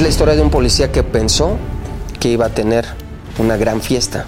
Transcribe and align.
la 0.00 0.08
historia 0.08 0.34
de 0.34 0.40
un 0.40 0.48
policía 0.48 0.90
que 0.90 1.02
pensó 1.02 1.58
que 2.18 2.28
iba 2.28 2.46
a 2.46 2.48
tener 2.48 2.86
una 3.38 3.58
gran 3.58 3.82
fiesta 3.82 4.24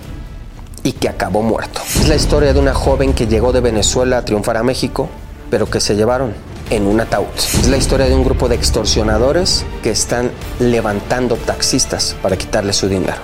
y 0.83 0.93
que 0.93 1.09
acabó 1.09 1.41
muerto. 1.41 1.81
Es 1.99 2.09
la 2.09 2.17
historia 2.17 2.53
de 2.53 2.61
una 2.61 2.75
joven 2.75 3.15
que 3.15 3.27
llegó 3.27 3.51
de 3.53 3.63
Venezuela 3.63 4.19
a 4.19 4.25
triunfar 4.27 4.59
a 4.59 4.63
México, 4.63 5.09
pero 5.51 5.71
que 5.71 5.81
se 5.81 5.97
llevaron 5.97 6.35
en 6.69 6.87
un 6.87 7.01
ataúd. 7.01 7.35
Es 7.37 7.69
la 7.69 7.79
historia 7.79 8.07
de 8.07 8.15
un 8.15 8.25
grupo 8.25 8.51
de 8.51 8.57
extorsionadores 8.57 9.65
que 9.83 9.91
están 9.91 10.31
levantando 10.61 11.37
taxistas 11.37 12.15
para 12.21 12.37
quitarle 12.37 12.75
su 12.75 12.91
dinero. 12.91 13.17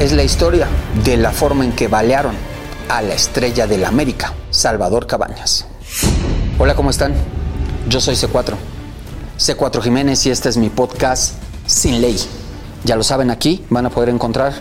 Es 0.00 0.12
la 0.12 0.24
historia 0.24 0.66
de 1.04 1.16
la 1.16 1.30
forma 1.30 1.64
en 1.64 1.70
que 1.70 1.86
balearon 1.86 2.34
a 2.88 3.02
la 3.02 3.14
estrella 3.14 3.68
de 3.68 3.78
la 3.78 3.86
América, 3.86 4.32
Salvador 4.50 5.06
Cabañas. 5.06 5.66
Hola, 6.58 6.74
¿cómo 6.74 6.90
están? 6.90 7.14
Yo 7.88 8.00
soy 8.00 8.16
C4. 8.16 8.54
C4 9.38 9.82
Jiménez 9.82 10.24
y 10.24 10.30
este 10.30 10.48
es 10.48 10.56
mi 10.56 10.70
podcast 10.70 11.34
Sin 11.66 12.00
Ley. 12.00 12.16
Ya 12.84 12.96
lo 12.96 13.02
saben, 13.02 13.30
aquí 13.30 13.64
van 13.68 13.84
a 13.84 13.90
poder 13.90 14.08
encontrar 14.08 14.54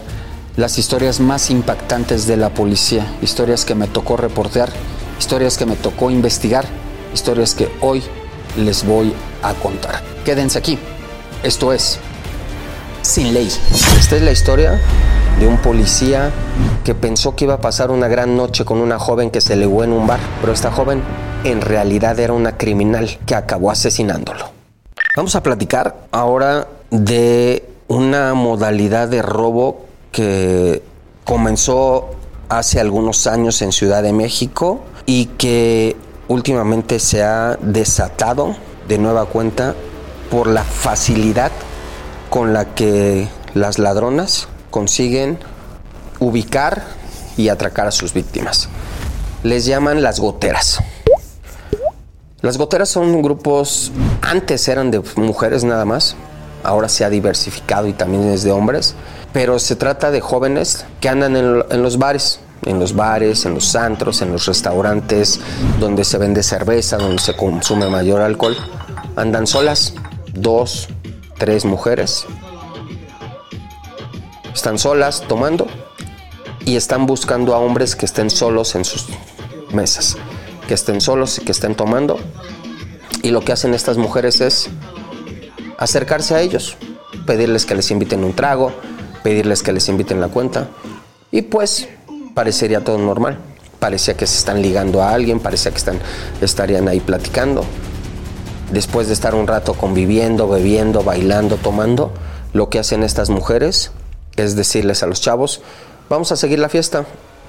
las 0.57 0.77
historias 0.77 1.21
más 1.21 1.49
impactantes 1.49 2.27
de 2.27 2.35
la 2.35 2.49
policía, 2.49 3.05
historias 3.21 3.63
que 3.63 3.73
me 3.73 3.87
tocó 3.87 4.17
reportear, 4.17 4.69
historias 5.17 5.57
que 5.57 5.65
me 5.65 5.77
tocó 5.77 6.11
investigar, 6.11 6.65
historias 7.13 7.55
que 7.55 7.69
hoy 7.79 8.03
les 8.57 8.85
voy 8.85 9.13
a 9.43 9.53
contar. 9.53 10.01
Quédense 10.25 10.59
aquí. 10.59 10.77
Esto 11.43 11.71
es 11.71 11.99
Sin 13.01 13.33
Ley. 13.33 13.49
Esta 13.97 14.17
es 14.17 14.21
la 14.23 14.31
historia 14.31 14.81
de 15.39 15.47
un 15.47 15.57
policía 15.57 16.31
que 16.83 16.95
pensó 16.95 17.35
que 17.35 17.45
iba 17.45 17.55
a 17.55 17.61
pasar 17.61 17.91
una 17.91 18.09
gran 18.09 18.35
noche 18.35 18.65
con 18.65 18.79
una 18.79 18.99
joven 18.99 19.31
que 19.31 19.39
se 19.39 19.55
legó 19.55 19.85
en 19.85 19.93
un 19.93 20.05
bar, 20.05 20.19
pero 20.41 20.51
esta 20.51 20.71
joven 20.71 21.01
en 21.45 21.61
realidad 21.61 22.19
era 22.19 22.33
una 22.33 22.57
criminal 22.57 23.19
que 23.25 23.35
acabó 23.35 23.71
asesinándolo. 23.71 24.54
Vamos 25.15 25.33
a 25.37 25.41
platicar 25.41 26.07
ahora 26.11 26.67
de 26.91 27.65
una 27.87 28.33
modalidad 28.33 29.07
de 29.07 29.21
robo 29.21 29.85
que 30.11 30.83
comenzó 31.23 32.09
hace 32.49 32.81
algunos 32.81 33.25
años 33.25 33.61
en 33.61 33.71
Ciudad 33.71 34.03
de 34.03 34.11
México 34.11 34.81
y 35.05 35.27
que 35.37 35.95
últimamente 36.27 36.99
se 36.99 37.23
ha 37.23 37.57
desatado 37.61 38.57
de 38.89 38.97
nueva 38.97 39.25
cuenta 39.27 39.73
por 40.29 40.47
la 40.47 40.65
facilidad 40.65 41.53
con 42.29 42.51
la 42.51 42.75
que 42.75 43.29
las 43.53 43.79
ladronas 43.79 44.49
consiguen 44.69 45.39
ubicar 46.19 46.83
y 47.37 47.47
atracar 47.47 47.87
a 47.87 47.91
sus 47.91 48.13
víctimas. 48.13 48.67
Les 49.43 49.65
llaman 49.65 50.01
las 50.01 50.19
goteras. 50.19 50.79
Las 52.41 52.57
goteras 52.57 52.89
son 52.89 53.21
grupos, 53.21 53.93
antes 54.21 54.67
eran 54.67 54.91
de 54.91 55.01
mujeres 55.15 55.63
nada 55.63 55.85
más, 55.85 56.15
ahora 56.63 56.89
se 56.89 57.05
ha 57.05 57.09
diversificado 57.09 57.87
y 57.87 57.93
también 57.93 58.23
es 58.29 58.43
de 58.43 58.51
hombres, 58.51 58.95
pero 59.33 59.59
se 59.59 59.75
trata 59.75 60.11
de 60.11 60.21
jóvenes 60.21 60.85
que 60.99 61.09
andan 61.09 61.35
en, 61.35 61.83
los 61.83 61.97
bares, 61.97 62.39
en 62.63 62.79
los 62.79 62.95
bares, 62.95 63.45
en 63.45 63.53
los 63.53 63.75
antros, 63.75 64.21
en 64.21 64.31
los 64.31 64.45
restaurantes, 64.45 65.39
donde 65.79 66.03
se 66.03 66.17
vende 66.17 66.41
cerveza, 66.41 66.97
donde 66.97 67.21
se 67.21 67.35
consume 67.35 67.87
mayor 67.89 68.21
alcohol. 68.21 68.55
Andan 69.15 69.45
solas, 69.45 69.93
dos, 70.33 70.87
tres 71.37 71.65
mujeres. 71.65 72.25
Están 74.53 74.79
solas 74.79 75.23
tomando 75.27 75.67
y 76.65 76.77
están 76.77 77.05
buscando 77.05 77.53
a 77.53 77.59
hombres 77.59 77.95
que 77.95 78.05
estén 78.05 78.29
solos 78.29 78.75
en 78.75 78.85
sus 78.85 79.07
mesas, 79.71 80.17
que 80.67 80.73
estén 80.73 81.01
solos 81.01 81.37
y 81.37 81.41
que 81.41 81.51
estén 81.51 81.75
tomando. 81.75 82.17
Y 83.25 83.31
lo 83.31 83.41
que 83.41 83.51
hacen 83.53 83.73
estas 83.73 83.97
mujeres 83.97 84.39
es 84.39 84.69
acercarse 85.79 86.35
a 86.35 86.41
ellos, 86.41 86.77
pedirles 87.25 87.65
que 87.65 87.73
les 87.73 87.89
inviten 87.89 88.23
un 88.23 88.35
trago, 88.35 88.71
pedirles 89.23 89.63
que 89.63 89.73
les 89.73 89.89
inviten 89.89 90.21
la 90.21 90.27
cuenta. 90.27 90.67
Y 91.31 91.41
pues 91.41 91.89
parecería 92.35 92.83
todo 92.83 92.99
normal. 92.99 93.39
Parecía 93.79 94.15
que 94.15 94.27
se 94.27 94.37
están 94.37 94.61
ligando 94.61 95.01
a 95.01 95.09
alguien, 95.09 95.39
parecía 95.39 95.71
que 95.71 95.79
están, 95.79 95.97
estarían 96.39 96.87
ahí 96.87 96.99
platicando. 96.99 97.65
Después 98.71 99.07
de 99.07 99.13
estar 99.13 99.33
un 99.33 99.47
rato 99.47 99.73
conviviendo, 99.73 100.47
bebiendo, 100.47 101.01
bailando, 101.01 101.55
tomando, 101.55 102.13
lo 102.53 102.69
que 102.69 102.77
hacen 102.77 103.01
estas 103.01 103.31
mujeres 103.31 103.89
es 104.35 104.55
decirles 104.55 105.01
a 105.01 105.07
los 105.07 105.19
chavos, 105.19 105.61
vamos 106.09 106.31
a 106.31 106.35
seguir 106.35 106.59
la 106.59 106.69
fiesta, 106.69 107.07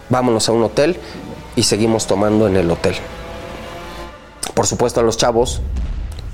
vámonos 0.09 0.49
a 0.49 0.53
un 0.53 0.63
hotel 0.63 0.97
y 1.55 1.65
seguimos 1.65 2.07
tomando 2.07 2.49
en 2.49 2.57
el 2.57 2.71
hotel. 2.71 2.95
Por 4.55 4.67
supuesto, 4.67 5.03
los 5.03 5.17
chavos 5.17 5.61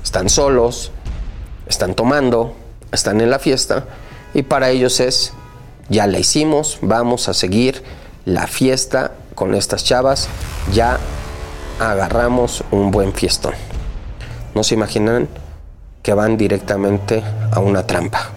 están 0.02 0.28
solos, 0.28 0.92
están 1.66 1.94
tomando, 1.94 2.54
están 2.92 3.20
en 3.20 3.30
la 3.30 3.38
fiesta 3.38 3.86
y 4.34 4.42
para 4.42 4.70
ellos 4.70 5.00
es, 5.00 5.32
ya 5.88 6.06
la 6.06 6.18
hicimos, 6.18 6.78
vamos 6.82 7.28
a 7.28 7.34
seguir 7.34 7.82
la 8.24 8.46
fiesta 8.46 9.12
con 9.34 9.54
estas 9.54 9.84
chavas, 9.84 10.28
ya 10.72 10.98
agarramos 11.80 12.64
un 12.70 12.90
buen 12.90 13.12
fiestón. 13.12 13.54
No 14.54 14.62
se 14.62 14.74
imaginan 14.74 15.28
que 16.02 16.14
van 16.14 16.36
directamente 16.36 17.22
a 17.50 17.60
una 17.60 17.86
trampa. 17.86 18.30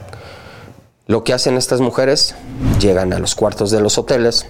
Lo 1.07 1.23
que 1.23 1.33
hacen 1.33 1.57
estas 1.57 1.81
mujeres, 1.81 2.35
llegan 2.79 3.13
a 3.13 3.19
los 3.19 3.35
cuartos 3.35 3.69
de 3.69 3.81
los 3.81 3.97
hoteles, 3.97 4.47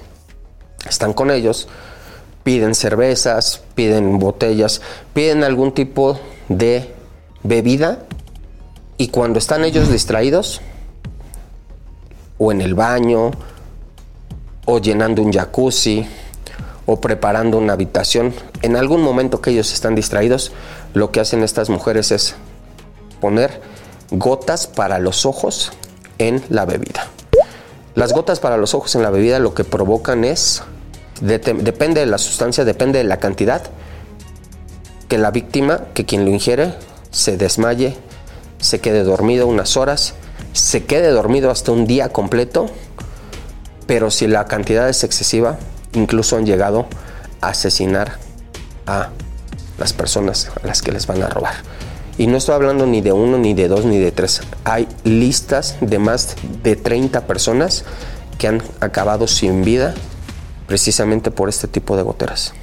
están 0.87 1.13
con 1.13 1.31
ellos, 1.31 1.67
piden 2.45 2.75
cervezas, 2.75 3.63
piden 3.73 4.19
botellas, 4.19 4.79
piden 5.15 5.43
algún 5.43 5.73
tipo 5.73 6.19
de 6.47 6.93
bebida 7.41 8.05
y 8.97 9.07
cuando 9.07 9.39
están 9.39 9.65
ellos 9.65 9.91
distraídos, 9.91 10.61
o 12.37 12.51
en 12.51 12.61
el 12.61 12.75
baño, 12.75 13.31
o 14.65 14.77
llenando 14.77 15.23
un 15.23 15.33
jacuzzi, 15.33 16.05
o 16.85 17.01
preparando 17.01 17.57
una 17.57 17.73
habitación, 17.73 18.31
en 18.61 18.75
algún 18.75 19.01
momento 19.01 19.41
que 19.41 19.49
ellos 19.49 19.73
están 19.73 19.95
distraídos, 19.95 20.51
lo 20.93 21.09
que 21.09 21.21
hacen 21.21 21.43
estas 21.43 21.71
mujeres 21.71 22.11
es 22.11 22.35
poner 23.21 23.59
gotas 24.11 24.67
para 24.67 24.99
los 24.99 25.25
ojos 25.25 25.71
en 26.19 26.43
la 26.49 26.65
bebida. 26.65 27.07
Las 27.95 28.13
gotas 28.13 28.39
para 28.39 28.57
los 28.57 28.75
ojos 28.75 28.93
en 28.93 29.01
la 29.01 29.09
bebida 29.09 29.39
lo 29.39 29.55
que 29.55 29.63
provocan 29.63 30.23
es, 30.23 30.61
depende 31.21 32.01
de 32.01 32.05
la 32.05 32.17
sustancia, 32.17 32.65
depende 32.65 32.99
de 32.99 33.05
la 33.05 33.17
cantidad, 33.17 33.61
que 35.07 35.17
la 35.17 35.31
víctima, 35.31 35.85
que 35.93 36.05
quien 36.05 36.25
lo 36.25 36.31
ingiere, 36.31 36.73
se 37.11 37.37
desmaye, 37.37 37.95
se 38.59 38.79
quede 38.79 39.03
dormido 39.03 39.47
unas 39.47 39.77
horas, 39.77 40.15
se 40.53 40.85
quede 40.85 41.09
dormido 41.09 41.51
hasta 41.51 41.71
un 41.71 41.85
día 41.85 42.09
completo, 42.09 42.67
pero 43.87 44.09
si 44.11 44.27
la 44.27 44.45
cantidad 44.45 44.89
es 44.89 45.03
excesiva, 45.03 45.57
incluso 45.93 46.37
han 46.37 46.45
llegado 46.45 46.87
a 47.41 47.49
asesinar 47.49 48.17
a 48.87 49.09
las 49.77 49.93
personas 49.93 50.49
a 50.61 50.67
las 50.67 50.81
que 50.81 50.91
les 50.91 51.07
van 51.07 51.21
a 51.23 51.27
robar. 51.27 51.55
Y 52.17 52.27
no 52.27 52.37
estoy 52.37 52.55
hablando 52.55 52.85
ni 52.85 53.01
de 53.01 53.11
uno, 53.11 53.37
ni 53.37 53.53
de 53.53 53.67
dos, 53.67 53.83
ni 53.83 53.99
de 53.99 54.11
tres. 54.11 54.41
Hay 54.63 54.87
listas 55.03 55.75
de 55.81 55.99
más 55.99 56.35
de 56.63 56.77
30 56.77 57.27
personas 57.27 57.83
que 58.37 58.47
han 58.47 58.63
acabado 58.79 59.27
sin 59.27 59.65
vida 59.65 59.93
precisamente 60.67 61.31
por 61.31 61.49
este 61.49 61.67
tipo 61.67 61.95
de 61.97 62.03
goteras. 62.03 62.53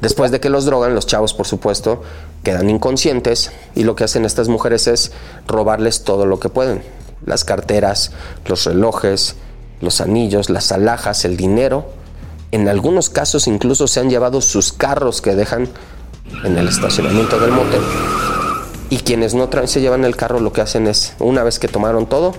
Después 0.00 0.30
de 0.30 0.40
que 0.40 0.50
los 0.50 0.66
drogan, 0.66 0.94
los 0.94 1.06
chavos, 1.06 1.32
por 1.32 1.46
supuesto, 1.46 2.02
quedan 2.42 2.68
inconscientes 2.68 3.50
y 3.74 3.84
lo 3.84 3.96
que 3.96 4.04
hacen 4.04 4.24
estas 4.24 4.48
mujeres 4.48 4.86
es 4.86 5.12
robarles 5.46 6.04
todo 6.04 6.26
lo 6.26 6.38
que 6.38 6.48
pueden. 6.48 6.82
Las 7.24 7.44
carteras, 7.44 8.12
los 8.44 8.64
relojes, 8.66 9.36
los 9.80 10.00
anillos, 10.00 10.50
las 10.50 10.70
alhajas, 10.70 11.24
el 11.24 11.36
dinero. 11.36 11.86
En 12.52 12.68
algunos 12.68 13.10
casos 13.10 13.46
incluso 13.46 13.86
se 13.86 14.00
han 14.00 14.10
llevado 14.10 14.40
sus 14.40 14.72
carros 14.72 15.22
que 15.22 15.34
dejan 15.34 15.68
en 16.44 16.58
el 16.58 16.68
estacionamiento 16.68 17.38
del 17.38 17.52
motel. 17.52 17.82
Y 18.90 18.98
quienes 18.98 19.34
no 19.34 19.48
se 19.66 19.80
llevan 19.80 20.04
el 20.04 20.14
carro 20.14 20.38
lo 20.38 20.52
que 20.52 20.60
hacen 20.60 20.86
es, 20.86 21.14
una 21.18 21.42
vez 21.42 21.58
que 21.58 21.68
tomaron 21.68 22.06
todo, 22.06 22.34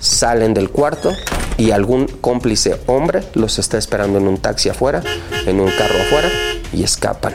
salen 0.00 0.54
del 0.54 0.70
cuarto 0.70 1.12
y 1.56 1.70
algún 1.70 2.06
cómplice 2.06 2.80
hombre 2.86 3.22
los 3.34 3.58
está 3.58 3.78
esperando 3.78 4.18
en 4.18 4.26
un 4.26 4.38
taxi 4.38 4.68
afuera, 4.68 5.02
en 5.46 5.60
un 5.60 5.70
carro 5.70 6.00
afuera 6.00 6.28
y 6.72 6.82
escapan. 6.82 7.34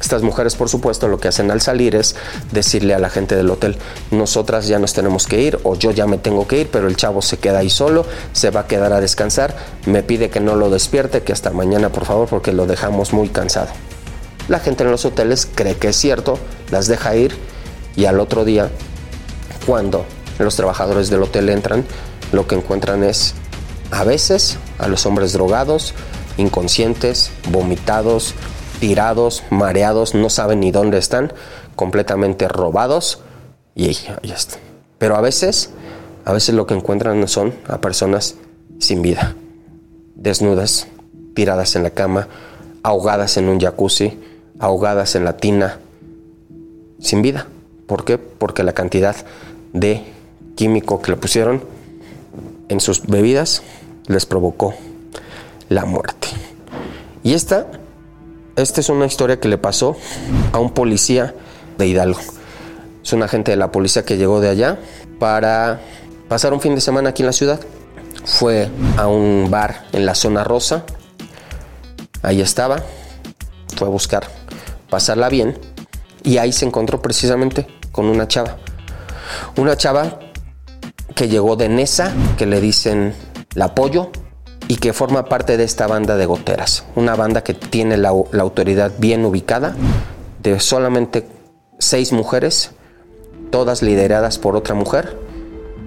Estas 0.00 0.22
mujeres, 0.22 0.56
por 0.56 0.70
supuesto, 0.70 1.08
lo 1.08 1.20
que 1.20 1.28
hacen 1.28 1.50
al 1.50 1.60
salir 1.60 1.94
es 1.94 2.16
decirle 2.52 2.94
a 2.94 2.98
la 2.98 3.10
gente 3.10 3.36
del 3.36 3.50
hotel, 3.50 3.76
nosotras 4.10 4.66
ya 4.66 4.78
nos 4.78 4.94
tenemos 4.94 5.26
que 5.26 5.42
ir 5.42 5.60
o 5.62 5.76
yo 5.76 5.90
ya 5.90 6.06
me 6.06 6.16
tengo 6.16 6.48
que 6.48 6.62
ir, 6.62 6.70
pero 6.70 6.88
el 6.88 6.96
chavo 6.96 7.20
se 7.20 7.38
queda 7.38 7.58
ahí 7.58 7.68
solo, 7.68 8.06
se 8.32 8.50
va 8.50 8.60
a 8.60 8.66
quedar 8.66 8.94
a 8.94 9.00
descansar, 9.00 9.54
me 9.84 10.02
pide 10.02 10.30
que 10.30 10.40
no 10.40 10.56
lo 10.56 10.70
despierte, 10.70 11.22
que 11.22 11.32
hasta 11.32 11.50
mañana 11.50 11.90
por 11.90 12.06
favor 12.06 12.28
porque 12.28 12.52
lo 12.52 12.66
dejamos 12.66 13.12
muy 13.12 13.28
cansado. 13.28 13.68
La 14.48 14.58
gente 14.58 14.84
en 14.84 14.90
los 14.90 15.04
hoteles 15.04 15.46
cree 15.54 15.76
que 15.76 15.88
es 15.88 15.96
cierto, 15.96 16.38
las 16.70 16.86
deja 16.88 17.14
ir 17.14 17.36
y 17.94 18.06
al 18.06 18.20
otro 18.20 18.46
día, 18.46 18.70
cuando 19.66 20.06
los 20.44 20.56
trabajadores 20.56 21.10
del 21.10 21.22
hotel 21.22 21.48
entran, 21.48 21.84
lo 22.32 22.46
que 22.46 22.54
encuentran 22.54 23.04
es 23.04 23.34
a 23.90 24.04
veces 24.04 24.58
a 24.78 24.88
los 24.88 25.06
hombres 25.06 25.32
drogados, 25.32 25.94
inconscientes, 26.36 27.30
vomitados, 27.50 28.34
tirados, 28.78 29.42
mareados, 29.50 30.14
no 30.14 30.30
saben 30.30 30.60
ni 30.60 30.70
dónde 30.70 30.98
están, 30.98 31.32
completamente 31.76 32.48
robados 32.48 33.20
y 33.74 33.92
ya 33.92 34.34
está. 34.34 34.58
Pero 34.98 35.16
a 35.16 35.20
veces, 35.20 35.70
a 36.24 36.32
veces 36.32 36.54
lo 36.54 36.66
que 36.66 36.74
encuentran 36.74 37.26
son 37.28 37.54
a 37.68 37.80
personas 37.80 38.36
sin 38.78 39.02
vida, 39.02 39.34
desnudas, 40.14 40.86
tiradas 41.34 41.76
en 41.76 41.82
la 41.82 41.90
cama, 41.90 42.28
ahogadas 42.82 43.36
en 43.36 43.48
un 43.48 43.60
jacuzzi, 43.60 44.18
ahogadas 44.58 45.14
en 45.14 45.24
la 45.24 45.36
tina, 45.36 45.78
sin 46.98 47.22
vida. 47.22 47.46
¿Por 47.86 48.04
qué? 48.04 48.18
Porque 48.18 48.62
la 48.62 48.72
cantidad 48.72 49.16
de 49.72 50.04
químico 50.60 51.00
que 51.00 51.12
le 51.12 51.16
pusieron 51.16 51.64
en 52.68 52.80
sus 52.80 53.06
bebidas 53.06 53.62
les 54.08 54.26
provocó 54.26 54.74
la 55.70 55.86
muerte. 55.86 56.28
Y 57.22 57.32
esta 57.32 57.66
esta 58.56 58.82
es 58.82 58.90
una 58.90 59.06
historia 59.06 59.40
que 59.40 59.48
le 59.48 59.56
pasó 59.56 59.96
a 60.52 60.58
un 60.58 60.74
policía 60.74 61.34
de 61.78 61.88
Hidalgo. 61.88 62.20
Es 63.02 63.10
un 63.14 63.22
agente 63.22 63.52
de 63.52 63.56
la 63.56 63.72
policía 63.72 64.04
que 64.04 64.18
llegó 64.18 64.42
de 64.42 64.50
allá 64.50 64.78
para 65.18 65.80
pasar 66.28 66.52
un 66.52 66.60
fin 66.60 66.74
de 66.74 66.82
semana 66.82 67.08
aquí 67.08 67.22
en 67.22 67.28
la 67.28 67.32
ciudad. 67.32 67.58
Fue 68.26 68.68
a 68.98 69.06
un 69.06 69.48
bar 69.50 69.86
en 69.92 70.04
la 70.04 70.14
zona 70.14 70.44
rosa. 70.44 70.84
Ahí 72.20 72.42
estaba. 72.42 72.82
Fue 73.78 73.88
a 73.88 73.90
buscar 73.90 74.24
pasarla 74.90 75.30
bien. 75.30 75.58
Y 76.22 76.36
ahí 76.36 76.52
se 76.52 76.66
encontró 76.66 77.00
precisamente 77.00 77.66
con 77.92 78.04
una 78.04 78.28
chava. 78.28 78.58
Una 79.56 79.74
chava 79.74 80.18
que 81.20 81.28
llegó 81.28 81.54
de 81.54 81.68
Nesa, 81.68 82.14
que 82.38 82.46
le 82.46 82.62
dicen 82.62 83.12
la 83.54 83.66
apoyo, 83.66 84.08
y 84.68 84.76
que 84.76 84.94
forma 84.94 85.26
parte 85.26 85.58
de 85.58 85.64
esta 85.64 85.86
banda 85.86 86.16
de 86.16 86.24
goteras, 86.24 86.86
una 86.96 87.14
banda 87.14 87.44
que 87.44 87.52
tiene 87.52 87.98
la, 87.98 88.08
autoridad 88.08 88.92
bien 88.96 89.26
ubicada, 89.26 89.76
de 90.42 90.58
solamente 90.60 91.26
seis 91.78 92.14
mujeres, 92.14 92.70
todas 93.50 93.82
lideradas 93.82 94.38
por 94.38 94.56
otra 94.56 94.74
mujer 94.74 95.18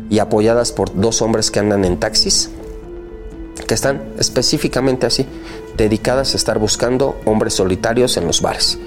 y 0.07 0.19
apoyadas 0.19 0.71
por 0.71 0.93
dos 0.93 1.23
hombres 1.23 1.49
que 1.49 1.57
andan 1.57 1.83
en 1.83 1.99
taxis, 1.99 2.51
que 3.67 3.73
están 3.73 4.03
específicamente 4.19 5.07
así, 5.07 5.25
dedicadas 5.75 6.35
a 6.35 6.37
estar 6.37 6.59
buscando 6.59 7.19
hombres 7.25 7.55
solitarios 7.55 8.17
en 8.17 8.27
los 8.27 8.43
bares. 8.43 8.77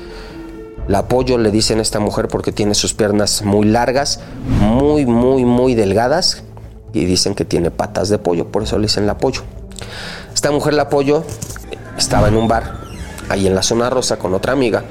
La 0.88 0.98
apoyo 0.98 1.36
le 1.38 1.50
dicen 1.50 1.80
a 1.80 1.82
esta 1.82 1.98
mujer 1.98 2.28
porque 2.28 2.52
tiene 2.52 2.74
sus 2.74 2.94
piernas 2.94 3.42
muy 3.42 3.66
largas, 3.66 4.20
muy, 4.60 5.04
muy, 5.04 5.44
muy 5.44 5.74
delgadas 5.74 6.44
y 6.92 7.04
dicen 7.04 7.34
que 7.34 7.44
tiene 7.44 7.70
patas 7.70 8.08
de 8.08 8.18
pollo, 8.18 8.46
por 8.46 8.62
eso 8.62 8.78
le 8.78 8.82
dicen 8.82 9.06
la 9.06 9.12
apoyo. 9.12 9.42
Esta 10.32 10.50
mujer 10.52 10.74
la 10.74 10.82
apoyó, 10.82 11.24
estaba 11.98 12.28
en 12.28 12.36
un 12.36 12.46
bar, 12.46 12.74
ahí 13.28 13.46
en 13.46 13.54
la 13.54 13.62
zona 13.62 13.90
rosa 13.90 14.16
con 14.16 14.32
otra 14.32 14.52
amiga, 14.52 14.84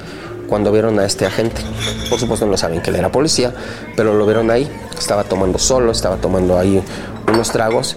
cuando 0.48 0.70
vieron 0.70 0.98
a 0.98 1.06
este 1.06 1.24
agente. 1.24 1.62
Por 2.10 2.18
supuesto 2.18 2.46
no 2.46 2.56
saben 2.56 2.82
que 2.82 2.90
él 2.90 2.96
era 2.96 3.10
policía, 3.10 3.54
pero 3.96 4.14
lo 4.14 4.26
vieron 4.26 4.50
ahí, 4.50 4.70
estaba 4.98 5.24
tomando 5.24 5.58
solo, 5.58 5.92
estaba 5.92 6.16
tomando 6.16 6.58
ahí 6.58 6.82
unos 7.26 7.50
tragos 7.50 7.96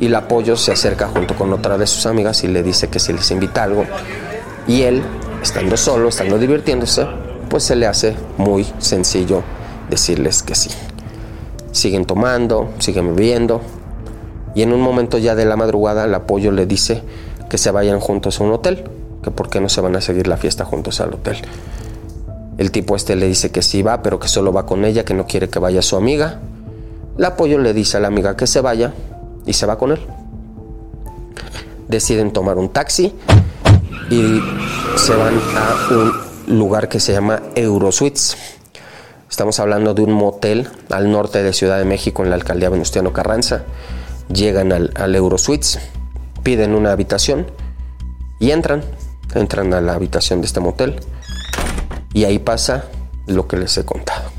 y 0.00 0.08
la 0.08 0.18
apoyo 0.18 0.56
se 0.56 0.72
acerca 0.72 1.08
junto 1.08 1.34
con 1.34 1.52
otra 1.52 1.78
de 1.78 1.86
sus 1.86 2.06
amigas 2.06 2.44
y 2.44 2.48
le 2.48 2.62
dice 2.62 2.88
que 2.88 2.98
si 2.98 3.12
les 3.12 3.30
invita 3.30 3.64
algo. 3.64 3.86
Y 4.66 4.82
él, 4.82 5.02
estando 5.42 5.76
solo, 5.76 6.08
estando 6.08 6.38
divirtiéndose, 6.38 7.06
pues 7.48 7.64
se 7.64 7.76
le 7.76 7.86
hace 7.86 8.16
muy 8.36 8.66
sencillo 8.78 9.42
decirles 9.90 10.42
que 10.42 10.54
sí. 10.54 10.70
Siguen 11.72 12.04
tomando, 12.04 12.70
siguen 12.78 13.14
bebiendo, 13.14 13.60
y 14.54 14.62
en 14.62 14.72
un 14.72 14.80
momento 14.80 15.18
ya 15.18 15.34
de 15.34 15.44
la 15.44 15.56
madrugada 15.56 16.04
el 16.04 16.14
apoyo 16.14 16.50
le 16.50 16.66
dice 16.66 17.02
que 17.48 17.58
se 17.58 17.70
vayan 17.70 18.00
juntos 18.00 18.40
a 18.40 18.44
un 18.44 18.52
hotel, 18.52 18.84
que 19.22 19.30
por 19.30 19.48
qué 19.48 19.60
no 19.60 19.68
se 19.68 19.80
van 19.80 19.96
a 19.96 20.00
seguir 20.00 20.26
la 20.26 20.36
fiesta 20.36 20.64
juntos 20.64 21.00
al 21.00 21.14
hotel. 21.14 21.36
El 22.58 22.72
tipo 22.72 22.96
este 22.96 23.14
le 23.14 23.28
dice 23.28 23.50
que 23.50 23.62
sí 23.62 23.82
va, 23.82 24.02
pero 24.02 24.18
que 24.18 24.28
solo 24.28 24.52
va 24.52 24.66
con 24.66 24.84
ella, 24.84 25.04
que 25.04 25.14
no 25.14 25.26
quiere 25.26 25.48
que 25.48 25.58
vaya 25.58 25.80
su 25.80 25.96
amiga. 25.96 26.40
El 27.16 27.24
apoyo 27.24 27.58
le 27.58 27.72
dice 27.72 27.96
a 27.96 28.00
la 28.00 28.08
amiga 28.08 28.36
que 28.36 28.46
se 28.46 28.60
vaya 28.60 28.92
y 29.46 29.52
se 29.52 29.64
va 29.64 29.78
con 29.78 29.92
él. 29.92 30.00
Deciden 31.86 32.32
tomar 32.32 32.58
un 32.58 32.68
taxi 32.68 33.12
y 34.10 34.40
se 34.96 35.14
van 35.14 35.34
a 35.56 35.94
un 35.94 36.27
lugar 36.48 36.88
que 36.88 37.00
se 37.00 37.12
llama 37.12 37.42
Eurosuites. 37.54 38.36
Estamos 39.30 39.60
hablando 39.60 39.94
de 39.94 40.02
un 40.02 40.12
motel 40.12 40.68
al 40.90 41.10
norte 41.10 41.42
de 41.42 41.52
Ciudad 41.52 41.78
de 41.78 41.84
México 41.84 42.24
en 42.24 42.30
la 42.30 42.36
alcaldía 42.36 42.70
Venustiano 42.70 43.12
Carranza 43.12 43.64
llegan 44.32 44.72
al, 44.72 44.92
al 44.94 45.14
Eurosuites, 45.14 45.78
piden 46.42 46.74
una 46.74 46.92
habitación 46.92 47.46
y 48.38 48.50
entran, 48.50 48.82
entran 49.34 49.72
a 49.74 49.80
la 49.80 49.94
habitación 49.94 50.40
de 50.40 50.46
este 50.46 50.60
motel 50.60 51.00
y 52.12 52.24
ahí 52.24 52.38
pasa 52.38 52.84
lo 53.26 53.46
que 53.48 53.56
les 53.56 53.76
he 53.78 53.84
contado. 53.84 54.30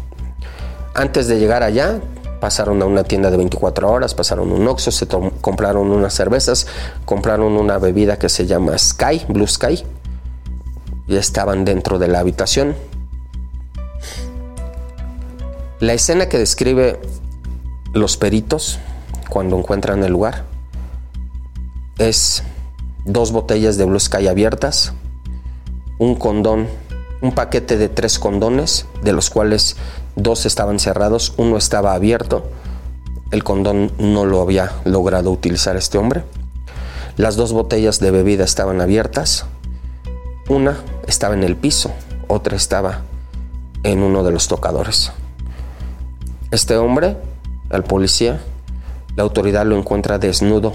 Antes 0.94 1.28
de 1.28 1.40
llegar 1.40 1.64
allá, 1.64 2.00
pasaron 2.40 2.82
a 2.82 2.86
una 2.86 3.04
tienda 3.04 3.30
de 3.32 3.38
24 3.38 3.90
horas, 3.90 4.14
pasaron 4.14 4.52
un 4.52 4.68
Oxxo, 4.68 4.92
se 4.92 5.08
compraron 5.08 5.92
unas 5.92 6.14
cervezas, 6.14 6.68
compraron 7.06 7.54
una 7.54 7.78
bebida 7.78 8.18
que 8.18 8.30
se 8.30 8.46
llama 8.46 8.78
Sky, 8.78 9.26
Blue 9.28 9.48
Sky, 9.48 9.84
estaban 11.18 11.66
dentro 11.66 11.98
de 11.98 12.08
la 12.08 12.20
habitación. 12.20 12.76
La 15.80 15.94
escena 15.94 16.30
que 16.30 16.38
describe 16.38 17.00
los 17.94 18.18
peritos 18.18 18.80
cuando 19.30 19.58
encuentran 19.58 20.04
el 20.04 20.12
lugar 20.12 20.46
es 21.98 22.44
dos 23.06 23.32
botellas 23.32 23.78
de 23.78 23.86
Blue 23.86 24.00
Sky 24.00 24.28
abiertas, 24.28 24.94
un 25.98 26.16
condón, 26.16 26.68
un 27.22 27.34
paquete 27.34 27.78
de 27.78 27.90
tres 27.90 28.20
condones, 28.20 28.86
de 29.04 29.14
los 29.14 29.30
cuales 29.30 29.76
dos 30.16 30.46
estaban 30.46 30.80
cerrados, 30.80 31.34
uno 31.38 31.58
estaba 31.58 31.94
abierto, 31.94 32.50
el 33.32 33.44
condón 33.44 33.92
no 34.00 34.26
lo 34.26 34.42
había 34.42 34.72
logrado 34.86 35.32
utilizar 35.32 35.76
este 35.76 35.98
hombre. 35.98 36.24
Las 37.18 37.36
dos 37.36 37.54
botellas 37.54 38.00
de 38.00 38.12
bebida 38.12 38.44
estaban 38.44 38.82
abiertas, 38.82 39.46
una 40.50 40.80
estaba 41.08 41.36
en 41.36 41.44
el 41.44 41.56
piso, 41.56 41.92
otra 42.28 42.58
estaba 42.58 43.02
en 43.84 44.02
uno 44.02 44.24
de 44.24 44.32
los 44.32 44.48
tocadores. 44.48 45.12
Este 46.52 46.76
hombre, 46.76 47.18
al 47.70 47.84
policía, 47.84 48.42
la 49.16 49.24
autoridad 49.24 49.66
lo 49.66 49.78
encuentra 49.78 50.18
desnudo, 50.18 50.74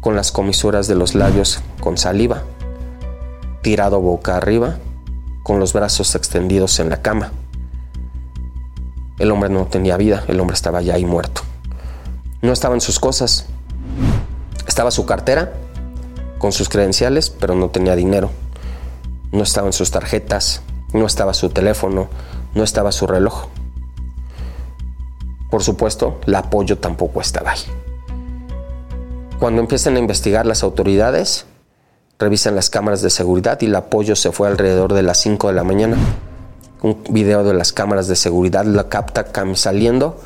con 0.00 0.16
las 0.16 0.32
comisuras 0.32 0.88
de 0.88 0.96
los 0.96 1.14
labios 1.14 1.60
con 1.80 1.96
saliva, 1.96 2.42
tirado 3.62 4.00
boca 4.00 4.36
arriba, 4.36 4.76
con 5.44 5.60
los 5.60 5.72
brazos 5.72 6.14
extendidos 6.16 6.80
en 6.80 6.90
la 6.90 7.02
cama. 7.02 7.32
El 9.18 9.30
hombre 9.30 9.48
no 9.48 9.66
tenía 9.66 9.96
vida, 9.96 10.24
el 10.26 10.40
hombre 10.40 10.54
estaba 10.54 10.82
ya 10.82 10.94
ahí 10.94 11.04
muerto. 11.04 11.42
No 12.42 12.52
estaban 12.52 12.80
sus 12.80 12.98
cosas. 12.98 13.46
Estaba 14.66 14.90
su 14.90 15.06
cartera 15.06 15.54
con 16.38 16.52
sus 16.52 16.68
credenciales, 16.68 17.30
pero 17.30 17.54
no 17.54 17.70
tenía 17.70 17.96
dinero. 17.96 18.30
No 19.32 19.42
estaban 19.42 19.72
sus 19.72 19.90
tarjetas, 19.90 20.62
no 20.92 21.06
estaba 21.06 21.34
su 21.34 21.50
teléfono, 21.50 22.08
no 22.54 22.62
estaba 22.62 22.92
su 22.92 23.06
reloj. 23.06 23.46
Por 25.50 25.62
supuesto, 25.62 26.20
el 26.26 26.34
apoyo 26.34 26.78
tampoco 26.78 27.20
estaba 27.20 27.52
ahí. 27.52 27.60
Cuando 29.38 29.60
empiezan 29.60 29.96
a 29.96 29.98
investigar 29.98 30.46
las 30.46 30.62
autoridades, 30.62 31.46
revisan 32.18 32.54
las 32.54 32.70
cámaras 32.70 33.02
de 33.02 33.10
seguridad 33.10 33.60
y 33.60 33.66
el 33.66 33.76
apoyo 33.76 34.16
se 34.16 34.32
fue 34.32 34.48
alrededor 34.48 34.94
de 34.94 35.02
las 35.02 35.20
5 35.20 35.48
de 35.48 35.54
la 35.54 35.64
mañana. 35.64 35.96
Un 36.82 37.02
video 37.10 37.44
de 37.44 37.54
las 37.54 37.72
cámaras 37.72 38.08
de 38.08 38.16
seguridad 38.16 38.64
la 38.64 38.88
capta 38.88 39.26
saliendo 39.54 40.18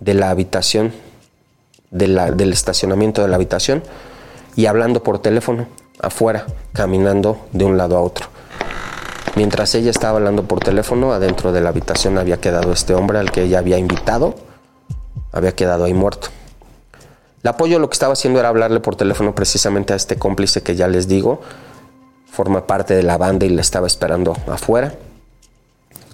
de 0.00 0.14
la 0.14 0.30
habitación, 0.30 0.92
del 1.90 2.52
estacionamiento 2.52 3.22
de 3.22 3.28
la 3.28 3.36
habitación 3.36 3.82
y 4.54 4.66
hablando 4.66 5.02
por 5.02 5.20
teléfono 5.20 5.66
afuera, 6.00 6.46
caminando 6.72 7.38
de 7.52 7.64
un 7.64 7.78
lado 7.78 7.96
a 7.96 8.00
otro. 8.00 8.26
Mientras 9.38 9.72
ella 9.76 9.92
estaba 9.92 10.18
hablando 10.18 10.42
por 10.42 10.58
teléfono, 10.58 11.12
adentro 11.12 11.52
de 11.52 11.60
la 11.60 11.68
habitación 11.68 12.18
había 12.18 12.40
quedado 12.40 12.72
este 12.72 12.92
hombre 12.94 13.20
al 13.20 13.30
que 13.30 13.44
ella 13.44 13.60
había 13.60 13.78
invitado, 13.78 14.34
había 15.30 15.54
quedado 15.54 15.84
ahí 15.84 15.94
muerto. 15.94 16.26
El 17.44 17.50
apoyo 17.50 17.78
lo 17.78 17.88
que 17.88 17.92
estaba 17.92 18.14
haciendo 18.14 18.40
era 18.40 18.48
hablarle 18.48 18.80
por 18.80 18.96
teléfono 18.96 19.36
precisamente 19.36 19.92
a 19.92 19.96
este 19.96 20.16
cómplice 20.16 20.64
que 20.64 20.74
ya 20.74 20.88
les 20.88 21.06
digo, 21.06 21.40
forma 22.28 22.66
parte 22.66 22.94
de 22.94 23.04
la 23.04 23.16
banda 23.16 23.46
y 23.46 23.50
le 23.50 23.60
estaba 23.60 23.86
esperando 23.86 24.36
afuera. 24.48 24.94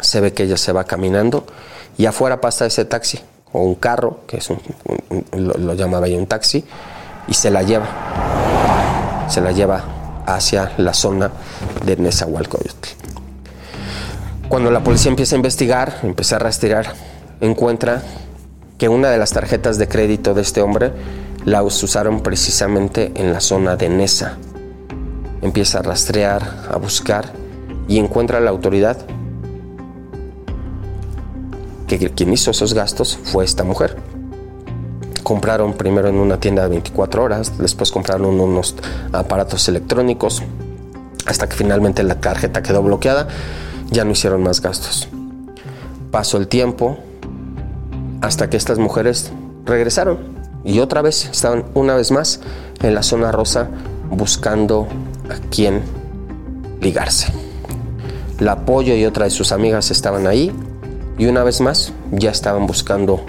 Se 0.02 0.20
ve 0.20 0.34
que 0.34 0.42
ella 0.42 0.58
se 0.58 0.72
va 0.72 0.84
caminando 0.84 1.46
y 1.96 2.04
afuera 2.04 2.42
pasa 2.42 2.66
ese 2.66 2.84
taxi 2.84 3.20
o 3.52 3.62
un 3.62 3.76
carro, 3.76 4.18
que 4.26 4.36
es 4.36 4.50
un, 4.50 4.60
lo, 5.32 5.72
llamaba 5.72 6.08
un 6.08 6.26
taxi, 6.26 6.62
y 7.26 7.32
se 7.32 7.50
la 7.50 7.62
lleva. 7.62 7.86
Se 9.30 9.40
la 9.40 9.50
lleva 9.52 9.82
hacia 10.26 10.72
la 10.76 10.92
zona 10.92 11.30
de 11.86 11.96
Nezahualcóyotl. 11.96 13.13
Cuando 14.54 14.70
la 14.70 14.84
policía 14.84 15.10
empieza 15.10 15.34
a 15.34 15.38
investigar, 15.38 15.98
empieza 16.04 16.36
a 16.36 16.38
rastrear, 16.38 16.94
encuentra 17.40 18.04
que 18.78 18.88
una 18.88 19.10
de 19.10 19.18
las 19.18 19.32
tarjetas 19.32 19.78
de 19.78 19.88
crédito 19.88 20.32
de 20.32 20.42
este 20.42 20.62
hombre 20.62 20.92
la 21.44 21.64
usaron 21.64 22.20
precisamente 22.20 23.10
en 23.16 23.32
la 23.32 23.40
zona 23.40 23.74
de 23.74 23.88
Nesa. 23.88 24.38
Empieza 25.42 25.80
a 25.80 25.82
rastrear, 25.82 26.68
a 26.70 26.76
buscar 26.76 27.32
y 27.88 27.98
encuentra 27.98 28.38
a 28.38 28.40
la 28.40 28.50
autoridad 28.50 28.96
que 31.88 31.98
quien 32.10 32.32
hizo 32.32 32.52
esos 32.52 32.74
gastos 32.74 33.18
fue 33.24 33.44
esta 33.44 33.64
mujer. 33.64 33.96
Compraron 35.24 35.72
primero 35.72 36.06
en 36.06 36.14
una 36.14 36.38
tienda 36.38 36.62
de 36.62 36.68
24 36.68 37.24
horas, 37.24 37.58
después 37.58 37.90
compraron 37.90 38.38
unos 38.38 38.76
aparatos 39.10 39.68
electrónicos, 39.68 40.44
hasta 41.26 41.48
que 41.48 41.56
finalmente 41.56 42.04
la 42.04 42.20
tarjeta 42.20 42.62
quedó 42.62 42.84
bloqueada, 42.84 43.26
ya 43.94 44.04
no 44.04 44.10
hicieron 44.10 44.42
más 44.42 44.60
gastos. 44.60 45.08
Pasó 46.10 46.36
el 46.36 46.48
tiempo 46.48 46.98
hasta 48.20 48.50
que 48.50 48.56
estas 48.56 48.78
mujeres 48.78 49.32
regresaron 49.64 50.18
y 50.64 50.80
otra 50.80 51.00
vez 51.00 51.26
estaban 51.26 51.64
una 51.74 51.94
vez 51.94 52.10
más 52.10 52.40
en 52.82 52.94
la 52.94 53.02
zona 53.02 53.30
rosa 53.30 53.68
buscando 54.10 54.88
a 55.30 55.36
quién 55.50 55.82
ligarse. 56.80 57.32
La 58.40 58.52
apoyo 58.52 58.94
y 58.94 59.04
otra 59.06 59.24
de 59.24 59.30
sus 59.30 59.52
amigas 59.52 59.90
estaban 59.90 60.26
ahí 60.26 60.52
y 61.16 61.26
una 61.26 61.44
vez 61.44 61.60
más 61.60 61.92
ya 62.10 62.30
estaban 62.30 62.66
buscando 62.66 63.24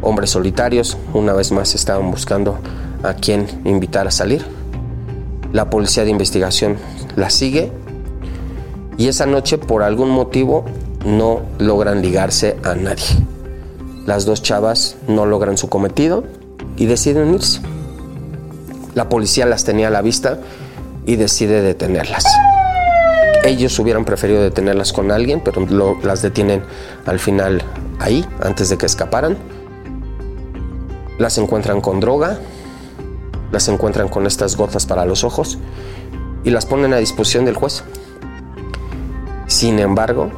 hombres 0.00 0.30
solitarios, 0.30 0.96
una 1.12 1.32
vez 1.32 1.50
más 1.50 1.74
estaban 1.74 2.10
buscando 2.10 2.58
a 3.02 3.14
quién 3.14 3.46
invitar 3.64 4.06
a 4.06 4.12
salir. 4.12 4.44
La 5.52 5.70
policía 5.70 6.04
de 6.04 6.10
investigación 6.10 6.76
la 7.16 7.30
sigue 7.30 7.72
y 8.98 9.08
esa 9.08 9.26
noche 9.26 9.58
por 9.58 9.82
algún 9.82 10.10
motivo 10.10 10.64
no 11.04 11.42
logran 11.58 12.02
ligarse 12.02 12.56
a 12.62 12.74
nadie. 12.74 13.04
Las 14.06 14.24
dos 14.24 14.42
chavas 14.42 14.96
no 15.08 15.26
logran 15.26 15.56
su 15.56 15.68
cometido 15.68 16.24
y 16.76 16.86
deciden 16.86 17.34
irse. 17.34 17.60
La 18.94 19.08
policía 19.08 19.46
las 19.46 19.64
tenía 19.64 19.88
a 19.88 19.90
la 19.90 20.02
vista 20.02 20.38
y 21.06 21.16
decide 21.16 21.62
detenerlas. 21.62 22.24
Ellos 23.44 23.78
hubieran 23.78 24.04
preferido 24.04 24.42
detenerlas 24.42 24.92
con 24.92 25.10
alguien, 25.10 25.40
pero 25.40 25.66
las 26.02 26.22
detienen 26.22 26.62
al 27.06 27.18
final 27.18 27.62
ahí, 27.98 28.24
antes 28.40 28.68
de 28.68 28.78
que 28.78 28.86
escaparan. 28.86 29.36
Las 31.18 31.38
encuentran 31.38 31.80
con 31.80 32.00
droga, 32.00 32.38
las 33.50 33.68
encuentran 33.68 34.08
con 34.08 34.26
estas 34.26 34.56
gotas 34.56 34.86
para 34.86 35.04
los 35.04 35.24
ojos 35.24 35.58
y 36.44 36.50
las 36.50 36.66
ponen 36.66 36.92
a 36.92 36.98
disposición 36.98 37.44
del 37.44 37.56
juez. 37.56 37.82
Sin 39.52 39.78
embargo, 39.78 40.30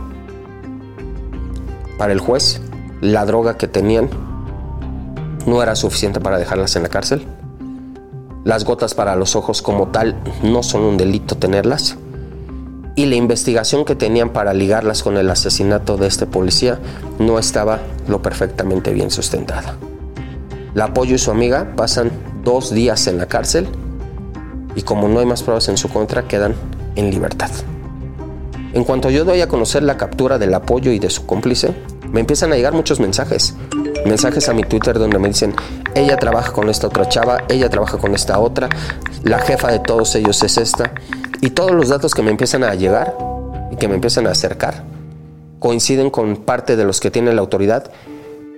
para 1.98 2.12
el 2.12 2.18
juez, 2.18 2.60
la 3.00 3.24
droga 3.24 3.56
que 3.56 3.68
tenían 3.68 4.10
no 5.46 5.62
era 5.62 5.76
suficiente 5.76 6.18
para 6.18 6.36
dejarlas 6.36 6.74
en 6.74 6.82
la 6.82 6.88
cárcel. 6.88 7.24
Las 8.42 8.64
gotas 8.64 8.92
para 8.92 9.14
los 9.14 9.36
ojos 9.36 9.62
como 9.62 9.86
tal 9.86 10.16
no 10.42 10.64
son 10.64 10.82
un 10.82 10.96
delito 10.96 11.36
tenerlas 11.36 11.96
y 12.96 13.06
la 13.06 13.14
investigación 13.14 13.84
que 13.84 13.94
tenían 13.94 14.30
para 14.30 14.52
ligarlas 14.52 15.04
con 15.04 15.16
el 15.16 15.30
asesinato 15.30 15.96
de 15.96 16.08
este 16.08 16.26
policía 16.26 16.80
no 17.20 17.38
estaba 17.38 17.78
lo 18.08 18.20
perfectamente 18.20 18.92
bien 18.92 19.12
sustentada. 19.12 19.76
La 20.74 20.86
apoyo 20.86 21.14
y 21.14 21.18
su 21.18 21.30
amiga 21.30 21.74
pasan 21.76 22.10
dos 22.42 22.74
días 22.74 23.06
en 23.06 23.18
la 23.18 23.26
cárcel 23.26 23.68
y 24.74 24.82
como 24.82 25.06
no 25.06 25.20
hay 25.20 25.26
más 25.26 25.44
pruebas 25.44 25.68
en 25.68 25.76
su 25.76 25.88
contra 25.88 26.26
quedan 26.26 26.56
en 26.96 27.12
libertad. 27.12 27.52
En 28.74 28.82
cuanto 28.82 29.08
yo 29.08 29.24
doy 29.24 29.40
a 29.40 29.48
conocer 29.48 29.84
la 29.84 29.96
captura 29.96 30.36
del 30.36 30.52
apoyo 30.52 30.90
y 30.90 30.98
de 30.98 31.08
su 31.08 31.26
cómplice, 31.26 31.74
me 32.10 32.20
empiezan 32.20 32.52
a 32.52 32.56
llegar 32.56 32.72
muchos 32.72 32.98
mensajes. 32.98 33.54
Mensajes 34.04 34.48
a 34.48 34.52
mi 34.52 34.64
Twitter 34.64 34.98
donde 34.98 35.18
me 35.20 35.28
dicen, 35.28 35.54
ella 35.94 36.16
trabaja 36.16 36.52
con 36.52 36.68
esta 36.68 36.88
otra 36.88 37.08
chava, 37.08 37.44
ella 37.48 37.70
trabaja 37.70 37.98
con 37.98 38.14
esta 38.14 38.40
otra, 38.40 38.68
la 39.22 39.38
jefa 39.38 39.70
de 39.70 39.78
todos 39.78 40.14
ellos 40.16 40.42
es 40.42 40.58
esta. 40.58 40.92
Y 41.40 41.50
todos 41.50 41.70
los 41.70 41.88
datos 41.88 42.14
que 42.14 42.22
me 42.22 42.32
empiezan 42.32 42.64
a 42.64 42.74
llegar 42.74 43.16
y 43.70 43.76
que 43.76 43.86
me 43.86 43.94
empiezan 43.94 44.26
a 44.26 44.32
acercar 44.32 44.84
coinciden 45.64 46.10
con 46.10 46.36
parte 46.36 46.76
de 46.76 46.84
los 46.84 47.00
que 47.00 47.10
tiene 47.10 47.32
la 47.32 47.40
autoridad 47.40 47.90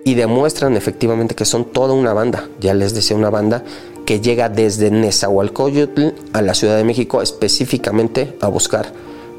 y 0.04 0.14
demuestran 0.14 0.76
efectivamente 0.76 1.37
que 1.37 1.44
son 1.44 1.66
toda 1.66 1.94
una 1.94 2.12
banda, 2.12 2.49
ya 2.58 2.75
les 2.75 2.94
decía 2.94 3.16
una 3.16 3.30
banda 3.30 3.62
que 4.06 4.20
llega 4.20 4.49
desde 4.49 4.90
Nezahualcóyotl 4.90 6.08
a 6.32 6.42
la 6.42 6.54
Ciudad 6.54 6.76
de 6.76 6.82
México 6.82 7.23
específicamente 7.23 8.37
a 8.40 8.49
buscar 8.49 8.87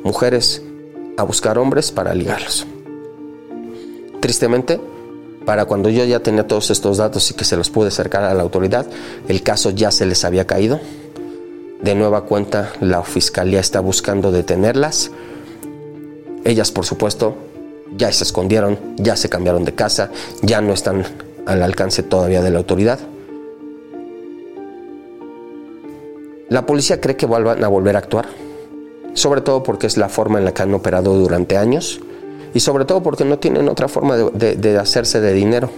mujeres, 0.08 0.64
a 1.18 1.24
buscar 1.24 1.58
hombres 1.58 1.92
para 1.92 2.16
ligarlos. 2.16 2.66
Tristemente, 4.20 4.80
para 5.46 5.66
cuando 5.66 5.90
yo 5.90 6.04
ya 6.06 6.20
tenía 6.20 6.48
todos 6.48 6.72
estos 6.72 6.98
datos 6.98 7.30
y 7.30 7.34
que 7.36 7.46
se 7.46 7.56
los 7.56 7.70
pude 7.70 7.90
acercar 7.90 8.24
a 8.24 8.34
la 8.34 8.42
autoridad, 8.42 8.88
el 9.28 9.44
caso 9.44 9.70
ya 9.70 9.92
se 9.92 10.06
les 10.06 10.26
había 10.26 10.48
caído 10.48 10.80
de 11.82 11.96
nueva 11.96 12.22
cuenta, 12.22 12.74
la 12.82 13.04
fiscalía 13.04 13.60
está 13.60 13.80
buscando 13.80 14.32
detenerlas. 14.32 15.12
Ellas, 16.44 16.72
por 16.72 16.86
supuesto, 16.86 17.36
ya 17.96 18.12
se 18.12 18.24
escondieron, 18.24 18.80
ya 18.98 19.16
se 19.16 19.30
cambiaron 19.30 19.64
de 19.64 19.76
casa, 19.76 20.10
ya 20.42 20.62
no 20.62 20.74
están 20.74 21.04
al 21.46 21.64
alcance 21.64 22.04
todavía 22.04 22.42
de 22.42 22.52
la 22.52 22.58
autoridad. 22.58 23.00
La 26.50 26.66
policía 26.66 27.02
cree 27.02 27.16
que 27.16 27.26
vuelvan 27.26 27.64
a 27.64 27.68
volver 27.68 27.96
a 27.96 28.00
actuar, 28.00 28.28
sobre 29.18 29.42
todo 29.42 29.64
porque 29.64 29.88
es 29.88 29.98
la 29.98 30.10
forma 30.10 30.38
en 30.38 30.46
la 30.46 30.54
que 30.54 30.62
han 30.62 30.74
operado 30.76 31.18
durante 31.18 31.58
años 31.58 32.00
y 32.54 32.60
sobre 32.60 32.86
todo 32.86 33.02
porque 33.02 33.26
no 33.26 33.40
tienen 33.40 33.68
otra 33.68 33.88
forma 33.88 34.16
de, 34.16 34.78
hacerse 34.78 35.20
de 35.20 35.34
dinero. 35.34 35.72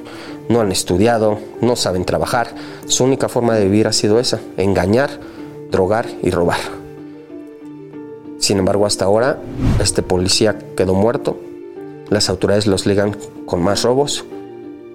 No 0.50 0.60
han 0.60 0.74
estudiado, 0.74 1.40
no 1.62 1.76
saben 1.78 2.04
trabajar, 2.04 2.54
su 2.86 3.06
única 3.06 3.30
forma 3.30 3.56
de 3.56 3.64
vivir 3.64 3.88
ha 3.88 3.94
sido 3.94 4.20
esa, 4.20 4.40
engañar 4.58 5.10
drogar 5.72 6.08
y 6.22 6.32
robar. 6.32 6.60
Sin 8.40 8.58
embargo, 8.58 8.86
hasta 8.86 9.06
ahora, 9.06 9.40
este 9.80 10.02
policía 10.02 10.58
quedó 10.76 10.94
muerto. 10.94 11.38
Las 12.10 12.30
autoridades 12.30 12.68
los 12.68 12.86
ligan 12.86 13.16
con 13.46 13.62
más 13.62 13.84
robos, 13.84 14.26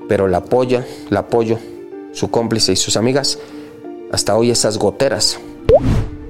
pero 0.07 0.29
la 0.29 0.39
apoya, 0.39 0.85
la 1.09 1.21
apoyo, 1.21 1.59
su 2.13 2.31
cómplice 2.31 2.73
y 2.73 2.77
sus 2.77 2.97
amigas, 2.97 3.39
hasta 4.13 4.37
hoy 4.37 4.51
esas 4.51 4.77
goteras 4.77 5.39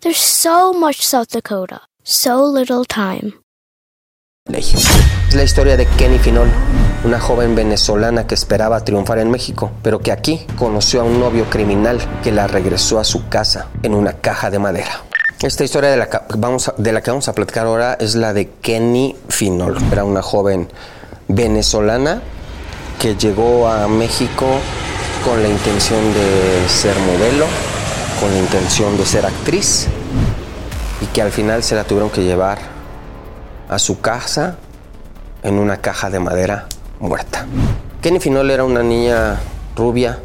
There's 0.00 0.18
so 0.18 0.72
much 0.72 1.00
South 1.00 1.32
Dakota, 1.32 1.80
so 2.04 2.46
little 2.46 2.84
time. 2.84 3.32
Es 4.52 5.34
la 5.34 5.42
historia 5.42 5.76
de 5.76 5.86
Kenny 5.86 6.20
Finol, 6.20 6.48
una 7.04 7.18
joven 7.18 7.56
venezolana 7.56 8.24
que 8.24 8.34
esperaba 8.34 8.84
triunfar 8.84 9.18
en 9.18 9.28
México, 9.28 9.72
pero 9.82 9.98
que 9.98 10.12
aquí 10.12 10.46
conoció 10.56 11.00
a 11.00 11.04
un 11.04 11.18
novio 11.18 11.50
criminal 11.50 11.98
que 12.22 12.30
la 12.30 12.46
regresó 12.46 13.00
a 13.00 13.04
su 13.04 13.28
casa 13.28 13.66
en 13.82 13.92
una 13.92 14.12
caja 14.12 14.50
de 14.50 14.60
madera. 14.60 15.02
Esta 15.42 15.64
historia 15.64 15.90
de 15.90 15.96
la, 15.96 16.08
vamos 16.36 16.72
de 16.76 16.92
la 16.92 17.02
que 17.02 17.10
vamos 17.10 17.26
a 17.26 17.32
platicar 17.32 17.66
ahora 17.66 17.94
es 17.98 18.14
la 18.14 18.32
de 18.32 18.50
Kenny 18.62 19.16
Finol. 19.28 19.78
Era 19.90 20.04
una 20.04 20.22
joven 20.22 20.68
venezolana 21.26 22.22
que 23.00 23.16
llegó 23.16 23.66
a 23.66 23.88
México 23.88 24.46
con 25.24 25.42
la 25.42 25.48
intención 25.48 26.14
de 26.14 26.68
ser 26.68 26.96
modelo, 27.00 27.46
con 28.20 28.32
la 28.32 28.38
intención 28.38 28.96
de 28.96 29.06
ser 29.06 29.26
actriz 29.26 29.86
y 31.00 31.06
que 31.06 31.22
al 31.22 31.30
final 31.30 31.62
se 31.62 31.74
la 31.74 31.84
tuvieron 31.84 32.10
que 32.10 32.24
llevar 32.24 32.58
a 33.68 33.78
su 33.78 34.00
casa 34.00 34.56
en 35.42 35.58
una 35.58 35.76
caja 35.76 36.10
de 36.10 36.18
madera 36.18 36.66
muerta. 36.98 37.46
Kenny 38.00 38.18
Finol 38.18 38.50
era 38.50 38.64
una 38.64 38.82
niña 38.82 39.38
rubia, 39.76 40.18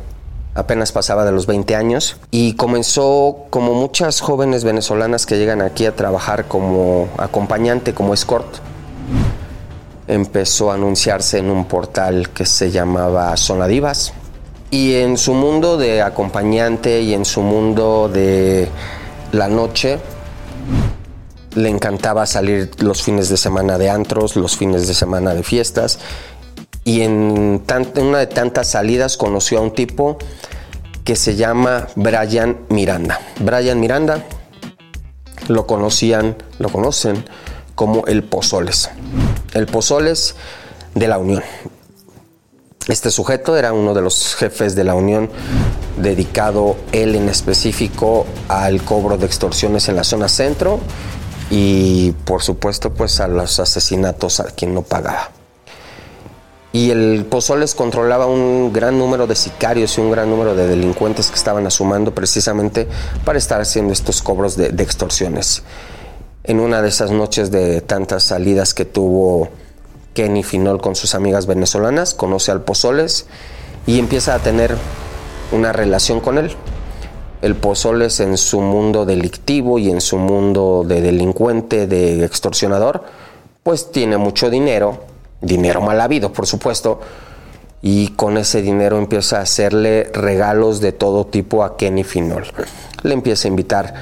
apenas 0.56 0.92
pasaba 0.92 1.26
de 1.26 1.32
los 1.32 1.46
20 1.46 1.76
años 1.76 2.18
y 2.32 2.56
comenzó 2.56 3.46
como 3.50 3.74
muchas 3.74 4.22
jóvenes 4.22 4.64
venezolanas 4.64 5.26
que 5.26 5.38
llegan 5.38 5.62
aquí 5.62 5.86
a 5.86 5.96
trabajar 5.96 6.46
como 6.48 7.10
acompañante, 7.18 7.94
como 7.94 8.14
escort. 8.14 8.58
Empezó 10.08 10.72
a 10.72 10.76
anunciarse 10.76 11.38
en 11.38 11.50
un 11.50 11.66
portal 11.66 12.30
que 12.30 12.46
se 12.46 12.72
llamaba 12.72 13.36
Zona 13.38 13.68
Divas 13.68 14.14
y 14.74 14.96
en 14.96 15.20
su 15.20 15.36
mundo 15.36 15.78
de 15.78 16.02
acompañante 16.02 17.00
y 17.02 17.14
en 17.14 17.26
su 17.26 17.42
mundo 17.44 18.10
de 18.12 18.68
la 19.32 19.48
noche 19.48 20.00
le 21.54 21.70
encantaba 21.70 22.26
salir 22.26 22.72
los 22.80 23.04
fines 23.04 23.30
de 23.30 23.38
semana 23.38 23.78
de 23.78 23.92
antros, 23.92 24.36
los 24.36 24.58
fines 24.58 24.88
de 24.88 24.96
semana 24.96 25.36
de 25.36 25.44
fiestas 25.44 26.00
y 26.84 27.02
en, 27.02 27.62
una 27.98 28.18
de 28.18 28.26
tantas 28.26 28.68
salidas 28.68 29.16
conoció 29.16 29.60
a 29.60 29.62
un 29.62 29.76
tipo 29.76 30.18
que 31.04 31.16
se 31.16 31.36
llama 31.36 31.88
Brian 31.96 32.58
Miranda. 32.70 33.20
Brian 33.42 33.80
Miranda 33.80 34.26
lo 35.50 35.68
conocían, 35.68 36.36
lo 36.58 36.70
conocen 36.70 37.24
como 37.76 38.08
el 38.08 38.24
Pozoles. 38.24 38.90
El 39.54 39.68
Pozoles 39.68 40.34
de 40.96 41.08
la 41.08 41.20
Unión. 41.20 41.44
Este 42.88 43.12
sujeto 43.12 43.56
era 43.56 43.72
uno 43.72 43.94
de 43.94 44.02
los 44.02 44.36
jefes 44.36 44.76
de 44.76 44.84
la 44.84 44.94
Unión 44.94 45.30
dedicado 45.98 46.76
él 46.92 47.16
en 47.16 47.30
específico 47.30 48.26
al 48.50 48.84
cobro 48.84 49.18
de 49.18 49.26
extorsiones 49.26 49.88
en 49.88 49.96
la 49.96 50.04
zona 50.04 50.28
centro 50.28 50.80
y 51.50 52.12
por 52.26 52.42
supuesto 52.42 52.94
pues 52.94 53.22
a 53.22 53.28
los 53.28 53.60
asesinatos 53.62 54.42
a 54.42 54.46
quien 54.46 54.74
no 54.74 54.82
pagaba. 54.82 55.32
Y 56.74 56.90
el 56.90 57.26
Pozoles 57.30 57.74
controlaba 57.74 58.26
un 58.26 58.74
gran 58.74 58.98
número 58.98 59.28
de 59.28 59.36
sicarios 59.36 59.98
y 59.98 60.02
un 60.02 60.12
gran 60.12 60.30
número 60.30 60.54
de 60.54 60.68
delincuentes 60.68 61.30
que 61.30 61.36
estaban 61.36 61.66
asumando 61.66 62.14
precisamente 62.14 62.88
para 63.24 63.38
estar 63.38 63.62
haciendo 63.62 63.94
estos 63.94 64.22
cobros 64.22 64.58
de, 64.58 64.70
de 64.70 64.84
extorsiones. 64.84 65.64
En 66.44 66.60
una 66.60 66.82
de 66.82 66.90
esas 66.90 67.12
noches 67.12 67.52
de 67.52 67.80
tantas 67.80 68.24
salidas 68.24 68.74
que 68.74 68.84
tuvo 68.84 69.50
Kenny 70.14 70.44
Finol 70.44 70.82
con 70.82 70.96
sus 70.96 71.16
amigas 71.16 71.46
venezolanas, 71.46 72.14
conoce 72.14 72.52
al 72.52 72.62
Pozoles 72.62 73.26
y 73.86 74.00
empieza 74.00 74.36
a 74.36 74.40
tener 74.40 74.76
una 75.52 75.74
relación 75.74 76.20
con 76.20 76.38
él. 76.38 76.56
El 77.42 77.56
Pozoles 77.56 78.20
en 78.20 78.38
su 78.38 78.62
mundo 78.62 79.06
delictivo 79.06 79.80
y 79.80 79.90
en 79.90 80.02
su 80.02 80.18
mundo 80.18 80.86
de 80.88 81.02
delincuente, 81.02 81.88
de 81.88 82.24
extorsionador, 82.24 83.04
pues 83.64 83.92
tiene 83.92 84.18
mucho 84.18 84.50
dinero, 84.50 85.00
dinero 85.42 85.82
mal 85.82 86.00
habido, 86.00 86.32
por 86.32 86.48
supuesto, 86.48 87.02
y 87.82 88.10
con 88.10 88.38
ese 88.38 88.62
dinero 88.62 88.98
empieza 88.98 89.40
a 89.40 89.42
hacerle 89.42 90.06
regalos 90.14 90.80
de 90.80 90.94
todo 90.94 91.26
tipo 91.26 91.64
a 91.64 91.76
Kenny 91.76 92.06
Finol. 92.06 92.46
Le 93.02 93.14
empieza 93.14 93.48
a 93.48 93.50
invitar 93.50 93.94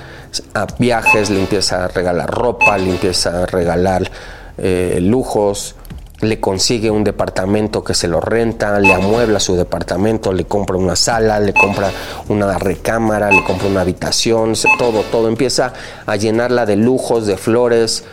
a 0.53 0.67
viajes, 0.77 1.31
le 1.31 1.39
empieza 1.39 1.85
a 1.85 1.87
regalar 1.87 2.29
ropa, 2.29 2.77
le 2.77 2.91
empieza 2.91 3.41
a 3.41 3.45
regalar 3.47 4.11
eh, 4.59 4.99
lujos, 5.01 5.75
le 6.21 6.39
consigue 6.39 6.91
un 6.91 7.03
departamento 7.03 7.83
que 7.83 7.93
se 7.93 8.07
lo 8.07 8.21
renta, 8.21 8.79
le 8.79 8.93
amuebla 8.93 9.39
su 9.39 9.55
departamento, 9.55 10.31
le 10.31 10.45
compra 10.45 10.77
una 10.77 10.95
sala, 10.95 11.39
le 11.39 11.53
compra 11.53 11.91
una 12.29 12.57
recámara, 12.57 13.31
le 13.31 13.43
compra 13.43 13.67
una 13.67 13.81
habitación, 13.81 14.53
todo, 14.77 15.01
todo 15.03 15.27
empieza 15.27 15.73
a 16.05 16.15
llenarla 16.15 16.65
de 16.65 16.75
lujos, 16.75 17.25
de 17.25 17.37
flores, 17.37 18.03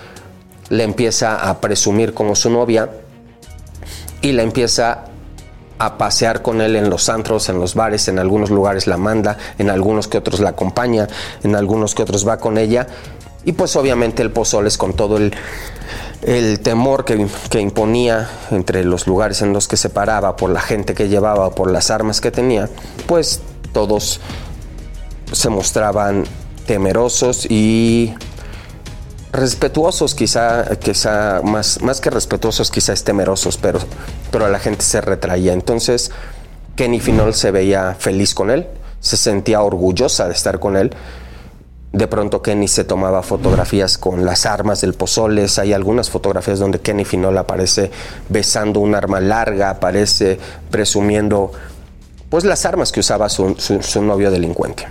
le 0.70 0.84
empieza 0.84 1.48
a 1.48 1.60
presumir 1.60 2.14
como 2.14 2.34
su 2.34 2.50
novia 2.50 2.88
y 4.22 4.32
la 4.32 4.42
empieza 4.42 5.04
a 5.78 5.96
pasear 5.96 6.42
con 6.42 6.60
él 6.60 6.76
en 6.76 6.90
los 6.90 7.08
antros, 7.08 7.48
en 7.48 7.58
los 7.58 7.74
bares, 7.74 8.08
en 8.08 8.18
algunos 8.18 8.50
lugares 8.50 8.86
la 8.86 8.96
manda, 8.96 9.36
en 9.58 9.70
algunos 9.70 10.08
que 10.08 10.18
otros 10.18 10.40
la 10.40 10.50
acompaña, 10.50 11.08
en 11.44 11.54
algunos 11.54 11.94
que 11.94 12.02
otros 12.02 12.26
va 12.26 12.38
con 12.38 12.58
ella. 12.58 12.86
Y 13.44 13.52
pues 13.52 13.76
obviamente 13.76 14.22
el 14.22 14.32
Pozoles 14.32 14.76
con 14.76 14.94
todo 14.94 15.16
el, 15.18 15.34
el 16.22 16.60
temor 16.60 17.04
que, 17.04 17.26
que, 17.50 17.60
imponía 17.60 18.28
entre 18.50 18.84
los 18.84 19.06
lugares 19.06 19.42
en 19.42 19.52
los 19.52 19.68
que 19.68 19.76
se 19.76 19.88
paraba, 19.88 20.36
por 20.36 20.50
la 20.50 20.60
gente 20.60 20.94
que 20.94 21.08
llevaba, 21.08 21.50
por 21.50 21.70
las 21.70 21.90
armas 21.90 22.20
que 22.20 22.30
tenía, 22.30 22.68
pues 23.06 23.40
todos 23.72 24.20
se 25.32 25.48
mostraban 25.48 26.24
temerosos 26.66 27.46
y 27.48 28.14
respetuosos, 29.32 30.14
quizá, 30.14 30.76
quizá 30.76 31.40
más, 31.42 31.82
más 31.82 32.00
que 32.00 32.10
respetuosos, 32.10 32.70
quizás 32.70 33.04
temerosos, 33.04 33.56
pero, 33.56 33.78
pero 34.30 34.48
la 34.48 34.58
gente 34.58 34.84
se 34.84 35.00
retraía. 35.00 35.52
Entonces, 35.52 36.10
Kenny 36.76 37.00
Finol 37.00 37.34
se 37.34 37.50
veía 37.50 37.96
feliz 37.98 38.34
con 38.34 38.50
él, 38.50 38.66
se 39.00 39.16
sentía 39.16 39.62
orgullosa 39.62 40.26
de 40.26 40.34
estar 40.34 40.58
con 40.58 40.76
él. 40.76 40.92
De 41.92 42.06
pronto 42.06 42.42
Kenny 42.42 42.68
se 42.68 42.84
tomaba 42.84 43.22
fotografías 43.22 43.96
con 43.96 44.24
las 44.24 44.44
armas 44.44 44.82
del 44.82 44.94
Pozoles. 44.94 45.58
Hay 45.58 45.72
algunas 45.72 46.10
fotografías 46.10 46.58
donde 46.58 46.80
Kenny 46.80 47.04
Finol 47.04 47.38
aparece 47.38 47.90
besando 48.28 48.80
un 48.80 48.94
arma 48.94 49.20
larga, 49.20 49.70
aparece 49.70 50.38
presumiendo 50.70 51.50
pues 52.28 52.44
las 52.44 52.66
armas 52.66 52.92
que 52.92 53.00
usaba 53.00 53.28
su, 53.30 53.54
su, 53.58 53.82
su 53.82 54.02
novio 54.02 54.30
delincuente. 54.30 54.86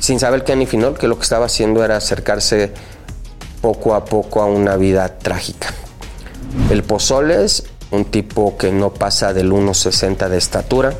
Sin 0.00 0.18
saber 0.18 0.42
Kenny 0.42 0.66
Finol 0.66 0.98
que 0.98 1.06
lo 1.06 1.16
que 1.16 1.22
estaba 1.22 1.46
haciendo 1.46 1.84
era 1.84 1.96
acercarse 1.96 2.72
poco 3.60 3.94
a 3.94 4.04
poco 4.04 4.42
a 4.42 4.46
una 4.46 4.76
vida 4.76 5.18
trágica. 5.18 5.68
El 6.70 6.82
Pozoles, 6.82 7.64
un 7.90 8.04
tipo 8.04 8.56
que 8.56 8.72
no 8.72 8.92
pasa 8.92 9.32
del 9.32 9.52
1,60 9.52 10.28
de 10.28 10.38
estatura, 10.38 10.94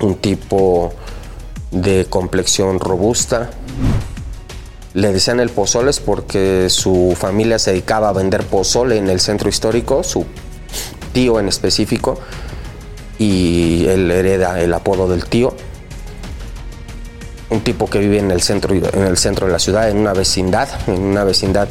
un 0.00 0.16
tipo 0.16 0.92
de 1.70 2.06
complexión 2.08 2.80
robusta. 2.80 3.50
Le 4.94 5.12
decían 5.12 5.40
el 5.40 5.48
Pozoles 5.48 6.00
porque 6.00 6.68
su 6.68 7.16
familia 7.18 7.58
se 7.58 7.70
dedicaba 7.70 8.10
a 8.10 8.12
vender 8.12 8.44
pozole 8.44 8.98
en 8.98 9.08
el 9.08 9.20
centro 9.20 9.48
histórico, 9.48 10.04
su 10.04 10.26
tío 11.12 11.40
en 11.40 11.48
específico, 11.48 12.18
y 13.18 13.86
él 13.86 14.10
hereda 14.10 14.60
el 14.60 14.74
apodo 14.74 15.08
del 15.08 15.24
tío 15.24 15.54
un 17.52 17.60
tipo 17.60 17.88
que 17.88 17.98
vive 17.98 18.18
en 18.18 18.30
el 18.30 18.40
centro, 18.40 18.74
en 18.74 19.02
el 19.02 19.16
centro 19.18 19.46
de 19.46 19.52
la 19.52 19.58
ciudad, 19.58 19.88
en 19.90 19.98
una 19.98 20.14
vecindad, 20.14 20.68
en 20.86 21.00
una 21.00 21.22
vecindad 21.22 21.68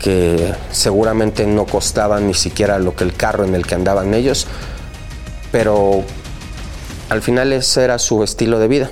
que 0.00 0.52
seguramente 0.70 1.46
no 1.46 1.66
costaba 1.66 2.20
ni 2.20 2.34
siquiera 2.34 2.78
lo 2.78 2.94
que 2.94 3.04
el 3.04 3.14
carro 3.14 3.44
en 3.44 3.54
el 3.54 3.66
que 3.66 3.76
andaban 3.76 4.12
ellos, 4.12 4.46
pero 5.52 6.02
al 7.08 7.22
final 7.22 7.52
ese 7.52 7.84
era 7.84 7.98
su 7.98 8.22
estilo 8.24 8.58
de 8.58 8.68
vida. 8.68 8.90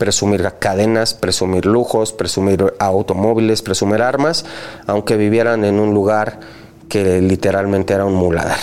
Presumir 0.00 0.42
cadenas, 0.58 1.12
presumir 1.12 1.66
lujos, 1.66 2.14
presumir 2.14 2.72
automóviles, 2.78 3.60
presumir 3.60 4.00
armas, 4.00 4.46
aunque 4.86 5.18
vivieran 5.18 5.66
en 5.66 5.78
un 5.78 5.92
lugar 5.92 6.40
que 6.88 7.20
literalmente 7.20 7.92
era 7.92 8.06
un 8.06 8.14
muladar. 8.14 8.58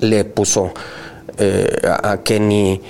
Le 0.00 0.24
puso 0.24 0.72
eh, 1.36 1.68
a 1.84 2.22
Kenny 2.22 2.80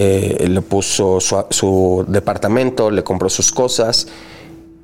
eh, 0.00 0.46
le 0.48 0.62
puso 0.62 1.20
su, 1.20 1.44
su, 1.50 2.04
departamento, 2.06 2.88
le 2.88 3.02
compró 3.02 3.28
sus 3.28 3.50
cosas 3.50 4.06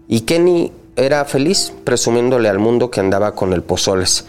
y 0.08 0.22
Kenny 0.22 0.72
era 0.96 1.24
feliz 1.24 1.72
presumiéndole 1.84 2.48
al 2.48 2.58
mundo 2.58 2.90
que 2.90 2.98
andaba 2.98 3.32
con 3.32 3.52
el 3.52 3.62
Pozoles. 3.62 4.24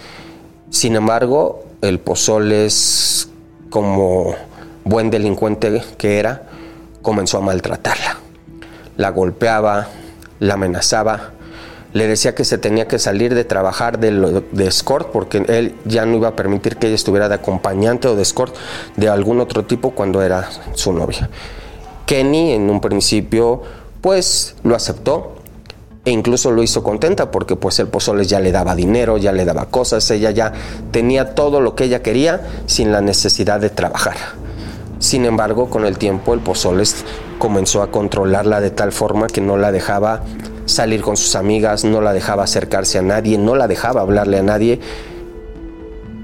Sin 0.70 0.96
embargo, 0.96 1.64
el 1.82 2.00
Pozoles, 2.00 3.30
como 3.72 4.36
buen 4.84 5.10
delincuente 5.10 5.82
que 5.98 6.20
era, 6.20 6.50
comenzó 7.06 7.38
a 7.38 7.42
maltratarla. 7.42 8.18
La 8.98 9.12
golpeaba, 9.12 9.88
la 10.40 10.56
amenazaba, 10.56 11.32
le 11.94 12.08
decía 12.08 12.36
que 12.36 12.44
se 12.44 12.58
tenía 12.58 12.90
que 12.90 13.00
salir 13.00 13.34
de 13.34 13.46
trabajar 13.46 14.00
de, 14.00 14.68
escort 14.68 15.12
porque 15.14 15.38
él 15.48 15.76
ya 15.86 16.06
no 16.06 16.18
iba 16.18 16.28
a 16.28 16.36
permitir 16.36 16.76
que 16.76 16.88
ella 16.88 16.96
estuviera 16.96 17.30
de 17.30 17.36
acompañante 17.36 18.10
o 18.10 18.18
de 18.18 18.22
escort 18.22 18.54
de 18.98 19.08
algún 19.08 19.40
otro 19.40 19.64
tipo 19.64 19.92
cuando 19.92 20.22
era 20.22 20.50
su 20.74 20.92
novia. 20.92 21.30
Kenny 22.06 22.52
en 22.52 22.70
un 22.70 22.82
principio 22.82 23.62
pues 24.02 24.56
lo 24.64 24.76
aceptó 24.76 25.36
e 26.04 26.12
incluso 26.12 26.52
lo 26.52 26.64
hizo 26.64 26.84
contenta 26.84 27.32
porque 27.32 27.56
pues 27.56 27.80
el 27.80 27.88
pozole 27.88 28.26
ya 28.26 28.42
le 28.42 28.52
daba 28.52 28.76
dinero, 28.76 29.18
ya 29.18 29.32
le 29.32 29.46
daba 29.46 29.68
cosas, 29.68 30.12
ella 30.12 30.32
ya 30.32 30.52
tenía 30.92 31.34
todo 31.34 31.62
lo 31.62 31.76
que 31.76 31.86
ella 31.86 32.04
quería 32.04 32.42
sin 32.66 32.92
la 32.92 33.00
necesidad 33.00 33.62
de 33.62 33.70
trabajar. 33.70 34.18
Sin 35.06 35.24
embargo, 35.26 35.70
con 35.70 35.86
el 35.86 36.00
tiempo 36.00 36.34
el 36.34 36.40
Pozoles 36.40 37.06
comenzó 37.38 37.84
a 37.84 37.92
controlarla 37.92 38.60
de 38.60 38.72
tal 38.72 38.92
forma 38.92 39.28
que 39.28 39.40
no 39.40 39.56
la 39.56 39.72
dejaba 39.72 40.24
salir 40.66 41.04
con 41.04 41.16
sus 41.16 41.36
amigas, 41.36 41.86
no 41.86 42.02
la 42.02 42.12
dejaba 42.12 42.46
acercarse 42.46 42.98
a 42.98 43.04
nadie, 43.04 43.38
no 43.38 43.56
la 43.56 43.68
dejaba 43.68 44.02
hablarle 44.02 44.40
a 44.40 44.42
nadie 44.42 44.80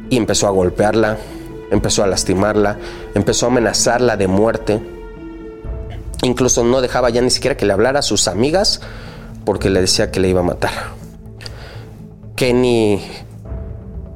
y 0.09 0.17
empezó 0.17 0.47
a 0.47 0.49
golpearla, 0.49 1.19
empezó 1.69 2.03
a 2.03 2.07
lastimarla, 2.07 2.79
empezó 3.13 3.45
a 3.45 3.49
amenazarla 3.49 4.17
de 4.17 4.27
muerte. 4.27 4.81
Incluso 6.23 6.63
no 6.63 6.81
dejaba 6.81 7.11
ya 7.11 7.21
ni 7.21 7.29
siquiera 7.29 7.55
que 7.55 7.67
le 7.67 7.73
hablara 7.73 7.99
a 7.99 8.01
sus 8.01 8.27
amigas 8.27 8.81
porque 9.45 9.69
le 9.69 9.79
decía 9.81 10.09
que 10.09 10.19
le 10.19 10.29
iba 10.29 10.39
a 10.39 10.43
matar. 10.43 10.71
Kenny, 12.35 12.99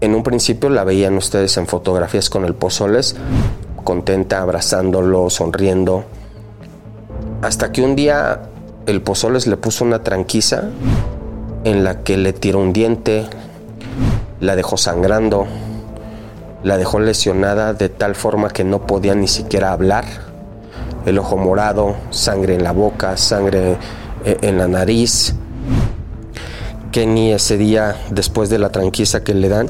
en 0.02 0.16
un 0.16 0.24
principio 0.24 0.72
la 0.72 0.84
veían 0.84 1.18
ustedes 1.18 1.56
en 1.58 1.68
fotografías 1.68 2.32
con 2.32 2.46
el 2.46 2.56
Pozoles, 2.56 3.16
contenta, 3.86 4.42
abrazándolo, 4.42 5.30
sonriendo, 5.30 6.04
hasta 7.42 7.72
que 7.72 7.82
un 7.82 7.96
día 7.96 8.42
el 8.88 9.02
Pozoles 9.02 9.48
le 9.48 9.56
puso 9.56 9.86
una 9.86 10.04
tranquiza 10.04 10.64
en 11.64 11.86
la 11.86 12.04
que 12.04 12.18
le 12.18 12.34
tiró 12.34 12.60
un 12.60 12.74
diente, 12.74 13.26
la 14.42 14.58
dejó 14.58 14.76
sangrando, 14.76 15.48
la 16.64 16.78
dejó 16.78 17.00
lesionada 17.00 17.74
de 17.74 17.88
tal 17.88 18.16
forma 18.16 18.50
que 18.50 18.64
no 18.64 18.86
podía 18.86 19.16
ni 19.16 19.28
siquiera 19.28 19.72
hablar, 19.72 20.06
el 21.06 21.20
ojo 21.20 21.38
morado, 21.38 21.96
sangre 22.10 22.56
en 22.56 22.64
la 22.64 22.72
boca, 22.72 23.16
sangre 23.16 23.78
eh, 24.26 24.38
en 24.42 24.58
la 24.58 24.68
nariz. 24.68 25.36
Kenny 26.92 27.34
ese 27.34 27.58
día, 27.58 27.96
después 28.10 28.50
de 28.50 28.58
la 28.58 28.70
tranquiza 28.70 29.24
que 29.24 29.34
le 29.34 29.50
dan, 29.50 29.70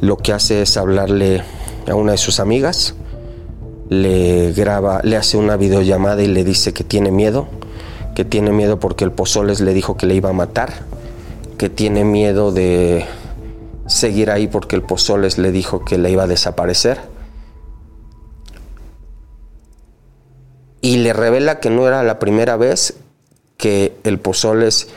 lo 0.00 0.16
que 0.16 0.32
hace 0.32 0.62
es 0.62 0.76
hablarle 0.76 1.42
a 1.88 1.94
una 1.94 2.12
de 2.12 2.18
sus 2.18 2.40
amigas, 2.40 2.94
le 3.88 4.52
graba, 4.52 5.00
le 5.02 5.16
hace 5.16 5.36
una 5.36 5.56
videollamada 5.56 6.22
y 6.22 6.26
le 6.26 6.44
dice 6.44 6.72
que 6.72 6.84
tiene 6.84 7.10
miedo, 7.10 7.48
que 8.14 8.24
tiene 8.24 8.50
miedo 8.50 8.80
porque 8.80 9.04
el 9.04 9.12
Pozoles 9.12 9.60
le 9.60 9.74
dijo 9.74 9.96
que 9.96 10.06
le 10.06 10.14
iba 10.14 10.30
a 10.30 10.32
matar, 10.32 10.72
que 11.58 11.68
tiene 11.68 12.04
miedo 12.04 12.52
de 12.52 13.04
seguir 13.86 14.30
ahí 14.30 14.46
porque 14.46 14.76
el 14.76 14.82
Pozoles 14.82 15.38
le 15.38 15.52
dijo 15.52 15.84
que 15.84 15.98
le 15.98 16.10
iba 16.10 16.24
a 16.24 16.26
desaparecer. 16.26 16.98
Y 20.80 20.98
le 20.98 21.12
revela 21.12 21.60
que 21.60 21.70
no 21.70 21.88
era 21.88 22.02
la 22.02 22.18
primera 22.18 22.56
vez 22.56 22.94
que 23.56 23.96
el 24.04 24.18
Pozoles 24.18 24.88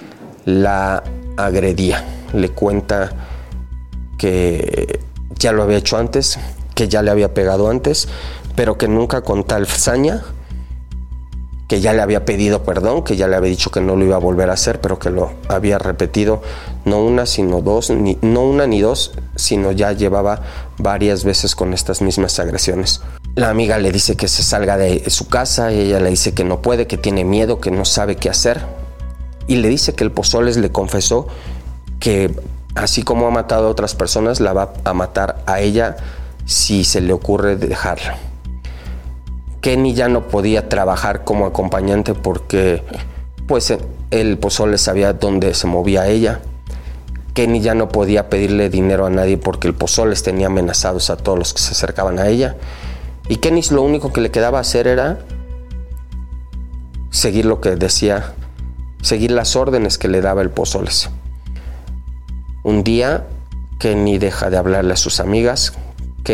la 0.46 1.04
agredía. 1.38 2.04
Le 2.34 2.50
cuenta 2.50 3.12
que 4.18 5.00
ya 5.40 5.52
lo 5.54 5.64
había 5.64 5.78
hecho 5.78 5.98
antes, 5.98 6.40
que 6.76 6.90
ya 6.90 7.02
le 7.02 7.12
había 7.12 7.34
pegado 7.34 7.70
antes, 7.70 8.08
pero 8.58 8.76
que 8.76 8.88
nunca 8.88 9.22
con 9.22 9.44
tal 9.44 9.68
saña 9.68 10.24
que 11.68 11.80
ya 11.80 11.94
le 11.94 12.02
había 12.02 12.26
pedido 12.26 12.64
perdón, 12.64 13.04
que 13.04 13.16
ya 13.16 13.28
le 13.28 13.36
había 13.36 13.52
dicho 13.52 13.70
que 13.70 13.82
no 13.82 13.96
lo 13.96 14.04
iba 14.04 14.16
a 14.16 14.20
volver 14.20 14.50
a 14.50 14.54
hacer, 14.54 14.82
pero 14.82 14.98
que 14.98 15.12
lo 15.12 15.34
había 15.48 15.78
repetido 15.78 16.42
no 16.84 17.04
una, 17.04 17.28
sino 17.28 17.62
dos, 17.62 17.92
ni, 17.92 18.18
no 18.24 18.42
una 18.42 18.66
ni 18.66 18.82
dos, 18.82 19.12
sino 19.36 19.72
ya 19.74 19.92
llevaba 19.92 20.42
varias 20.80 21.24
veces 21.24 21.56
con 21.56 21.74
estas 21.74 22.02
mismas 22.02 22.40
agresiones. 22.40 23.02
La 23.36 23.52
amiga 23.52 23.78
le 23.78 23.92
dice 23.92 24.16
que 24.16 24.28
se 24.28 24.42
salga 24.42 24.76
de 24.76 25.08
su 25.12 25.28
casa 25.28 25.72
y 25.72 25.82
ella 25.82 26.00
le 26.00 26.10
dice 26.10 26.34
que 26.34 26.44
no 26.44 26.64
puede, 26.64 26.88
que 26.88 26.98
tiene 26.98 27.24
miedo, 27.26 27.60
que 27.60 27.70
no 27.70 27.86
sabe 27.86 28.16
qué 28.16 28.30
hacer. 28.30 28.66
Y 29.46 29.58
le 29.58 29.68
dice 29.68 29.94
que 29.94 30.04
el 30.04 30.12
Pozoles 30.12 30.58
le 30.58 30.72
confesó 30.72 31.28
que 32.00 32.34
así 32.74 33.04
como 33.04 33.28
ha 33.28 33.32
matado 33.32 33.68
a 33.68 33.70
otras 33.70 33.94
personas, 33.94 34.40
la 34.40 34.54
va 34.54 34.74
a 34.84 34.94
matar 34.94 35.44
a 35.46 35.60
ella 35.60 35.98
si 36.46 36.84
se 36.86 37.02
le 37.02 37.14
ocurre 37.14 37.56
dejarla. 37.56 38.18
Kenny 39.62 39.94
ya 39.94 40.08
no 40.08 40.28
podía 40.28 40.70
trabajar 40.70 41.24
como 41.24 41.46
acompañante 41.46 42.14
porque 42.14 42.84
pues 43.48 43.74
el 44.12 44.38
pozole 44.38 44.78
sabía 44.78 45.14
dónde 45.14 45.54
se 45.54 45.68
movía 45.68 46.08
ella. 46.08 46.42
Kenny 47.34 47.62
ya 47.62 47.76
no 47.76 47.90
podía 47.90 48.30
pedirle 48.30 48.70
dinero 48.70 49.06
a 49.06 49.10
nadie 49.10 49.38
porque 49.38 49.68
el 49.68 49.76
Pozoles 49.76 50.24
tenía 50.24 50.48
amenazados 50.48 51.12
a 51.12 51.18
todos 51.18 51.38
los 51.38 51.54
que 51.54 51.62
se 51.62 51.74
acercaban 51.74 52.18
a 52.18 52.28
ella. 52.28 52.56
Y 53.30 53.38
Kenny 53.38 53.62
lo 53.70 53.84
único 53.84 54.12
que 54.12 54.22
le 54.22 54.32
quedaba 54.32 54.60
hacer 54.60 54.88
era 54.88 55.20
seguir 57.12 57.46
lo 57.46 57.62
que 57.62 57.76
decía, 57.76 58.34
seguir 59.02 59.32
las 59.32 59.56
órdenes 59.56 59.98
que 59.98 60.08
le 60.08 60.22
daba 60.22 60.42
el 60.42 60.50
Pozoles. 60.50 61.10
Un 62.64 62.84
día 62.84 63.28
Kenny 63.78 64.18
deja 64.18 64.50
de 64.50 64.58
hablarle 64.58 64.94
a 64.94 64.98
sus 64.98 65.20
amigas, 65.20 65.74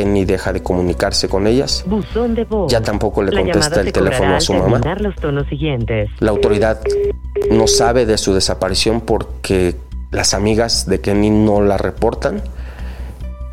ni 0.06 0.26
deja 0.26 0.52
de 0.54 0.64
comunicarse 0.64 1.30
con 1.30 1.48
ellas. 1.48 1.86
Ya 2.68 2.82
tampoco 2.82 3.24
le 3.24 3.32
contesta 3.32 3.82
el 3.82 3.92
teléfono 3.92 4.36
a 4.36 4.42
su 4.42 4.54
mamá. 4.54 4.82
La 6.20 6.32
autoridad 6.32 6.80
no 7.52 7.68
sabe 7.68 8.06
de 8.06 8.18
su 8.18 8.34
desaparición 8.34 9.02
porque 9.02 9.76
las 10.12 10.34
amigas 10.34 10.88
de 10.88 11.00
Kenny 11.00 11.30
no 11.30 11.62
la 11.62 11.78
reportan. 11.78 12.42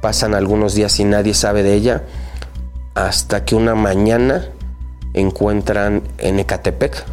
Pasan 0.00 0.34
algunos 0.34 0.74
días 0.74 0.98
y 0.98 1.04
nadie 1.04 1.34
sabe 1.34 1.62
de 1.62 1.74
ella 1.74 2.04
hasta 2.94 3.44
que 3.44 3.54
una 3.54 3.74
mañana 3.74 4.46
encuentran 5.14 6.02
en 6.18 6.38
Ecatepec, 6.38 7.04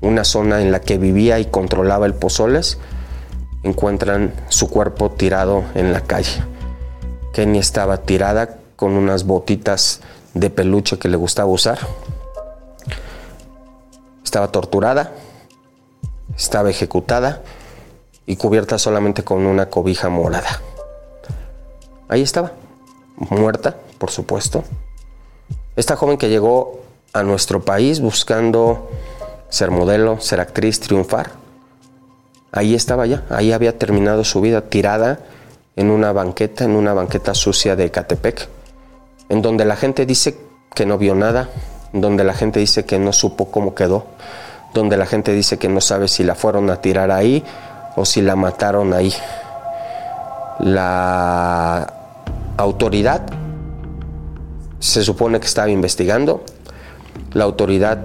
una 0.00 0.24
zona 0.24 0.60
en 0.60 0.70
la 0.72 0.80
que 0.80 0.98
vivía 0.98 1.38
y 1.38 1.46
controlaba 1.46 2.06
el 2.06 2.14
Pozoles, 2.14 2.78
encuentran 3.62 4.32
su 4.48 4.68
cuerpo 4.68 5.10
tirado 5.10 5.64
en 5.74 5.92
la 5.92 6.00
calle. 6.02 6.42
Kenny 7.34 7.58
estaba 7.58 7.98
tirada 7.98 8.58
con 8.76 8.92
unas 8.92 9.24
botitas 9.24 10.00
de 10.34 10.50
peluche 10.50 10.98
que 10.98 11.08
le 11.08 11.16
gustaba 11.16 11.50
usar. 11.50 11.80
Estaba 14.22 14.52
torturada, 14.52 15.12
estaba 16.36 16.70
ejecutada 16.70 17.42
y 18.24 18.36
cubierta 18.36 18.78
solamente 18.78 19.24
con 19.24 19.46
una 19.46 19.68
cobija 19.68 20.08
morada. 20.08 20.60
Ahí 22.08 22.22
estaba, 22.22 22.52
muerta, 23.16 23.76
por 23.98 24.12
supuesto. 24.12 24.62
Esta 25.74 25.96
joven 25.96 26.18
que 26.18 26.28
llegó 26.28 26.82
a 27.12 27.24
nuestro 27.24 27.64
país 27.64 27.98
buscando 27.98 28.90
ser 29.48 29.72
modelo, 29.72 30.20
ser 30.20 30.38
actriz, 30.38 30.78
triunfar. 30.78 31.32
Ahí 32.52 32.76
estaba 32.76 33.06
ya, 33.06 33.24
ahí 33.28 33.50
había 33.50 33.76
terminado 33.76 34.22
su 34.22 34.40
vida 34.40 34.68
tirada 34.68 35.18
en 35.76 35.90
una 35.90 36.12
banqueta, 36.12 36.64
en 36.64 36.72
una 36.72 36.92
banqueta 36.94 37.34
sucia 37.34 37.76
de 37.76 37.90
Catepec, 37.90 38.48
en 39.28 39.42
donde 39.42 39.64
la 39.64 39.76
gente 39.76 40.06
dice 40.06 40.36
que 40.74 40.86
no 40.86 40.98
vio 40.98 41.14
nada, 41.14 41.48
donde 41.92 42.24
la 42.24 42.34
gente 42.34 42.60
dice 42.60 42.84
que 42.84 42.98
no 42.98 43.12
supo 43.12 43.50
cómo 43.50 43.74
quedó, 43.74 44.06
donde 44.72 44.96
la 44.96 45.06
gente 45.06 45.32
dice 45.32 45.58
que 45.58 45.68
no 45.68 45.80
sabe 45.80 46.08
si 46.08 46.24
la 46.24 46.34
fueron 46.34 46.70
a 46.70 46.80
tirar 46.80 47.10
ahí 47.10 47.44
o 47.96 48.04
si 48.04 48.20
la 48.20 48.36
mataron 48.36 48.92
ahí. 48.92 49.12
La 50.58 51.92
autoridad 52.56 53.22
se 54.78 55.02
supone 55.02 55.40
que 55.40 55.46
estaba 55.46 55.68
investigando, 55.68 56.44
la 57.32 57.44
autoridad 57.44 58.00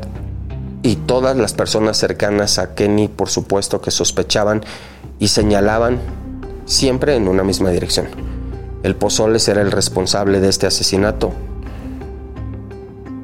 y 0.82 0.95
todas 0.95 1.36
las 1.36 1.53
personas 1.53 1.97
cercanas 1.97 2.58
a 2.58 2.73
Kenny, 2.73 3.08
por 3.08 3.29
supuesto, 3.29 3.82
que 3.82 3.91
sospechaban 3.91 4.63
y 5.19 5.27
señalaban 5.27 5.99
siempre 6.69 7.15
en 7.15 7.27
una 7.27 7.43
misma 7.43 7.71
dirección. 7.71 8.08
El 8.84 8.95
Pozoles 8.95 9.47
era 9.47 9.62
el 9.62 9.71
responsable 9.71 10.39
de 10.39 10.49
este 10.49 10.67
asesinato. 10.67 11.34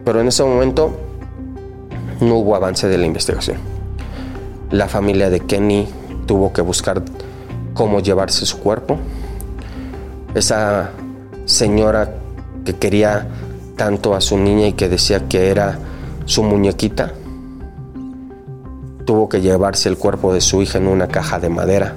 Pero 0.04 0.20
en 0.20 0.28
ese 0.28 0.44
momento 0.44 0.98
no 2.22 2.38
hubo 2.38 2.56
avance 2.56 2.88
de 2.88 2.98
la 2.98 3.06
investigación. 3.06 3.58
La 4.72 4.88
familia 4.88 5.30
de 5.30 5.42
Kenny 5.42 5.88
tuvo 6.26 6.54
que 6.54 6.62
buscar 6.62 7.04
cómo 7.76 8.00
llevarse 8.00 8.48
su 8.48 8.58
cuerpo. 8.60 8.98
Esa 10.34 10.90
señora 11.46 12.16
que 12.66 12.74
quería 12.74 13.28
tanto 13.78 14.16
a 14.16 14.22
su 14.22 14.40
niña 14.40 14.68
y 14.68 14.74
que 14.74 14.90
decía 14.90 15.30
que 15.30 15.52
era 15.52 15.78
su 16.26 16.42
muñequita, 16.42 17.14
tuvo 19.06 19.30
que 19.30 19.42
llevarse 19.42 19.88
el 19.88 19.98
cuerpo 19.98 20.34
de 20.34 20.42
su 20.42 20.64
hija 20.64 20.80
en 20.80 20.88
una 20.88 21.08
caja 21.08 21.40
de 21.40 21.50
madera 21.50 21.96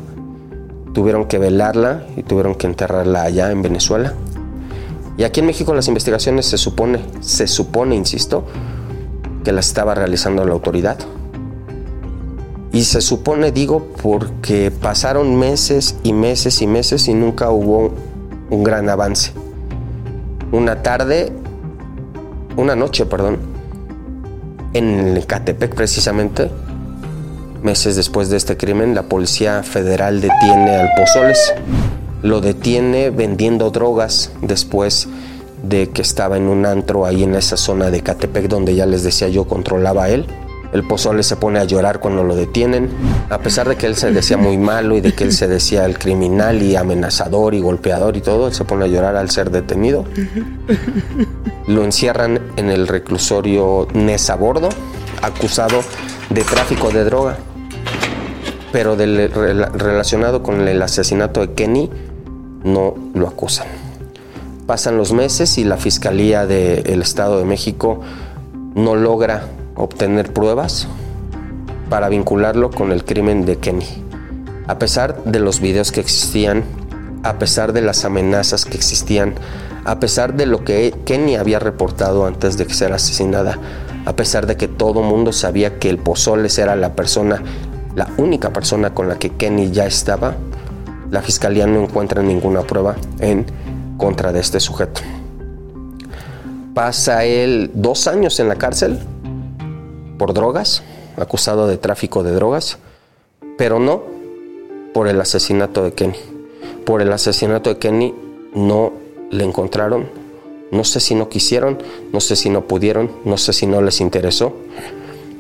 tuvieron 0.93 1.27
que 1.27 1.39
velarla 1.39 2.05
y 2.17 2.23
tuvieron 2.23 2.55
que 2.55 2.67
enterrarla 2.67 3.23
allá 3.23 3.51
en 3.51 3.63
Venezuela. 3.63 4.15
Y 5.17 5.25
aquí 5.25 5.41
en 5.41 5.47
México 5.47 5.75
las 5.75 5.89
investigaciones 5.89 6.47
se 6.47 6.59
supone, 6.59 7.01
se 7.21 7.47
supone, 7.49 7.97
insisto, 7.97 8.45
que 9.45 9.53
las 9.53 9.67
estaba 9.67 9.95
realizando 9.95 10.45
la 10.45 10.53
autoridad. 10.53 10.99
Y 12.73 12.85
se 12.85 13.01
supone, 13.01 13.51
digo, 13.51 13.89
porque 14.01 14.71
pasaron 14.71 15.37
meses 15.37 15.97
y 16.05 16.13
meses 16.13 16.63
y 16.63 16.67
meses 16.67 17.09
y 17.09 17.15
nunca 17.15 17.51
hubo 17.51 17.93
un 18.51 18.63
gran 18.63 18.89
avance. 18.89 19.33
Una 20.53 20.83
tarde, 20.83 21.33
una 22.57 22.77
noche, 22.77 23.05
perdón, 23.07 23.39
en 24.75 25.21
Catepec 25.23 25.75
precisamente, 25.75 26.51
meses 27.63 27.97
después 27.97 28.31
de 28.31 28.37
este 28.37 28.57
crimen, 28.57 28.95
la 28.95 29.05
Policía 29.05 29.63
Federal 29.63 30.21
detiene 30.21 30.77
al 30.77 30.91
Pozoles. 30.97 31.55
Lo 32.23 32.41
detiene 32.41 33.11
vendiendo 33.11 33.71
drogas 33.71 34.33
después 34.43 35.09
de 35.63 35.91
que 35.91 36.03
estaba 36.03 36.37
en 36.37 36.49
un 36.49 36.67
antro 36.67 37.07
ahí 37.07 37.23
en 37.23 37.35
esa 37.35 37.57
zona 37.57 37.91
de 37.91 38.03
Catepec 38.03 38.49
donde 38.49 38.75
ya 38.75 38.87
les 38.87 39.03
decía 39.03 39.29
yo 39.29 39.47
controlaba 39.47 40.09
él. 40.09 40.27
El 40.73 40.87
pozole 40.87 41.23
se 41.23 41.37
pone 41.37 41.59
a 41.59 41.65
llorar 41.65 41.99
cuando 41.99 42.25
lo 42.25 42.37
detienen, 42.37 42.91
a 43.31 43.39
pesar 43.39 43.69
de 43.71 43.77
que 43.77 43.87
él 43.87 43.97
se 43.97 44.13
decía 44.13 44.37
muy 44.37 44.59
malo 44.59 44.99
y 44.99 45.01
de 45.01 45.15
que 45.15 45.25
él 45.25 45.33
se 45.33 45.49
decía 45.49 45.87
el 45.87 45.99
criminal 45.99 46.63
y 46.63 46.77
amenazador 46.77 47.55
y 47.55 47.61
golpeador 47.61 48.19
y 48.19 48.21
todo, 48.21 48.49
él 48.49 48.55
se 48.55 48.65
pone 48.65 48.85
a 48.85 48.89
llorar 48.89 49.17
al 49.17 49.31
ser 49.31 49.51
detenido. 49.51 50.05
Lo 51.67 51.85
encierran 51.85 52.41
en 52.57 52.69
el 52.69 52.87
reclusorio 52.87 53.89
Nesa 53.95 54.35
Bordo, 54.35 54.69
acusado 55.23 55.81
de 56.29 56.45
tráfico 56.45 56.91
de 56.91 57.05
droga, 57.05 57.39
pero 58.73 58.97
relacionado 58.97 60.43
con 60.43 60.67
el 60.67 60.83
asesinato 60.83 61.41
de 61.41 61.53
Kenny, 61.55 61.91
no 62.65 62.95
lo 63.15 63.29
acusan. 63.29 63.67
Pasan 64.67 64.99
los 64.99 65.13
meses 65.13 65.57
y 65.59 65.65
la 65.65 65.77
Fiscalía 65.77 66.47
del 66.47 67.01
Estado 67.01 67.39
de 67.39 67.45
México 67.45 68.01
no 68.75 68.97
logra 68.97 69.45
obtener 69.77 70.33
pruebas 70.33 70.87
para 71.89 72.09
vincularlo 72.09 72.71
con 72.71 72.93
el 72.93 73.05
crimen 73.05 73.47
de 73.47 73.57
Kenny. 73.57 73.87
A 74.67 74.79
pesar 74.79 75.25
de 75.25 75.41
los 75.41 75.61
videos 75.61 75.91
que 75.91 76.01
existían, 76.01 76.65
a 77.23 77.39
pesar 77.39 77.73
de 77.73 77.81
las 77.81 78.05
amenazas 78.05 78.67
que 78.67 78.77
existían, 78.77 79.35
a 79.85 79.99
pesar 80.01 80.35
de 80.35 80.45
lo 80.45 80.65
que 80.65 80.95
Kenny 81.07 81.37
había 81.37 81.59
reportado 81.59 82.27
antes 82.27 82.59
de 82.59 82.69
ser 82.69 82.93
asesinada, 82.93 83.59
a 84.05 84.15
pesar 84.15 84.47
de 84.47 84.57
que 84.57 84.69
todo 84.69 85.03
mundo 85.03 85.33
sabía 85.33 85.79
que 85.79 85.89
el 85.89 85.97
Pozoles 85.99 86.59
era 86.59 86.77
la 86.77 86.95
persona, 86.95 87.43
la 87.99 88.09
única 88.17 88.53
persona 88.53 88.95
con 88.95 89.09
la 89.09 89.19
que 89.19 89.31
Kenny 89.31 89.73
ya 89.73 89.85
estaba, 89.85 90.37
la 91.11 91.21
fiscalía 91.21 91.67
no 91.67 91.83
encuentra 91.83 92.23
ninguna 92.23 92.63
prueba 92.63 92.95
en 93.19 93.45
contra 93.97 94.33
de 94.33 94.39
este 94.39 94.61
sujeto. 94.61 95.01
Pasa 96.75 97.25
él 97.25 97.73
dos 97.75 98.07
años 98.07 98.39
en 98.39 98.47
la 98.47 98.55
cárcel 98.55 99.01
por 100.17 100.33
drogas, 100.33 100.85
acusado 101.17 101.67
de 101.67 101.77
tráfico 101.77 102.23
de 102.23 102.31
drogas, 102.31 102.79
pero 103.57 103.81
no 103.81 104.05
por 104.95 105.09
el 105.09 105.21
asesinato 105.21 105.83
de 105.83 105.93
Kenny. 105.93 106.19
Por 106.87 107.03
el 107.03 107.13
asesinato 107.13 107.71
de 107.71 107.79
Kenny 107.79 108.15
no 108.55 108.93
le 109.33 109.43
encontraron, 109.43 110.09
no 110.71 110.85
sé 110.85 111.01
si 111.01 111.17
no 111.17 111.29
quisieron, 111.29 111.79
no 112.13 112.21
sé 112.21 112.37
si 112.37 112.49
no 112.49 112.63
pudieron, 112.69 113.11
no 113.25 113.39
sé 113.39 113.53
si 113.53 113.67
no 113.67 113.83
les 113.83 114.01
interesó, 114.01 114.55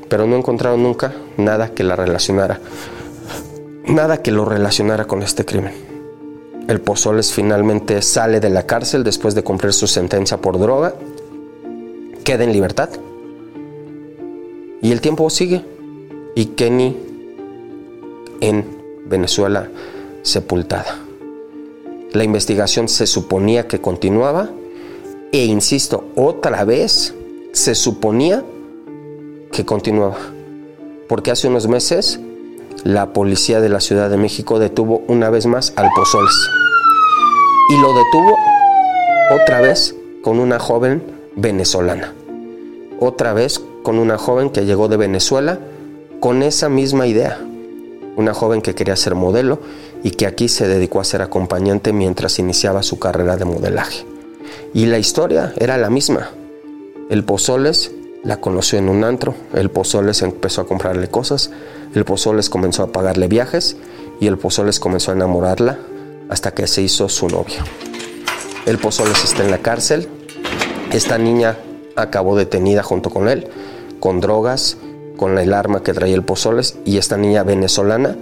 pero 0.08 0.26
no 0.26 0.36
encontraron 0.36 0.82
nunca 0.82 1.14
nada 1.36 1.74
que 1.74 1.84
la 1.84 1.96
relacionara, 1.96 2.60
nada 3.86 4.22
que 4.22 4.30
lo 4.30 4.44
relacionara 4.44 5.06
con 5.06 5.22
este 5.22 5.44
crimen. 5.44 5.72
El 6.68 6.80
Pozoles 6.80 7.32
finalmente 7.32 8.02
sale 8.02 8.40
de 8.40 8.50
la 8.50 8.64
cárcel 8.64 9.04
después 9.04 9.34
de 9.34 9.42
cumplir 9.42 9.72
su 9.72 9.86
sentencia 9.86 10.36
por 10.38 10.58
droga, 10.58 10.94
queda 12.24 12.44
en 12.44 12.52
libertad 12.52 12.90
y 14.82 14.92
el 14.92 15.00
tiempo 15.00 15.28
sigue. 15.30 15.64
Y 16.34 16.46
Kenny 16.46 16.96
en 18.40 18.64
Venezuela 19.06 19.68
sepultada. 20.22 20.98
La 22.12 22.22
investigación 22.22 22.88
se 22.88 23.06
suponía 23.06 23.66
que 23.66 23.80
continuaba 23.80 24.50
e 25.32 25.44
insisto, 25.44 26.04
otra 26.14 26.64
vez 26.64 27.14
se 27.52 27.74
suponía 27.74 28.44
que 29.52 29.64
continuaba. 29.64 30.16
Porque 31.08 31.30
hace 31.30 31.48
unos 31.48 31.68
meses 31.68 32.20
la 32.84 33.12
policía 33.12 33.60
de 33.60 33.68
la 33.68 33.80
Ciudad 33.80 34.10
de 34.10 34.16
México 34.16 34.58
detuvo 34.58 35.02
una 35.08 35.30
vez 35.30 35.46
más 35.46 35.72
al 35.76 35.88
Pozoles. 35.94 36.34
Y 37.70 37.80
lo 37.80 37.88
detuvo 37.94 38.36
otra 39.42 39.60
vez 39.60 39.94
con 40.22 40.38
una 40.38 40.58
joven 40.58 41.02
venezolana. 41.36 42.14
Otra 43.00 43.32
vez 43.32 43.60
con 43.82 43.98
una 43.98 44.18
joven 44.18 44.50
que 44.50 44.64
llegó 44.64 44.88
de 44.88 44.96
Venezuela 44.96 45.58
con 46.20 46.42
esa 46.42 46.68
misma 46.68 47.06
idea. 47.06 47.38
Una 48.16 48.34
joven 48.34 48.62
que 48.62 48.74
quería 48.74 48.96
ser 48.96 49.14
modelo 49.14 49.60
y 50.02 50.12
que 50.12 50.26
aquí 50.26 50.48
se 50.48 50.66
dedicó 50.66 51.00
a 51.00 51.04
ser 51.04 51.22
acompañante 51.22 51.92
mientras 51.92 52.38
iniciaba 52.38 52.82
su 52.82 52.98
carrera 52.98 53.36
de 53.36 53.44
modelaje. 53.44 54.04
Y 54.74 54.86
la 54.86 54.98
historia 54.98 55.52
era 55.56 55.76
la 55.76 55.90
misma. 55.90 56.30
El 57.10 57.24
Pozoles 57.24 57.92
la 58.24 58.40
conoció 58.40 58.78
en 58.78 58.88
un 58.88 59.04
antro, 59.04 59.34
el 59.54 59.70
Pozoles 59.70 60.22
empezó 60.22 60.62
a 60.62 60.66
comprarle 60.66 61.08
cosas, 61.08 61.50
el 61.94 62.04
Pozoles 62.04 62.50
comenzó 62.50 62.82
a 62.82 62.92
pagarle 62.92 63.28
viajes 63.28 63.76
y 64.20 64.26
el 64.26 64.38
Pozoles 64.38 64.80
comenzó 64.80 65.12
a 65.12 65.14
enamorarla 65.14 65.78
hasta 66.28 66.52
que 66.52 66.66
se 66.66 66.82
hizo 66.82 67.08
su 67.08 67.28
novio. 67.28 67.62
El 68.66 68.78
Pozoles 68.78 69.24
está 69.24 69.44
en 69.44 69.50
la 69.50 69.58
cárcel, 69.58 70.08
esta 70.92 71.18
niña 71.18 71.56
acabó 71.96 72.36
detenida 72.36 72.82
junto 72.82 73.10
con 73.10 73.28
él, 73.28 73.48
con 74.00 74.20
drogas, 74.20 74.76
con 75.16 75.38
el 75.38 75.52
arma 75.52 75.82
que 75.82 75.92
traía 75.92 76.14
el 76.14 76.24
Pozoles 76.24 76.76
y 76.84 76.98
esta 76.98 77.16
niña 77.16 77.42
venezolana 77.42 78.16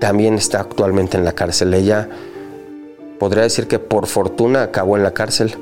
también 0.00 0.34
está 0.34 0.60
actualmente 0.60 1.16
en 1.16 1.24
la 1.24 1.32
cárcel. 1.32 1.72
Ella 1.74 2.08
podría 3.18 3.44
decir 3.44 3.68
que 3.68 3.78
por 3.78 4.06
fortuna 4.06 4.62
acabó 4.62 4.96
en 4.96 5.04
la 5.04 5.14
cárcel 5.14 5.56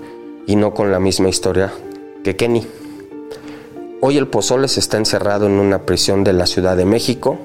y 0.46 0.56
no 0.56 0.72
con 0.72 0.90
la 0.90 0.98
misma 0.98 1.28
historia 1.28 1.70
que 2.24 2.36
Kenny. 2.36 2.79
Hoy 4.02 4.16
el 4.16 4.28
Pozoles 4.28 4.78
está 4.78 4.96
encerrado 4.96 5.44
en 5.44 5.52
una 5.52 5.82
prisión 5.82 6.24
de 6.24 6.32
la 6.32 6.46
Ciudad 6.46 6.74
de 6.74 6.86
México, 6.86 7.36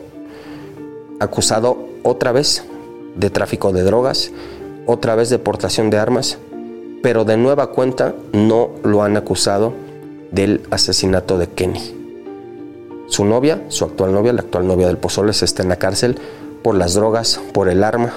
acusado 1.19 1.89
otra 2.01 2.31
vez 2.31 2.63
de 3.17 3.29
tráfico 3.29 3.73
de 3.73 3.83
drogas, 3.83 4.31
otra 4.85 5.15
vez 5.15 5.29
de 5.29 5.37
portación 5.37 5.89
de 5.89 5.97
armas, 5.97 6.37
pero 7.03 7.25
de 7.25 7.35
nueva 7.35 7.71
cuenta 7.71 8.15
no 8.31 8.69
lo 8.83 9.03
han 9.03 9.17
acusado 9.17 9.73
del 10.31 10.61
asesinato 10.71 11.37
de 11.37 11.47
Kenny. 11.47 11.93
Su 13.07 13.25
novia, 13.25 13.61
su 13.67 13.83
actual 13.83 14.13
novia, 14.13 14.31
la 14.31 14.39
actual 14.39 14.65
novia 14.65 14.87
del 14.87 14.97
Pozoles, 14.97 15.43
está 15.43 15.61
en 15.61 15.67
la 15.67 15.75
cárcel 15.75 16.17
por 16.63 16.75
las 16.75 16.93
drogas, 16.93 17.41
por 17.53 17.67
el 17.67 17.83
arma. 17.83 18.13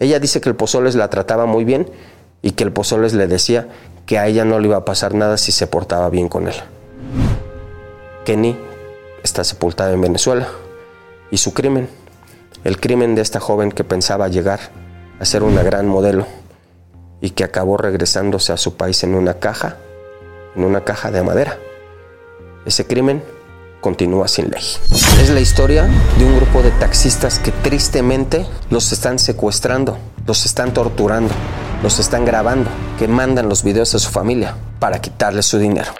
Ella 0.00 0.18
dice 0.18 0.40
que 0.40 0.48
el 0.48 0.56
Pozoles 0.56 0.96
la 0.96 1.10
trataba 1.10 1.46
muy 1.46 1.64
bien 1.64 1.86
y 2.42 2.50
que 2.50 2.64
el 2.64 2.72
Pozoles 2.72 3.14
le 3.14 3.28
decía 3.28 3.68
que 4.04 4.18
a 4.18 4.26
ella 4.26 4.44
no 4.44 4.58
le 4.58 4.66
iba 4.66 4.78
a 4.78 4.84
pasar 4.84 5.14
nada 5.14 5.36
si 5.36 5.52
se 5.52 5.68
portaba 5.68 6.10
bien 6.10 6.28
con 6.28 6.48
él. 6.48 6.56
Kenny 8.24 8.56
está 9.22 9.44
sepultada 9.44 9.92
en 9.92 10.00
Venezuela 10.00 10.48
y 11.30 11.36
su 11.36 11.54
crimen, 11.54 11.88
el 12.64 12.80
crimen 12.80 13.14
de 13.14 13.22
esta 13.22 13.40
joven 13.40 13.72
que 13.72 13.84
pensaba 13.84 14.28
llegar 14.28 14.60
a 15.20 15.24
ser 15.24 15.42
una 15.42 15.62
gran 15.62 15.86
modelo 15.86 16.26
y 17.20 17.30
que 17.30 17.44
acabó 17.44 17.76
regresándose 17.76 18.52
a 18.52 18.56
su 18.56 18.76
país 18.76 19.04
en 19.04 19.14
una 19.14 19.34
caja 19.34 19.76
en 20.56 20.64
una 20.64 20.84
caja 20.84 21.10
de 21.10 21.22
madera. 21.22 21.58
Ese 22.64 22.86
crimen 22.86 23.22
continúa 23.80 24.28
sin 24.28 24.50
ley. 24.50 24.62
Es 25.20 25.30
la 25.30 25.40
historia 25.40 25.84
de 26.18 26.24
un 26.24 26.36
grupo 26.36 26.62
de 26.62 26.70
taxistas 26.72 27.38
que 27.38 27.52
tristemente 27.52 28.46
los 28.70 28.92
están 28.92 29.18
secuestrando, 29.18 29.98
los 30.26 30.46
están 30.46 30.72
torturando, 30.72 31.34
los 31.82 31.98
están 31.98 32.24
grabando, 32.24 32.70
que 32.98 33.08
mandan 33.08 33.48
los 33.48 33.62
videos 33.62 33.94
a 33.94 33.98
su 33.98 34.10
familia 34.10 34.54
para 34.78 35.00
quitarles 35.00 35.46
su 35.46 35.58
dinero. 35.58 35.92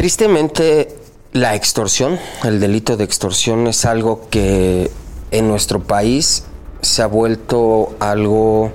Tristemente, 0.00 0.96
la 1.34 1.54
extorsión, 1.54 2.18
el 2.44 2.58
delito 2.58 2.96
de 2.96 3.04
extorsión 3.04 3.66
es 3.66 3.84
algo 3.84 4.30
que 4.30 4.90
en 5.30 5.46
nuestro 5.46 5.80
país 5.82 6.44
se 6.80 7.02
ha 7.02 7.06
vuelto 7.06 7.94
algo 8.00 8.72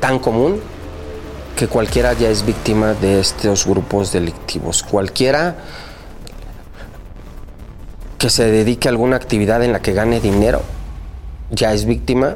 tan 0.00 0.18
común 0.18 0.60
que 1.54 1.68
cualquiera 1.68 2.14
ya 2.14 2.28
es 2.28 2.44
víctima 2.44 2.94
de 2.94 3.20
estos 3.20 3.64
grupos 3.64 4.10
delictivos. 4.10 4.82
Cualquiera 4.82 5.58
que 8.18 8.28
se 8.28 8.50
dedique 8.50 8.88
a 8.88 8.90
alguna 8.90 9.14
actividad 9.14 9.62
en 9.62 9.72
la 9.72 9.82
que 9.82 9.92
gane 9.92 10.18
dinero 10.18 10.62
ya 11.52 11.72
es 11.72 11.84
víctima 11.84 12.34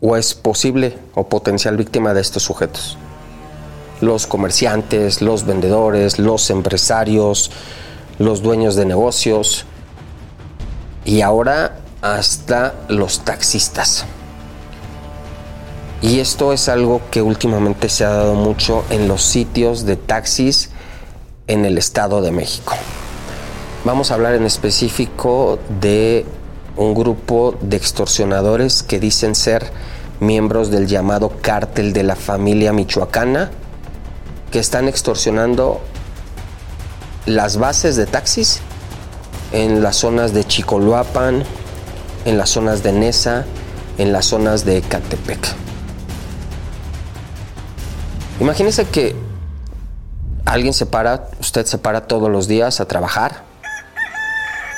o 0.00 0.16
es 0.16 0.34
posible 0.34 0.96
o 1.14 1.28
potencial 1.28 1.76
víctima 1.76 2.14
de 2.14 2.22
estos 2.22 2.44
sujetos. 2.44 2.96
Los 4.00 4.26
comerciantes, 4.26 5.22
los 5.22 5.46
vendedores, 5.46 6.18
los 6.18 6.50
empresarios, 6.50 7.50
los 8.18 8.42
dueños 8.42 8.76
de 8.76 8.84
negocios 8.84 9.64
y 11.04 11.20
ahora 11.20 11.78
hasta 12.02 12.74
los 12.88 13.20
taxistas. 13.20 14.04
Y 16.02 16.20
esto 16.20 16.52
es 16.52 16.68
algo 16.68 17.00
que 17.10 17.22
últimamente 17.22 17.88
se 17.88 18.04
ha 18.04 18.10
dado 18.10 18.34
mucho 18.34 18.84
en 18.90 19.08
los 19.08 19.22
sitios 19.22 19.86
de 19.86 19.96
taxis 19.96 20.70
en 21.46 21.64
el 21.64 21.78
Estado 21.78 22.20
de 22.20 22.32
México. 22.32 22.74
Vamos 23.84 24.10
a 24.10 24.14
hablar 24.14 24.34
en 24.34 24.44
específico 24.44 25.58
de 25.80 26.26
un 26.76 26.94
grupo 26.94 27.54
de 27.60 27.76
extorsionadores 27.76 28.82
que 28.82 29.00
dicen 29.00 29.34
ser 29.34 29.70
miembros 30.20 30.70
del 30.70 30.86
llamado 30.86 31.32
cártel 31.40 31.92
de 31.92 32.02
la 32.02 32.16
familia 32.16 32.72
michoacana, 32.72 33.50
que 34.50 34.58
están 34.58 34.88
extorsionando 34.88 35.80
las 37.26 37.56
bases 37.56 37.96
de 37.96 38.06
taxis 38.06 38.60
en 39.52 39.82
las 39.82 39.96
zonas 39.96 40.32
de 40.32 40.44
Chicoloapan, 40.44 41.44
en 42.24 42.38
las 42.38 42.50
zonas 42.50 42.82
de 42.82 42.92
Nesa, 42.92 43.44
en 43.98 44.12
las 44.12 44.26
zonas 44.26 44.64
de 44.64 44.82
Catepec. 44.82 45.54
Imagínense 48.40 48.84
que 48.86 49.16
alguien 50.44 50.74
se 50.74 50.86
para, 50.86 51.28
usted 51.40 51.66
se 51.66 51.78
para 51.78 52.06
todos 52.06 52.30
los 52.30 52.48
días 52.48 52.80
a 52.80 52.86
trabajar, 52.86 53.42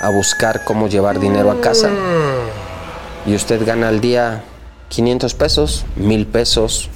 a 0.00 0.10
buscar 0.10 0.64
cómo 0.64 0.88
llevar 0.88 1.18
dinero 1.18 1.50
a 1.50 1.60
casa 1.60 1.90
y 3.26 3.34
usted 3.34 3.64
gana 3.66 3.88
al 3.88 4.00
día 4.00 4.44
500 4.88 5.34
pesos, 5.34 5.84
1000 5.96 6.26
pesos, 6.26 6.88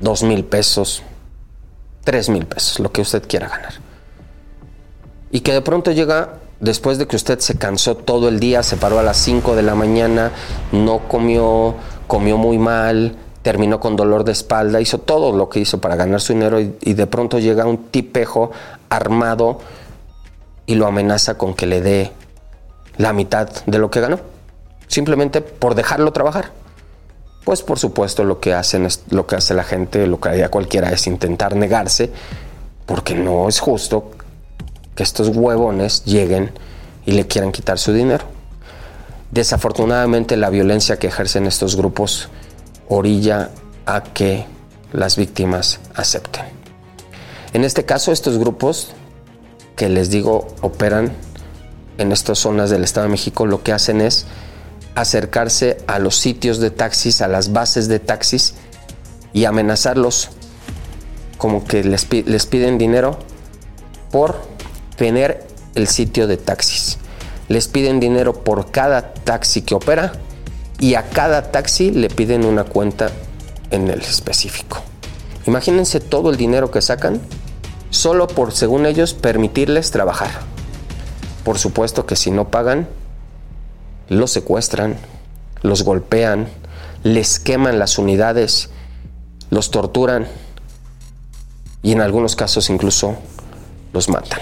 2000 0.00 0.44
pesos, 0.44 1.02
3000 2.04 2.46
pesos, 2.46 2.80
lo 2.80 2.90
que 2.92 3.00
usted 3.00 3.26
quiera 3.26 3.48
ganar. 3.48 3.74
Y 5.30 5.40
que 5.40 5.52
de 5.52 5.62
pronto 5.62 5.92
llega 5.92 6.40
después 6.60 6.98
de 6.98 7.06
que 7.06 7.16
usted 7.16 7.38
se 7.40 7.56
cansó 7.56 7.96
todo 7.96 8.28
el 8.28 8.38
día, 8.40 8.62
se 8.62 8.76
paró 8.76 8.98
a 8.98 9.02
las 9.02 9.16
5 9.18 9.56
de 9.56 9.62
la 9.62 9.74
mañana, 9.74 10.30
no 10.70 11.08
comió, 11.08 11.74
comió 12.06 12.36
muy 12.36 12.58
mal, 12.58 13.16
terminó 13.42 13.80
con 13.80 13.96
dolor 13.96 14.24
de 14.24 14.32
espalda, 14.32 14.80
hizo 14.80 14.98
todo 14.98 15.36
lo 15.36 15.48
que 15.48 15.60
hizo 15.60 15.80
para 15.80 15.96
ganar 15.96 16.20
su 16.20 16.32
dinero 16.32 16.60
y, 16.60 16.76
y, 16.80 16.94
de 16.94 17.06
pronto 17.06 17.40
llega 17.40 17.66
un 17.66 17.86
tipejo 17.88 18.52
armado 18.88 19.58
y 20.66 20.76
lo 20.76 20.86
amenaza 20.86 21.36
con 21.36 21.54
que 21.54 21.66
le 21.66 21.80
dé 21.80 22.12
la 22.96 23.12
mitad 23.12 23.48
de 23.66 23.78
lo 23.78 23.90
que 23.90 24.00
ganó, 24.00 24.20
simplemente 24.86 25.40
por 25.40 25.74
dejarlo 25.74 26.12
trabajar. 26.12 26.61
Pues 27.44 27.62
por 27.62 27.78
supuesto 27.78 28.24
lo 28.24 28.40
que 28.40 28.54
hacen 28.54 28.86
es, 28.86 29.02
lo 29.10 29.26
que 29.26 29.36
hace 29.36 29.54
la 29.54 29.64
gente, 29.64 30.06
lo 30.06 30.20
que 30.20 30.28
haría 30.28 30.50
cualquiera 30.50 30.90
es 30.90 31.06
intentar 31.06 31.56
negarse, 31.56 32.10
porque 32.86 33.14
no 33.14 33.48
es 33.48 33.58
justo 33.58 34.10
que 34.94 35.02
estos 35.02 35.28
huevones 35.28 36.04
lleguen 36.04 36.52
y 37.04 37.12
le 37.12 37.26
quieran 37.26 37.52
quitar 37.52 37.78
su 37.78 37.92
dinero. 37.92 38.24
Desafortunadamente 39.30 40.36
la 40.36 40.50
violencia 40.50 40.98
que 40.98 41.08
ejercen 41.08 41.46
estos 41.46 41.74
grupos 41.76 42.28
orilla 42.88 43.50
a 43.86 44.02
que 44.02 44.44
las 44.92 45.16
víctimas 45.16 45.80
acepten. 45.94 46.44
En 47.54 47.64
este 47.64 47.84
caso, 47.84 48.12
estos 48.12 48.38
grupos 48.38 48.92
que 49.76 49.88
les 49.88 50.10
digo 50.10 50.48
operan 50.60 51.12
en 51.98 52.12
estas 52.12 52.38
zonas 52.38 52.70
del 52.70 52.84
Estado 52.84 53.06
de 53.06 53.12
México, 53.12 53.46
lo 53.46 53.62
que 53.62 53.72
hacen 53.72 54.00
es 54.00 54.26
acercarse 54.94 55.78
a 55.86 55.98
los 55.98 56.16
sitios 56.16 56.58
de 56.58 56.70
taxis, 56.70 57.22
a 57.22 57.28
las 57.28 57.52
bases 57.52 57.88
de 57.88 57.98
taxis 57.98 58.54
y 59.32 59.44
amenazarlos 59.44 60.30
como 61.38 61.64
que 61.64 61.82
les, 61.82 62.06
les 62.12 62.46
piden 62.46 62.78
dinero 62.78 63.18
por 64.10 64.40
tener 64.96 65.46
el 65.74 65.88
sitio 65.88 66.26
de 66.26 66.36
taxis. 66.36 66.98
Les 67.48 67.68
piden 67.68 68.00
dinero 68.00 68.44
por 68.44 68.70
cada 68.70 69.14
taxi 69.14 69.62
que 69.62 69.74
opera 69.74 70.12
y 70.78 70.94
a 70.94 71.08
cada 71.08 71.50
taxi 71.50 71.90
le 71.90 72.08
piden 72.08 72.44
una 72.44 72.64
cuenta 72.64 73.10
en 73.70 73.88
el 73.88 74.00
específico. 74.00 74.82
Imagínense 75.46 76.00
todo 76.00 76.30
el 76.30 76.36
dinero 76.36 76.70
que 76.70 76.80
sacan 76.80 77.20
solo 77.90 78.26
por, 78.26 78.52
según 78.52 78.86
ellos, 78.86 79.14
permitirles 79.14 79.90
trabajar. 79.90 80.30
Por 81.44 81.58
supuesto 81.58 82.06
que 82.06 82.16
si 82.16 82.30
no 82.30 82.48
pagan, 82.48 82.88
los 84.18 84.30
secuestran, 84.30 84.96
los 85.62 85.82
golpean, 85.82 86.48
les 87.02 87.40
queman 87.40 87.78
las 87.78 87.98
unidades, 87.98 88.70
los 89.50 89.70
torturan 89.70 90.26
y 91.82 91.92
en 91.92 92.00
algunos 92.00 92.36
casos 92.36 92.70
incluso 92.70 93.16
los 93.92 94.08
matan. 94.08 94.40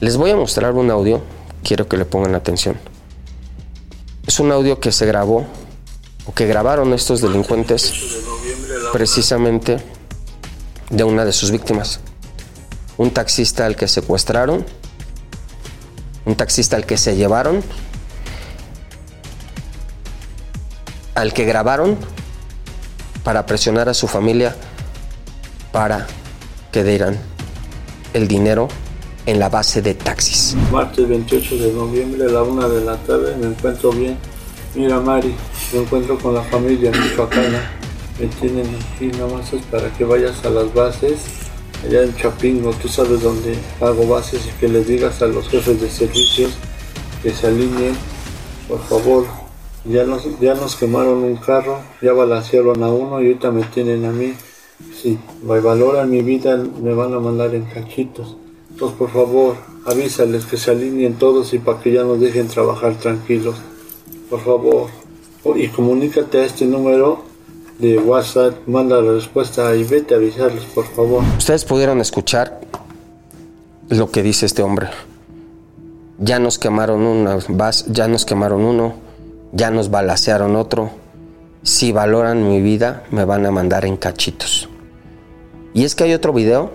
Les 0.00 0.16
voy 0.16 0.30
a 0.30 0.36
mostrar 0.36 0.72
un 0.72 0.90
audio, 0.90 1.22
quiero 1.62 1.86
que 1.86 1.96
le 1.96 2.04
pongan 2.04 2.34
atención. 2.34 2.76
Es 4.26 4.40
un 4.40 4.50
audio 4.50 4.80
que 4.80 4.92
se 4.92 5.06
grabó 5.06 5.46
o 6.26 6.32
que 6.32 6.46
grabaron 6.46 6.92
estos 6.92 7.20
delincuentes 7.20 7.92
precisamente 8.92 9.78
de 10.90 11.04
una 11.04 11.24
de 11.24 11.32
sus 11.32 11.50
víctimas. 11.50 12.00
Un 12.98 13.10
taxista 13.10 13.66
al 13.66 13.76
que 13.76 13.88
secuestraron, 13.88 14.64
un 16.24 16.34
taxista 16.34 16.76
al 16.76 16.86
que 16.86 16.96
se 16.96 17.16
llevaron, 17.16 17.62
al 21.22 21.32
que 21.32 21.44
grabaron 21.44 21.96
para 23.22 23.46
presionar 23.46 23.88
a 23.88 23.94
su 23.94 24.08
familia 24.08 24.56
para 25.70 26.08
que 26.72 26.82
dieran 26.82 27.16
el 28.12 28.26
dinero 28.26 28.66
en 29.26 29.38
la 29.38 29.48
base 29.48 29.82
de 29.82 29.94
taxis. 29.94 30.56
Martes 30.72 31.08
28 31.08 31.58
de 31.58 31.72
noviembre 31.74 32.24
a 32.24 32.28
la 32.28 32.42
una 32.42 32.66
de 32.66 32.84
la 32.84 32.96
tarde 32.96 33.36
me 33.36 33.46
encuentro 33.46 33.92
bien. 33.92 34.18
Mira 34.74 34.98
Mari, 34.98 35.32
me 35.72 35.82
encuentro 35.82 36.18
con 36.18 36.34
la 36.34 36.42
familia 36.42 36.90
michoacana. 36.90 37.70
Me 38.18 38.26
tienen 38.26 38.66
aquí 38.66 39.06
nada 39.16 39.32
más 39.32 39.52
es 39.52 39.62
para 39.66 39.90
que 39.90 40.04
vayas 40.04 40.44
a 40.44 40.50
las 40.50 40.74
bases 40.74 41.20
allá 41.86 42.02
en 42.02 42.16
Chapingo, 42.16 42.72
tú 42.72 42.88
sabes 42.88 43.22
dónde 43.22 43.56
hago 43.80 44.08
bases 44.08 44.40
y 44.44 44.50
que 44.58 44.66
les 44.66 44.88
digas 44.88 45.22
a 45.22 45.26
los 45.26 45.48
jefes 45.48 45.80
de 45.80 45.88
servicios 45.88 46.50
que 47.22 47.30
se 47.30 47.46
alineen, 47.46 47.94
por 48.66 48.82
favor. 48.88 49.41
Ya 49.84 50.04
nos, 50.04 50.22
ya 50.40 50.54
nos 50.54 50.76
quemaron 50.76 51.24
un 51.24 51.36
carro, 51.36 51.78
ya 52.00 52.12
balancearon 52.12 52.82
a 52.82 52.88
uno 52.88 53.20
y 53.20 53.26
ahorita 53.26 53.50
me 53.50 53.62
tienen 53.64 54.04
a 54.04 54.12
mí. 54.12 54.34
Si 55.00 55.18
valoran 55.42 56.10
mi 56.10 56.22
vida, 56.22 56.56
me 56.56 56.94
van 56.94 57.14
a 57.14 57.18
mandar 57.18 57.54
en 57.54 57.64
cachitos. 57.64 58.36
Entonces, 58.70 58.96
por 58.96 59.10
favor, 59.10 59.56
avísales 59.86 60.44
que 60.46 60.56
se 60.56 60.70
alineen 60.70 61.14
todos 61.14 61.52
y 61.52 61.58
para 61.58 61.80
que 61.80 61.92
ya 61.92 62.04
nos 62.04 62.20
dejen 62.20 62.48
trabajar 62.48 62.94
tranquilos. 62.94 63.56
Por 64.30 64.40
favor. 64.40 64.88
Y 65.56 65.68
comunícate 65.68 66.38
a 66.38 66.44
este 66.44 66.64
número 66.66 67.22
de 67.78 67.98
WhatsApp, 67.98 68.66
manda 68.68 69.00
la 69.00 69.12
respuesta 69.12 69.74
y 69.74 69.82
vete 69.82 70.14
a 70.14 70.18
avisarles, 70.18 70.64
por 70.64 70.86
favor. 70.86 71.24
Ustedes 71.36 71.64
pudieron 71.64 72.00
escuchar 72.00 72.60
lo 73.88 74.10
que 74.10 74.22
dice 74.22 74.46
este 74.46 74.62
hombre. 74.62 74.88
Ya 76.18 76.38
nos 76.38 76.58
quemaron 76.58 77.02
una 77.02 77.38
ya 77.88 78.06
nos 78.06 78.24
quemaron 78.24 78.62
uno, 78.62 78.94
ya 79.52 79.70
nos 79.70 79.90
balacearon 79.90 80.56
otro. 80.56 80.90
Si 81.62 81.92
valoran 81.92 82.48
mi 82.48 82.60
vida, 82.60 83.04
me 83.10 83.24
van 83.24 83.46
a 83.46 83.50
mandar 83.50 83.84
en 83.84 83.96
cachitos. 83.96 84.68
Y 85.74 85.84
es 85.84 85.94
que 85.94 86.04
hay 86.04 86.14
otro 86.14 86.32
video, 86.32 86.70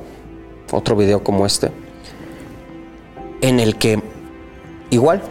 otro 0.72 0.96
video 0.96 1.24
como 1.24 1.46
este, 1.46 1.72
en 3.42 3.60
el 3.60 3.76
que 3.76 4.02
igual 4.90 5.22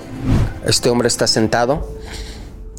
este 0.67 0.91
hombre 0.91 1.09
está 1.09 1.27
sentado 1.27 1.89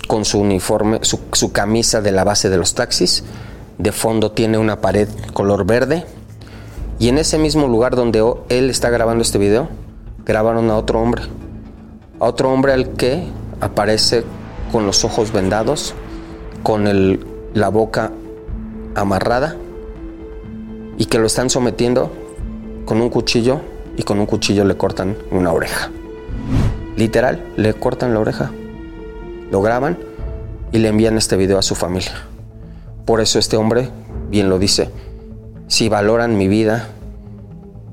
con 0.07 0.23
su 0.23 0.39
uniforme, 0.39 0.99
su, 1.01 1.51
camisa 1.51 2.01
de 2.01 2.11
la 2.11 2.23
base 2.23 2.49
de 2.49 2.57
los 2.57 2.73
taxis, 2.73 3.23
de 3.77 3.91
fondo 3.91 4.31
tiene 4.31 4.57
una 4.57 4.79
pared 4.79 5.09
color 5.33 5.65
verde 5.65 6.05
y 6.99 7.09
en 7.09 7.17
ese 7.17 7.37
mismo 7.37 7.67
lugar 7.67 7.95
donde 7.95 8.23
él 8.49 8.69
está 8.69 8.89
grabando 8.89 9.21
este 9.21 9.37
video, 9.37 9.67
grabaron 10.25 10.69
a 10.69 10.77
otro 10.77 11.01
hombre, 11.01 11.23
a 12.19 12.25
otro 12.25 12.51
hombre 12.51 12.73
al 12.73 12.93
que 12.93 13.27
aparece 13.59 14.23
con 14.71 14.85
los 14.85 15.03
ojos 15.05 15.31
vendados, 15.31 15.93
con 16.63 16.87
el, 16.87 17.25
la 17.53 17.69
boca 17.69 18.11
amarrada 18.95 19.55
y 20.97 21.05
que 21.05 21.19
lo 21.19 21.27
están 21.27 21.49
sometiendo 21.49 22.11
con 22.85 23.01
un 23.01 23.09
cuchillo 23.09 23.61
y 23.95 24.03
con 24.03 24.19
un 24.19 24.25
cuchillo 24.25 24.65
le 24.65 24.77
cortan 24.77 25.17
una 25.31 25.51
oreja. 25.51 25.91
Literal, 26.95 27.43
le 27.57 27.73
cortan 27.73 28.13
la 28.13 28.19
oreja. 28.19 28.51
Lo 29.51 29.61
graban 29.61 29.97
y 30.71 30.79
le 30.79 30.89
envían 30.89 31.17
este 31.17 31.37
video 31.37 31.57
a 31.57 31.61
su 31.61 31.75
familia. 31.75 32.13
Por 33.05 33.21
eso 33.21 33.39
este 33.39 33.55
hombre, 33.55 33.89
bien 34.29 34.49
lo 34.49 34.59
dice, 34.59 34.89
si 35.67 35.89
valoran 35.89 36.37
mi 36.37 36.47
vida, 36.47 36.89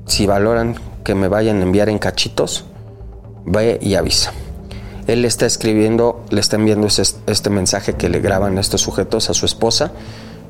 si 0.05 0.25
valoran 0.25 0.75
que 1.03 1.15
me 1.15 1.27
vayan 1.27 1.59
a 1.59 1.63
enviar 1.63 1.89
en 1.89 1.99
cachitos, 1.99 2.65
ve 3.45 3.79
y 3.81 3.95
avisa. 3.95 4.33
Él 5.07 5.21
le 5.21 5.27
está 5.27 5.45
escribiendo, 5.45 6.23
le 6.29 6.39
está 6.39 6.55
enviando 6.55 6.87
este, 6.87 7.49
mensaje 7.49 7.93
que 7.93 8.09
le 8.09 8.19
graban 8.19 8.57
estos 8.57 8.81
sujetos 8.81 9.29
a 9.29 9.33
su 9.33 9.45
esposa 9.45 9.91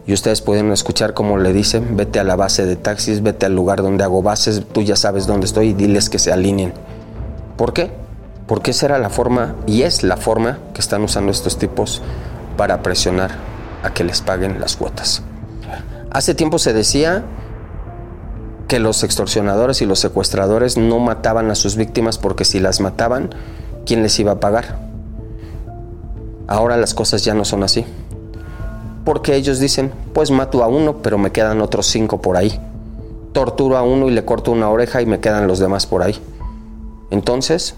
y 0.08 0.14
ustedes 0.14 0.42
pueden 0.42 0.72
escuchar 0.72 1.14
cómo 1.14 1.38
le 1.38 1.52
dicen, 1.52 1.98
vete 1.98 2.20
a 2.20 2.24
la 2.24 2.36
base 2.36 2.66
de 2.66 2.76
taxis, 2.76 3.22
vete 3.22 3.46
al 3.46 3.56
lugar 3.56 3.82
donde 3.82 4.04
hago 4.04 4.22
bases, 4.22 4.64
tú 4.72 4.82
ya 4.82 4.96
sabes 4.96 5.28
dónde 5.28 5.46
estoy 5.46 5.70
y 5.70 5.74
diles 5.74 6.10
que 6.10 6.20
se 6.20 6.32
alineen. 6.32 6.74
¿Por 7.58 7.74
qué? 7.74 7.92
Porque 8.48 8.72
esa 8.72 8.86
era 8.86 9.00
la 9.00 9.10
forma 9.10 9.56
y 9.66 9.82
es 9.82 10.04
la 10.04 10.18
forma 10.18 10.60
que 10.74 10.82
están 10.82 11.04
usando 11.04 11.32
estos 11.32 11.58
tipos 11.58 12.02
para 12.56 12.82
presionar 12.82 13.32
a 13.84 13.94
que 13.94 14.04
les 14.04 14.22
paguen 14.22 14.62
las 14.62 14.78
cuotas. 14.78 15.22
Hace 16.12 16.34
tiempo 16.34 16.60
se 16.60 16.72
decía 16.72 17.24
que 18.68 18.80
los 18.80 19.04
extorsionadores 19.04 19.82
y 19.82 19.86
los 19.86 20.00
secuestradores 20.00 20.78
no 20.78 21.00
mataban 21.00 21.52
a 21.52 21.56
sus 21.56 21.76
víctimas 21.76 22.18
porque 22.18 22.46
si 22.46 22.60
las 22.60 22.80
mataban, 22.80 23.32
¿quién 23.86 24.04
les 24.04 24.20
iba 24.20 24.34
a 24.34 24.40
pagar? 24.40 24.80
Ahora 26.48 26.78
las 26.78 26.94
cosas 26.94 27.24
ya 27.24 27.34
no 27.34 27.46
son 27.46 27.64
así. 27.64 27.86
Porque 29.04 29.36
ellos 29.36 29.60
dicen, 29.60 29.92
pues 30.14 30.32
mato 30.32 30.64
a 30.64 30.68
uno, 30.68 31.02
pero 31.02 31.18
me 31.18 31.32
quedan 31.32 31.62
otros 31.62 31.86
cinco 31.86 32.22
por 32.22 32.38
ahí. 32.38 32.60
Torturo 33.34 33.78
a 33.78 33.84
uno 33.84 34.08
y 34.08 34.12
le 34.12 34.26
corto 34.26 34.52
una 34.52 34.70
oreja 34.70 35.02
y 35.02 35.06
me 35.06 35.20
quedan 35.20 35.48
los 35.48 35.60
demás 35.60 35.86
por 35.86 36.02
ahí. 36.02 36.16
Entonces, 37.12 37.76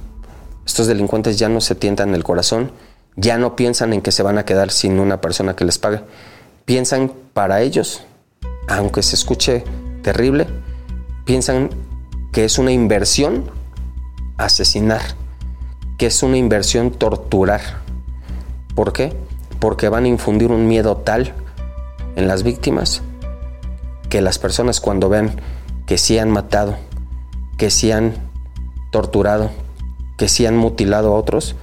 estos 0.65 0.87
delincuentes 0.87 1.37
ya 1.37 1.49
no 1.49 1.61
se 1.61 1.75
tientan 1.75 2.13
el 2.15 2.23
corazón, 2.23 2.71
ya 3.15 3.37
no 3.37 3.55
piensan 3.55 3.93
en 3.93 4.01
que 4.01 4.11
se 4.11 4.23
van 4.23 4.37
a 4.37 4.45
quedar 4.45 4.71
sin 4.71 4.99
una 4.99 5.19
persona 5.19 5.55
que 5.55 5.65
les 5.65 5.77
pague. 5.77 6.01
Piensan 6.65 7.11
para 7.33 7.61
ellos, 7.61 8.03
aunque 8.67 9.01
se 9.03 9.15
escuche 9.15 9.63
terrible, 10.03 10.47
piensan 11.25 11.69
que 12.31 12.45
es 12.45 12.57
una 12.57 12.71
inversión 12.71 13.45
asesinar, 14.37 15.01
que 15.97 16.05
es 16.05 16.23
una 16.23 16.37
inversión 16.37 16.91
torturar. 16.91 17.61
¿Por 18.75 18.93
qué? 18.93 19.15
Porque 19.59 19.89
van 19.89 20.05
a 20.05 20.07
infundir 20.07 20.51
un 20.51 20.67
miedo 20.67 20.97
tal 20.97 21.33
en 22.15 22.27
las 22.27 22.43
víctimas 22.43 23.01
que 24.09 24.21
las 24.21 24.39
personas 24.39 24.79
cuando 24.79 25.09
vean 25.09 25.41
que 25.85 25.97
sí 25.97 26.19
han 26.19 26.29
matado, 26.29 26.77
que 27.57 27.69
sí 27.69 27.91
han 27.91 28.13
torturado, 28.91 29.49
que 30.17 30.29
sí 30.29 30.45
han 30.45 30.55
mutilado 30.55 31.13
a 31.13 31.17
otros, 31.17 31.55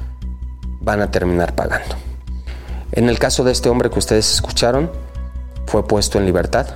van 0.81 1.01
a 1.01 1.11
terminar 1.11 1.55
pagando. 1.55 1.95
En 2.93 3.09
el 3.09 3.19
caso 3.19 3.45
de 3.45 3.53
este 3.53 3.69
hombre 3.69 3.91
que 3.91 3.99
ustedes 3.99 4.33
escucharon, 4.33 4.91
fue 5.67 5.87
puesto 5.87 6.19
en 6.19 6.27
libertad, 6.27 6.67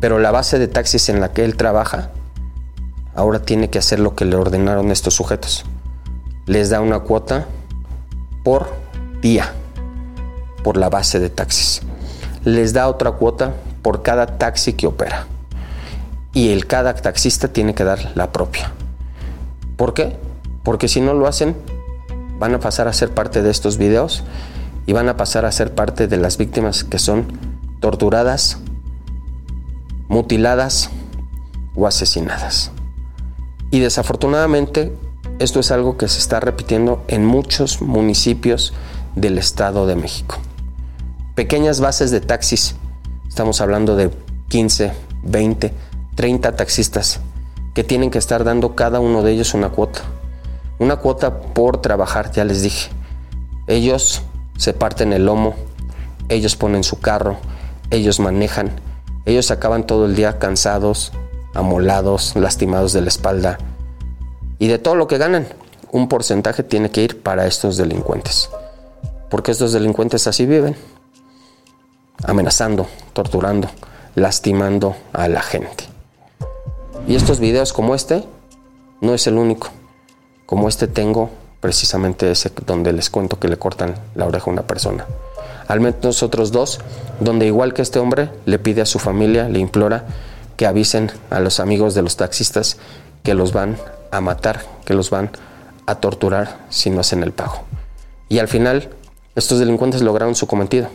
pero 0.00 0.18
la 0.18 0.30
base 0.30 0.58
de 0.58 0.68
taxis 0.68 1.08
en 1.08 1.20
la 1.20 1.32
que 1.32 1.44
él 1.44 1.56
trabaja 1.56 2.10
ahora 3.14 3.42
tiene 3.42 3.70
que 3.70 3.78
hacer 3.78 4.00
lo 4.00 4.14
que 4.14 4.24
le 4.24 4.36
ordenaron 4.36 4.90
estos 4.90 5.14
sujetos. 5.14 5.64
Les 6.46 6.70
da 6.70 6.80
una 6.80 7.00
cuota 7.00 7.46
por 8.42 8.68
día, 9.20 9.52
por 10.64 10.76
la 10.76 10.88
base 10.88 11.20
de 11.20 11.30
taxis. 11.30 11.82
Les 12.44 12.72
da 12.72 12.88
otra 12.88 13.12
cuota 13.12 13.54
por 13.82 14.02
cada 14.02 14.38
taxi 14.38 14.72
que 14.72 14.86
opera. 14.86 15.26
Y 16.32 16.50
el 16.50 16.66
cada 16.66 16.94
taxista 16.94 17.48
tiene 17.48 17.74
que 17.74 17.84
dar 17.84 18.12
la 18.16 18.32
propia. 18.32 18.72
¿Por 19.76 19.94
qué? 19.94 20.16
Porque 20.64 20.88
si 20.88 21.00
no 21.00 21.14
lo 21.14 21.28
hacen, 21.28 21.56
van 22.38 22.54
a 22.54 22.60
pasar 22.60 22.88
a 22.88 22.92
ser 22.92 23.10
parte 23.10 23.42
de 23.42 23.50
estos 23.50 23.76
videos 23.76 24.24
y 24.86 24.92
van 24.92 25.08
a 25.08 25.16
pasar 25.16 25.44
a 25.44 25.52
ser 25.52 25.74
parte 25.74 26.08
de 26.08 26.16
las 26.16 26.38
víctimas 26.38 26.82
que 26.82 26.98
son 26.98 27.26
torturadas, 27.80 28.58
mutiladas 30.08 30.90
o 31.76 31.86
asesinadas. 31.86 32.72
Y 33.70 33.80
desafortunadamente 33.80 34.92
esto 35.38 35.60
es 35.60 35.70
algo 35.70 35.96
que 35.96 36.08
se 36.08 36.18
está 36.18 36.40
repitiendo 36.40 37.04
en 37.08 37.24
muchos 37.24 37.82
municipios 37.82 38.72
del 39.16 39.38
Estado 39.38 39.86
de 39.86 39.96
México. 39.96 40.38
Pequeñas 41.34 41.80
bases 41.80 42.10
de 42.10 42.20
taxis, 42.20 42.76
estamos 43.28 43.60
hablando 43.60 43.96
de 43.96 44.10
15, 44.48 44.92
20, 45.22 45.72
30 46.14 46.56
taxistas 46.56 47.20
que 47.74 47.84
tienen 47.84 48.10
que 48.10 48.18
estar 48.18 48.44
dando 48.44 48.74
cada 48.74 49.00
uno 49.00 49.22
de 49.22 49.32
ellos 49.32 49.54
una 49.54 49.70
cuota. 49.70 50.02
Una 50.78 50.96
cuota 50.96 51.40
por 51.40 51.80
trabajar, 51.80 52.32
ya 52.32 52.44
les 52.44 52.62
dije. 52.62 52.90
Ellos 53.66 54.22
se 54.58 54.74
parten 54.74 55.12
el 55.12 55.26
lomo, 55.26 55.54
ellos 56.28 56.56
ponen 56.56 56.84
su 56.84 57.00
carro, 57.00 57.36
ellos 57.90 58.20
manejan, 58.20 58.70
ellos 59.24 59.50
acaban 59.50 59.86
todo 59.86 60.06
el 60.06 60.14
día 60.14 60.38
cansados, 60.38 61.12
amolados, 61.54 62.34
lastimados 62.36 62.92
de 62.92 63.00
la 63.02 63.08
espalda. 63.08 63.58
Y 64.62 64.68
de 64.68 64.78
todo 64.78 64.94
lo 64.94 65.08
que 65.08 65.18
ganan, 65.18 65.48
un 65.90 66.08
porcentaje 66.08 66.62
tiene 66.62 66.92
que 66.92 67.02
ir 67.02 67.20
para 67.20 67.48
estos 67.48 67.76
delincuentes. 67.76 68.48
Porque 69.28 69.50
estos 69.50 69.72
delincuentes 69.72 70.28
así 70.28 70.46
viven. 70.46 70.76
Amenazando, 72.22 72.86
torturando, 73.12 73.68
lastimando 74.14 74.94
a 75.12 75.26
la 75.26 75.42
gente. 75.42 75.82
Y 77.08 77.16
estos 77.16 77.40
videos 77.40 77.72
como 77.72 77.96
este 77.96 78.22
no 79.00 79.14
es 79.14 79.26
el 79.26 79.36
único. 79.36 79.70
Como 80.46 80.68
este 80.68 80.86
tengo 80.86 81.30
precisamente 81.58 82.30
ese 82.30 82.52
donde 82.64 82.92
les 82.92 83.10
cuento 83.10 83.40
que 83.40 83.48
le 83.48 83.56
cortan 83.56 83.96
la 84.14 84.26
oreja 84.26 84.46
a 84.46 84.52
una 84.52 84.62
persona 84.62 85.06
al 85.66 85.80
menos 85.80 86.22
otros 86.22 86.52
dos, 86.52 86.80
donde 87.18 87.46
igual 87.46 87.72
que 87.72 87.80
este 87.80 87.98
hombre 87.98 88.28
le 88.44 88.58
pide 88.58 88.82
a 88.82 88.86
su 88.86 88.98
familia, 88.98 89.48
le 89.48 89.58
implora 89.58 90.04
que 90.56 90.66
avisen 90.66 91.10
a 91.30 91.40
los 91.40 91.60
amigos 91.60 91.94
de 91.94 92.02
los 92.02 92.16
taxistas 92.16 92.76
que 93.22 93.34
los 93.34 93.52
van 93.52 93.76
a 94.10 94.20
matar, 94.20 94.64
que 94.84 94.94
los 94.94 95.10
van 95.10 95.30
a 95.86 95.96
torturar 95.96 96.58
si 96.68 96.90
no 96.90 97.00
hacen 97.00 97.22
el 97.22 97.32
pago. 97.32 97.64
Y 98.28 98.38
al 98.38 98.48
final, 98.48 98.88
estos 99.34 99.58
delincuentes 99.58 100.02
lograron 100.02 100.34
su 100.34 100.46
cometido. 100.46 100.88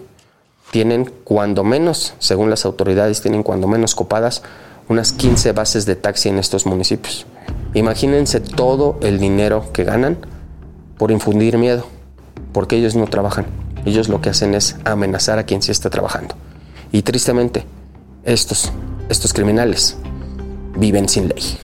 Tienen 0.71 1.11
cuando 1.23 1.63
menos, 1.63 2.13
según 2.19 2.49
las 2.49 2.65
autoridades, 2.65 3.21
tienen 3.21 3.43
cuando 3.43 3.67
menos 3.67 3.95
copadas 3.95 4.43
unas 4.89 5.11
15 5.11 5.51
bases 5.51 5.85
de 5.85 5.95
taxi 5.95 6.29
en 6.29 6.39
estos 6.39 6.65
municipios. 6.65 7.25
Imagínense 7.73 8.39
todo 8.39 8.97
el 9.01 9.19
dinero 9.19 9.65
que 9.73 9.83
ganan 9.83 10.17
por 10.97 11.11
infundir 11.11 11.57
miedo, 11.57 11.85
porque 12.53 12.77
ellos 12.77 12.95
no 12.95 13.07
trabajan. 13.07 13.45
Ellos 13.85 14.09
lo 14.09 14.21
que 14.21 14.29
hacen 14.29 14.55
es 14.55 14.75
amenazar 14.83 15.39
a 15.39 15.45
quien 15.45 15.61
sí 15.61 15.71
está 15.71 15.89
trabajando. 15.89 16.35
Y 16.91 17.01
tristemente, 17.03 17.65
estos, 18.23 18.71
estos 19.09 19.33
criminales 19.33 19.97
viven 20.75 21.07
sin 21.07 21.29
ley. 21.29 21.66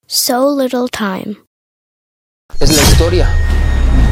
so 0.11 0.53
little 0.53 0.89
time. 0.89 1.37
Es 2.59 2.75
la 2.75 2.83
historia 2.83 3.29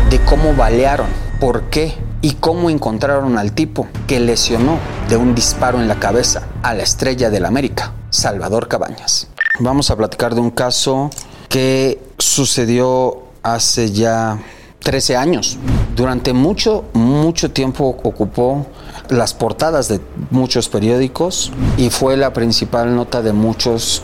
de 0.10 0.18
cómo 0.24 0.56
balearon, 0.56 1.10
por 1.42 1.64
qué 1.64 1.94
y 2.22 2.36
cómo 2.36 2.70
encontraron 2.70 3.38
al 3.38 3.52
tipo 3.52 3.86
que 4.08 4.22
lesionó 4.22 4.80
de 5.10 5.18
un 5.18 5.36
disparo 5.36 5.78
en 5.82 5.90
la 5.90 6.00
cabeza 6.00 6.48
a 6.64 6.74
la 6.74 6.84
estrella 6.84 7.30
del 7.30 7.44
América, 7.44 7.92
Salvador 8.12 8.70
Cabañas. 8.70 9.28
Vamos 9.60 9.92
a 9.92 9.98
platicar 9.98 10.36
de 10.36 10.40
un 10.40 10.52
caso 10.52 11.10
que 11.50 12.02
sucedió 12.18 13.24
hace 13.44 13.92
ya 13.92 14.40
13 14.82 15.18
años. 15.18 15.58
Durante 15.98 16.32
mucho, 16.32 16.86
mucho 16.94 17.52
tiempo 17.52 17.84
ocupó 17.84 18.66
las 19.10 19.34
portadas 19.34 19.90
de 19.90 20.00
muchos 20.32 20.70
periódicos 20.70 21.52
y 21.76 21.90
fue 21.90 22.16
la 22.16 22.32
principal 22.32 22.96
nota 22.96 23.22
de 23.22 23.34
muchos 23.34 24.02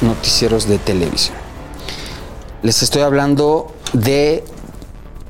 noticieros 0.00 0.68
de 0.68 0.78
televisión. 0.78 1.36
Les 2.62 2.82
estoy 2.82 3.02
hablando 3.02 3.74
de 3.92 4.44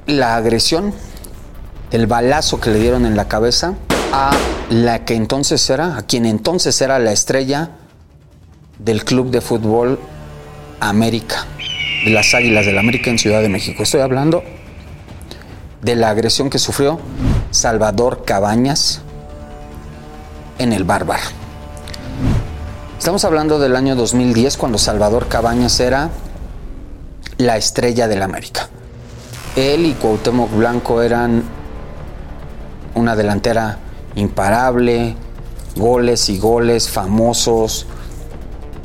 la 0.06 0.36
agresión, 0.36 0.94
el 1.90 2.06
balazo 2.06 2.60
que 2.60 2.70
le 2.70 2.80
dieron 2.80 3.04
en 3.06 3.16
la 3.16 3.28
cabeza 3.28 3.74
a 4.12 4.30
la 4.70 5.04
que 5.04 5.14
entonces 5.14 5.68
era, 5.68 5.96
a 5.96 6.02
quien 6.02 6.26
entonces 6.26 6.80
era 6.80 6.98
la 6.98 7.12
estrella 7.12 7.70
del 8.78 9.04
Club 9.04 9.30
de 9.30 9.40
Fútbol 9.40 9.98
América, 10.80 11.46
de 12.04 12.10
las 12.10 12.32
Águilas 12.34 12.64
del 12.64 12.78
América 12.78 13.10
en 13.10 13.18
Ciudad 13.18 13.42
de 13.42 13.48
México. 13.48 13.82
Estoy 13.82 14.00
hablando 14.00 14.42
de 15.82 15.96
la 15.96 16.10
agresión 16.10 16.48
que 16.50 16.58
sufrió 16.58 16.98
Salvador 17.50 18.24
Cabañas 18.24 19.02
en 20.58 20.72
el 20.72 20.84
Bárbaro. 20.84 21.47
Estamos 23.08 23.24
hablando 23.24 23.58
del 23.58 23.74
año 23.74 23.96
2010 23.96 24.58
cuando 24.58 24.76
Salvador 24.76 25.28
Cabañas 25.28 25.80
era 25.80 26.10
la 27.38 27.56
estrella 27.56 28.06
del 28.06 28.20
América. 28.20 28.68
Él 29.56 29.86
y 29.86 29.94
Cuauhtémoc 29.94 30.54
Blanco 30.54 31.00
eran 31.00 31.42
una 32.94 33.16
delantera 33.16 33.78
imparable, 34.14 35.16
goles 35.74 36.28
y 36.28 36.38
goles 36.38 36.90
famosos, 36.90 37.86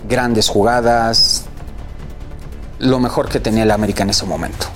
grandes 0.08 0.48
jugadas, 0.48 1.44
lo 2.80 3.02
mejor 3.02 3.28
que 3.28 3.42
tenía 3.42 3.64
el 3.64 3.72
América 3.72 4.04
en 4.04 4.12
ese 4.12 4.26
momento. 4.26 4.68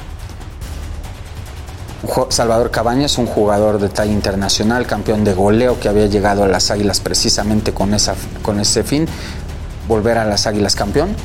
Salvador 2.30 2.72
Cabañas, 2.72 3.18
un 3.18 3.26
jugador 3.26 3.80
de 3.80 3.90
talla 3.90 4.12
internacional, 4.12 4.88
campeón 4.88 5.24
de 5.24 5.34
goleo 5.34 5.80
que 5.80 5.90
había 5.90 6.08
llegado 6.08 6.44
a 6.44 6.48
las 6.48 6.72
Águilas 6.72 7.00
precisamente 7.00 7.74
con, 7.74 7.96
con 8.42 8.60
ese 8.60 8.84
fin, 8.84 9.08
volver 9.88 10.18
a 10.18 10.26
las 10.26 10.48
Águilas 10.48 10.76
campeón. 10.76 11.16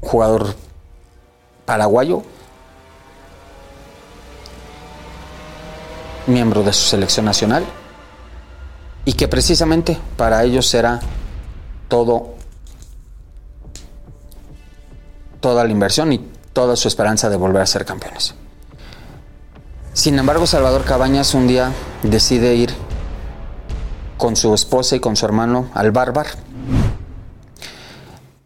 Jugador 0.00 0.54
paraguayo, 1.64 2.22
miembro 6.26 6.62
de 6.62 6.72
su 6.72 6.88
selección 6.88 7.24
nacional, 7.24 7.64
y 9.04 9.14
que 9.14 9.28
precisamente 9.28 9.98
para 10.16 10.42
ellos 10.44 10.72
era 10.74 11.00
todo, 11.88 12.34
toda 15.40 15.64
la 15.64 15.70
inversión 15.70 16.12
y 16.12 16.31
toda 16.52 16.76
su 16.76 16.88
esperanza 16.88 17.30
de 17.30 17.36
volver 17.36 17.62
a 17.62 17.66
ser 17.66 17.84
campeones. 17.84 18.34
Sin 19.92 20.18
embargo, 20.18 20.46
Salvador 20.46 20.84
Cabañas 20.84 21.34
un 21.34 21.46
día 21.46 21.72
decide 22.02 22.54
ir 22.54 22.72
con 24.16 24.36
su 24.36 24.54
esposa 24.54 24.96
y 24.96 25.00
con 25.00 25.16
su 25.16 25.26
hermano 25.26 25.68
al 25.74 25.90
Bárbaro. 25.90 26.30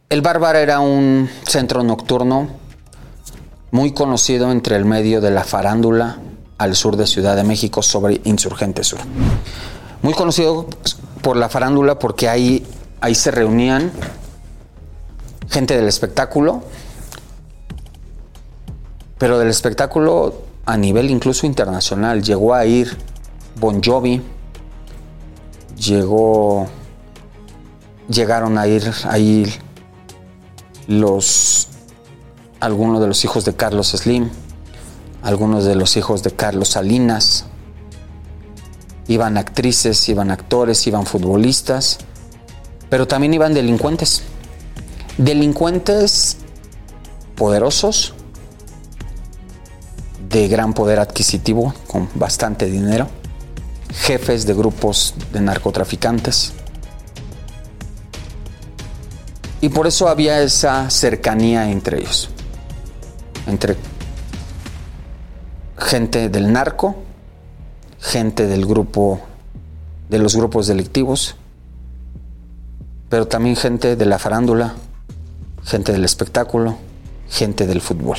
El 0.09 0.23
Bárbaro 0.23 0.59
era 0.59 0.81
un 0.81 1.29
centro 1.47 1.83
nocturno 1.83 2.49
muy 3.71 3.93
conocido 3.93 4.51
entre 4.53 4.77
el 4.77 4.85
medio 4.85 5.21
de 5.21 5.31
la 5.31 5.45
farándula 5.45 6.19
al 6.59 6.75
sur 6.75 6.97
de 6.97 7.07
Ciudad 7.07 7.37
de 7.37 7.45
México 7.45 7.83
sobre 7.83 8.21
Insurgente 8.25 8.85
Sur. 8.85 9.01
Muy 10.03 10.15
conocido 10.15 10.67
por 11.23 11.37
la 11.37 11.49
farándula 11.49 11.99
porque 11.99 12.29
ahí, 12.29 12.67
ahí 13.01 13.15
se 13.15 13.31
reunían 13.31 13.91
gente 15.51 15.77
del 15.77 15.89
espectáculo, 15.89 16.63
pero 19.19 19.39
del 19.39 19.49
espectáculo 19.49 20.35
a 20.65 20.77
nivel 20.77 21.11
incluso 21.11 21.47
internacional. 21.47 22.23
Llegó 22.23 22.55
a 22.55 22.67
ir 22.67 22.97
Bon 23.59 23.83
Jovi, 23.83 24.21
llegó, 25.77 26.67
llegaron 28.09 28.59
a 28.59 28.67
ir 28.67 28.91
ahí 29.05 29.51
los, 30.87 31.69
algunos 32.61 33.01
de 33.01 33.07
los 33.07 33.25
hijos 33.25 33.45
de 33.45 33.55
Carlos 33.55 33.89
Slim, 33.89 34.29
algunos 35.23 35.65
de 35.65 35.75
los 35.75 35.97
hijos 35.97 36.23
de 36.23 36.33
Carlos 36.33 36.69
Salinas, 36.69 37.47
iban 39.09 39.39
actrices, 39.39 40.09
iban 40.09 40.31
actores, 40.31 40.87
iban 40.87 41.07
futbolistas, 41.07 41.99
pero 42.91 43.07
también 43.07 43.33
iban 43.35 43.55
delincuentes. 43.55 44.23
Delincuentes 45.17 46.37
poderosos 47.37 48.15
de 50.37 50.49
gran 50.49 50.75
poder 50.75 50.99
adquisitivo, 50.99 51.73
con 51.87 52.11
bastante 52.15 52.67
dinero, 52.67 53.09
jefes 53.91 54.45
de 54.45 54.53
grupos 54.53 55.15
de 55.33 55.41
narcotraficantes. 55.41 56.53
Y 59.63 59.71
por 59.71 59.87
eso 59.87 60.09
había 60.09 60.43
esa 60.43 60.91
cercanía 60.91 61.71
entre 61.71 62.01
ellos, 62.01 62.29
entre 63.47 63.77
gente 65.79 66.29
del 66.29 66.53
narco, 66.53 66.97
gente 67.99 68.47
del 68.47 68.67
grupo, 68.67 69.21
de 70.11 70.19
los 70.19 70.37
grupos 70.37 70.67
delictivos, 70.67 71.37
pero 73.09 73.27
también 73.27 73.57
gente 73.57 73.97
de 73.97 74.05
la 74.05 74.19
farándula, 74.19 74.75
gente 75.65 75.93
del 75.93 76.05
espectáculo, 76.05 76.77
gente 77.27 77.67
del 77.67 77.81
fútbol 77.81 78.19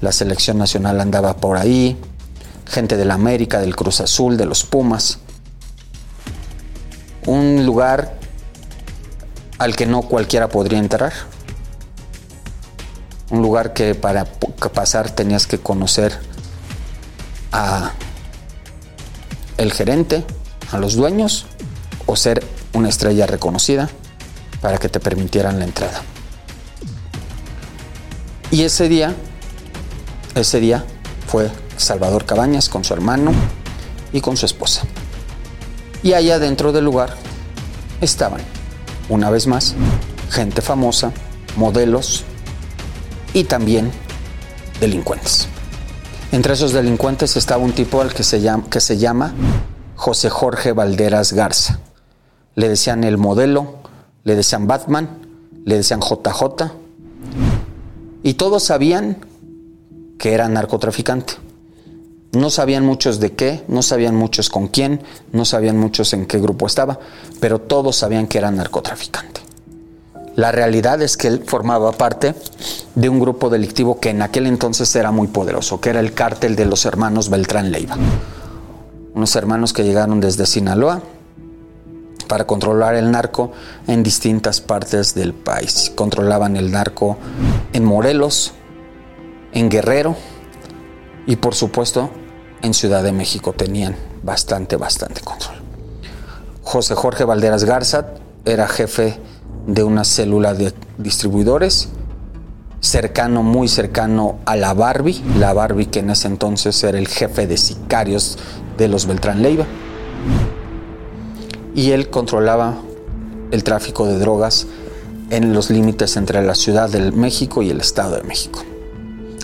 la 0.00 0.12
selección 0.12 0.58
nacional 0.58 1.00
andaba 1.00 1.36
por 1.36 1.56
ahí, 1.56 1.98
gente 2.66 2.96
de 2.96 3.04
la 3.04 3.14
América, 3.14 3.60
del 3.60 3.76
Cruz 3.76 4.00
Azul, 4.00 4.36
de 4.36 4.46
los 4.46 4.64
Pumas. 4.64 5.18
Un 7.26 7.66
lugar 7.66 8.16
al 9.58 9.76
que 9.76 9.86
no 9.86 10.02
cualquiera 10.02 10.48
podría 10.48 10.78
entrar. 10.78 11.12
Un 13.30 13.42
lugar 13.42 13.74
que 13.74 13.94
para 13.94 14.24
pasar 14.24 15.10
tenías 15.10 15.46
que 15.46 15.58
conocer 15.58 16.18
a 17.52 17.92
el 19.58 19.72
gerente, 19.72 20.24
a 20.72 20.78
los 20.78 20.94
dueños 20.94 21.46
o 22.06 22.16
ser 22.16 22.42
una 22.72 22.88
estrella 22.88 23.26
reconocida 23.26 23.90
para 24.60 24.78
que 24.78 24.88
te 24.88 24.98
permitieran 24.98 25.58
la 25.58 25.66
entrada. 25.66 26.02
Y 28.50 28.62
ese 28.62 28.88
día 28.88 29.14
ese 30.34 30.60
día 30.60 30.84
fue 31.26 31.50
Salvador 31.76 32.24
Cabañas 32.24 32.68
con 32.68 32.84
su 32.84 32.92
hermano 32.94 33.32
y 34.12 34.20
con 34.20 34.36
su 34.36 34.46
esposa. 34.46 34.82
Y 36.02 36.14
allá 36.14 36.38
dentro 36.38 36.72
del 36.72 36.84
lugar 36.84 37.14
estaban, 38.00 38.40
una 39.08 39.30
vez 39.30 39.46
más, 39.46 39.74
gente 40.30 40.62
famosa, 40.62 41.12
modelos 41.56 42.24
y 43.34 43.44
también 43.44 43.90
delincuentes. 44.80 45.48
Entre 46.32 46.54
esos 46.54 46.72
delincuentes 46.72 47.36
estaba 47.36 47.62
un 47.62 47.72
tipo 47.72 48.00
al 48.00 48.14
que 48.14 48.22
se 48.22 48.40
llama, 48.40 49.34
José 49.96 50.30
Jorge 50.30 50.72
Valderas 50.72 51.32
Garza. 51.32 51.80
Le 52.54 52.68
decían 52.68 53.04
el 53.04 53.18
modelo, 53.18 53.74
le 54.24 54.36
decían 54.36 54.66
Batman, 54.66 55.18
le 55.64 55.76
decían 55.76 56.00
JJ. 56.00 56.72
Y 58.22 58.34
todos 58.34 58.62
sabían 58.62 59.18
que 60.20 60.34
era 60.34 60.48
narcotraficante. 60.48 61.32
No 62.32 62.50
sabían 62.50 62.84
muchos 62.84 63.18
de 63.20 63.32
qué, 63.32 63.64
no 63.68 63.82
sabían 63.82 64.14
muchos 64.14 64.50
con 64.50 64.68
quién, 64.68 65.02
no 65.32 65.46
sabían 65.46 65.78
muchos 65.78 66.12
en 66.12 66.26
qué 66.26 66.38
grupo 66.38 66.66
estaba, 66.66 67.00
pero 67.40 67.58
todos 67.58 67.96
sabían 67.96 68.28
que 68.28 68.36
era 68.36 68.50
narcotraficante. 68.50 69.40
La 70.36 70.52
realidad 70.52 71.00
es 71.00 71.16
que 71.16 71.26
él 71.26 71.42
formaba 71.44 71.90
parte 71.92 72.34
de 72.94 73.08
un 73.08 73.18
grupo 73.18 73.48
delictivo 73.48 73.98
que 73.98 74.10
en 74.10 74.20
aquel 74.20 74.46
entonces 74.46 74.94
era 74.94 75.10
muy 75.10 75.26
poderoso, 75.26 75.80
que 75.80 75.88
era 75.88 76.00
el 76.00 76.12
cártel 76.12 76.54
de 76.54 76.66
los 76.66 76.84
hermanos 76.84 77.30
Beltrán 77.30 77.72
Leiva. 77.72 77.96
Unos 79.14 79.34
hermanos 79.36 79.72
que 79.72 79.84
llegaron 79.84 80.20
desde 80.20 80.44
Sinaloa 80.44 81.02
para 82.28 82.46
controlar 82.46 82.94
el 82.94 83.10
narco 83.10 83.52
en 83.88 84.02
distintas 84.02 84.60
partes 84.60 85.14
del 85.14 85.32
país. 85.32 85.90
Controlaban 85.96 86.56
el 86.56 86.70
narco 86.70 87.16
en 87.72 87.84
Morelos, 87.84 88.52
en 89.52 89.68
Guerrero 89.68 90.16
y 91.26 91.36
por 91.36 91.54
supuesto 91.54 92.10
en 92.62 92.74
Ciudad 92.74 93.02
de 93.02 93.12
México 93.12 93.52
tenían 93.52 93.96
bastante, 94.22 94.76
bastante 94.76 95.20
control. 95.20 95.56
José 96.62 96.94
Jorge 96.94 97.24
Valderas 97.24 97.64
Garza 97.64 98.14
era 98.44 98.68
jefe 98.68 99.18
de 99.66 99.82
una 99.82 100.04
célula 100.04 100.54
de 100.54 100.72
distribuidores 100.98 101.88
cercano, 102.80 103.42
muy 103.42 103.68
cercano 103.68 104.38
a 104.46 104.56
la 104.56 104.74
Barbie, 104.74 105.22
la 105.38 105.52
Barbie 105.52 105.86
que 105.86 106.00
en 106.00 106.10
ese 106.10 106.28
entonces 106.28 106.82
era 106.82 106.98
el 106.98 107.08
jefe 107.08 107.46
de 107.46 107.56
sicarios 107.56 108.38
de 108.78 108.88
los 108.88 109.06
Beltrán 109.06 109.42
Leiva. 109.42 109.66
Y 111.74 111.92
él 111.92 112.10
controlaba 112.10 112.78
el 113.50 113.64
tráfico 113.64 114.06
de 114.06 114.18
drogas 114.18 114.66
en 115.30 115.52
los 115.52 115.70
límites 115.70 116.16
entre 116.16 116.42
la 116.42 116.54
Ciudad 116.54 116.88
de 116.88 117.12
México 117.12 117.62
y 117.62 117.70
el 117.70 117.80
Estado 117.80 118.16
de 118.16 118.22
México. 118.24 118.64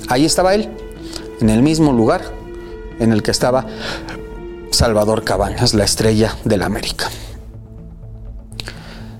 Ahí 0.08 0.24
estaba 0.24 0.54
él, 0.54 0.68
en 1.40 1.50
el 1.50 1.62
mismo 1.62 1.92
lugar 1.92 2.22
en 3.00 3.12
el 3.12 3.22
que 3.22 3.30
estaba 3.30 3.66
Salvador 4.70 5.24
Cabañas, 5.24 5.74
la 5.74 5.84
estrella 5.84 6.36
de 6.44 6.56
la 6.56 6.66
América. 6.66 7.10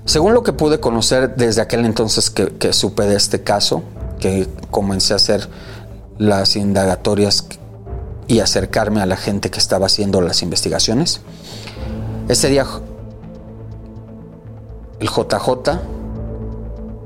Según 0.05 0.33
lo 0.33 0.43
que 0.43 0.53
pude 0.53 0.79
conocer 0.79 1.35
desde 1.35 1.61
aquel 1.61 1.83
entonces 1.83 2.29
que, 2.29 2.71
supe 2.71 3.03
de 3.03 3.15
este 3.15 3.43
caso, 3.43 3.83
que 4.19 4.47
comencé 4.71 5.13
a 5.13 5.17
hacer 5.17 5.49
las 6.17 6.55
indagatorias 6.55 7.47
y 8.27 8.39
acercarme 8.39 9.01
a 9.01 9.05
la 9.05 9.17
gente 9.17 9.51
que 9.51 9.59
estaba 9.59 9.87
haciendo 9.87 10.21
las 10.21 10.41
investigaciones, 10.43 11.21
ese 12.29 12.49
día 12.49 12.65
el 14.99 15.07
JJ 15.09 15.79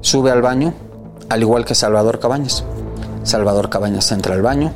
sube 0.01 0.31
al 0.31 0.41
baño, 0.41 0.73
al 1.29 1.41
igual 1.41 1.65
que 1.65 1.73
Salvador 1.73 2.19
Cabañas. 2.19 2.63
Salvador 3.23 3.69
Cabañas 3.69 4.11
entra 4.11 4.35
al 4.35 4.41
baño, 4.41 4.71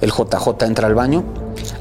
el 0.00 0.10
JJ 0.10 0.64
entra 0.64 0.86
al 0.86 0.94
baño, 0.94 1.24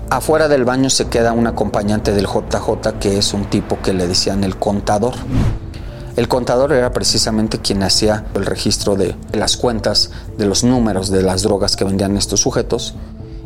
Afuera 0.09 0.47
del 0.47 0.65
baño 0.65 0.89
se 0.89 1.07
queda 1.07 1.33
un 1.33 1.47
acompañante 1.47 2.13
del 2.13 2.27
JJ 2.27 2.99
que 2.99 3.17
es 3.17 3.33
un 3.33 3.45
tipo 3.45 3.79
que 3.81 3.93
le 3.93 4.07
decían 4.07 4.43
el 4.43 4.57
contador. 4.57 5.13
El 6.15 6.27
contador 6.27 6.71
era 6.71 6.93
precisamente 6.93 7.59
quien 7.59 7.83
hacía 7.83 8.25
el 8.36 8.45
registro 8.45 8.95
de 8.95 9.15
las 9.33 9.57
cuentas, 9.57 10.11
de 10.38 10.45
los 10.45 10.63
números 10.63 11.09
de 11.09 11.23
las 11.23 11.41
drogas 11.41 11.75
que 11.75 11.83
vendían 11.83 12.15
estos 12.17 12.39
sujetos. 12.39 12.95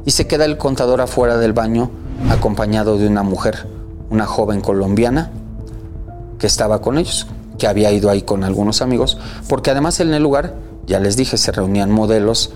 Y 0.05 0.11
se 0.11 0.27
queda 0.27 0.45
el 0.45 0.57
contador 0.57 1.01
afuera 1.01 1.37
del 1.37 1.53
baño 1.53 1.89
acompañado 2.29 2.97
de 2.97 3.07
una 3.07 3.23
mujer, 3.23 3.67
una 4.09 4.25
joven 4.25 4.61
colombiana 4.61 5.31
que 6.37 6.47
estaba 6.47 6.81
con 6.81 6.97
ellos, 6.97 7.25
que 7.57 7.67
había 7.67 7.91
ido 7.91 8.09
ahí 8.09 8.21
con 8.21 8.43
algunos 8.43 8.81
amigos, 8.81 9.17
porque 9.47 9.71
además 9.71 9.99
en 9.99 10.13
el 10.13 10.21
lugar, 10.21 10.53
ya 10.89 10.99
les 10.99 11.15
dije, 11.15 11.37
se 11.37 11.51
reunían 11.51 11.91
modelos, 11.91 12.51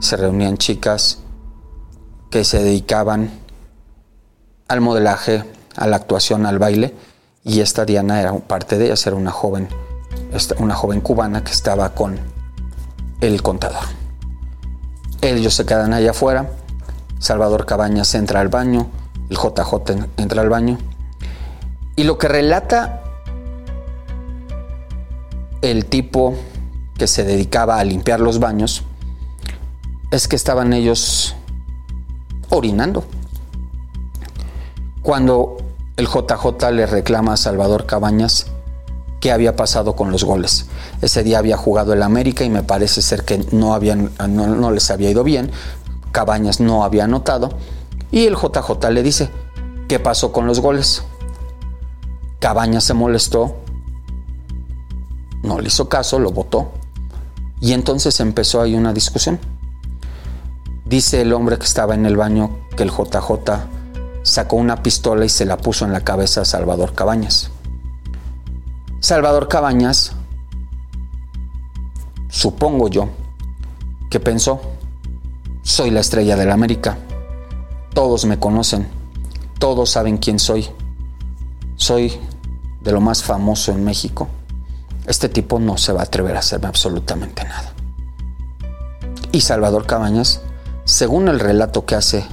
se 0.00 0.18
reunían 0.18 0.58
chicas 0.58 1.20
que 2.30 2.44
se 2.44 2.62
dedicaban 2.62 3.30
al 4.68 4.82
modelaje, 4.82 5.42
a 5.74 5.86
la 5.86 5.96
actuación, 5.96 6.44
al 6.44 6.58
baile, 6.58 6.94
y 7.44 7.60
esta 7.60 7.86
Diana 7.86 8.20
era 8.20 8.34
parte 8.34 8.76
de 8.76 8.86
ellas, 8.86 9.06
era 9.06 9.16
una 9.16 9.30
joven, 9.30 9.68
una 10.58 10.74
joven 10.74 11.00
cubana 11.00 11.42
que 11.42 11.52
estaba 11.52 11.94
con 11.94 12.18
el 13.22 13.42
contador. 13.42 13.84
Ellos 15.22 15.54
se 15.54 15.64
quedan 15.64 15.94
allá 15.94 16.10
afuera, 16.10 16.50
Salvador 17.18 17.64
Cabañas 17.64 18.14
entra 18.14 18.40
al 18.40 18.48
baño, 18.48 18.90
el 19.30 19.38
JJ 19.38 20.08
entra 20.18 20.42
al 20.42 20.50
baño, 20.50 20.76
y 21.96 22.04
lo 22.04 22.18
que 22.18 22.28
relata 22.28 23.02
el 25.62 25.86
tipo 25.86 26.36
que 26.98 27.06
se 27.06 27.24
dedicaba 27.24 27.78
a 27.78 27.84
limpiar 27.84 28.20
los 28.20 28.40
baños 28.40 28.82
es 30.10 30.28
que 30.28 30.36
estaban 30.36 30.72
ellos 30.72 31.34
orinando. 32.50 33.04
Cuando 35.02 35.56
el 35.96 36.06
JJ 36.06 36.70
le 36.72 36.86
reclama 36.86 37.34
a 37.34 37.36
Salvador 37.36 37.86
Cabañas 37.86 38.46
qué 39.20 39.32
había 39.32 39.56
pasado 39.56 39.96
con 39.96 40.10
los 40.10 40.24
goles. 40.24 40.66
Ese 41.02 41.22
día 41.22 41.38
había 41.38 41.56
jugado 41.56 41.92
el 41.92 42.02
América 42.02 42.44
y 42.44 42.50
me 42.50 42.62
parece 42.62 43.02
ser 43.02 43.24
que 43.24 43.38
no, 43.52 43.74
habían, 43.74 44.12
no, 44.28 44.70
les 44.70 44.90
había 44.90 45.10
ido 45.10 45.24
bien. 45.24 45.50
Cabañas 46.12 46.60
no 46.60 46.84
había 46.84 47.04
anotado. 47.04 47.50
Y 48.10 48.26
el 48.26 48.34
JJ 48.36 48.90
le 48.90 49.02
dice, 49.02 49.30
¿qué 49.88 49.98
pasó 49.98 50.32
con 50.32 50.46
los 50.46 50.60
goles? 50.60 51.02
Cabañas 52.38 52.84
se 52.84 52.94
molestó, 52.94 53.56
no 55.42 55.60
le 55.60 55.68
hizo 55.68 55.88
caso, 55.88 56.18
lo 56.18 56.30
votó. 56.30 56.77
Y 57.60 57.72
entonces 57.72 58.20
empezó 58.20 58.60
ahí 58.60 58.74
una 58.74 58.92
discusión. 58.92 59.38
Dice 60.84 61.20
el 61.20 61.32
hombre 61.32 61.58
que 61.58 61.66
estaba 61.66 61.94
en 61.94 62.06
el 62.06 62.16
baño 62.16 62.58
que 62.76 62.82
el 62.82 62.90
JJ 62.90 63.78
sacó 64.22 64.56
una 64.56 64.82
pistola 64.82 65.24
y 65.24 65.28
se 65.28 65.44
la 65.44 65.56
puso 65.56 65.84
en 65.84 65.92
la 65.92 66.02
cabeza 66.02 66.42
a 66.42 66.44
Salvador 66.44 66.94
Cabañas. 66.94 67.50
Salvador 69.00 69.48
Cabañas, 69.48 70.12
supongo 72.28 72.88
yo, 72.88 73.08
que 74.10 74.20
pensó, 74.20 74.60
soy 75.62 75.90
la 75.90 76.00
estrella 76.00 76.36
de 76.36 76.46
la 76.46 76.54
América, 76.54 76.98
todos 77.94 78.24
me 78.24 78.38
conocen, 78.38 78.88
todos 79.58 79.90
saben 79.90 80.18
quién 80.18 80.38
soy, 80.38 80.68
soy 81.76 82.12
de 82.80 82.92
lo 82.92 83.00
más 83.00 83.22
famoso 83.22 83.72
en 83.72 83.84
México, 83.84 84.28
este 85.08 85.28
tipo 85.28 85.58
no 85.58 85.78
se 85.78 85.92
va 85.92 86.00
a 86.00 86.04
atrever 86.04 86.36
a 86.36 86.40
hacerme 86.40 86.68
absolutamente 86.68 87.42
nada. 87.44 87.72
Y 89.32 89.40
Salvador 89.40 89.86
Cabañas, 89.86 90.42
según 90.84 91.28
el 91.28 91.40
relato 91.40 91.86
que 91.86 91.94
hace 91.94 92.24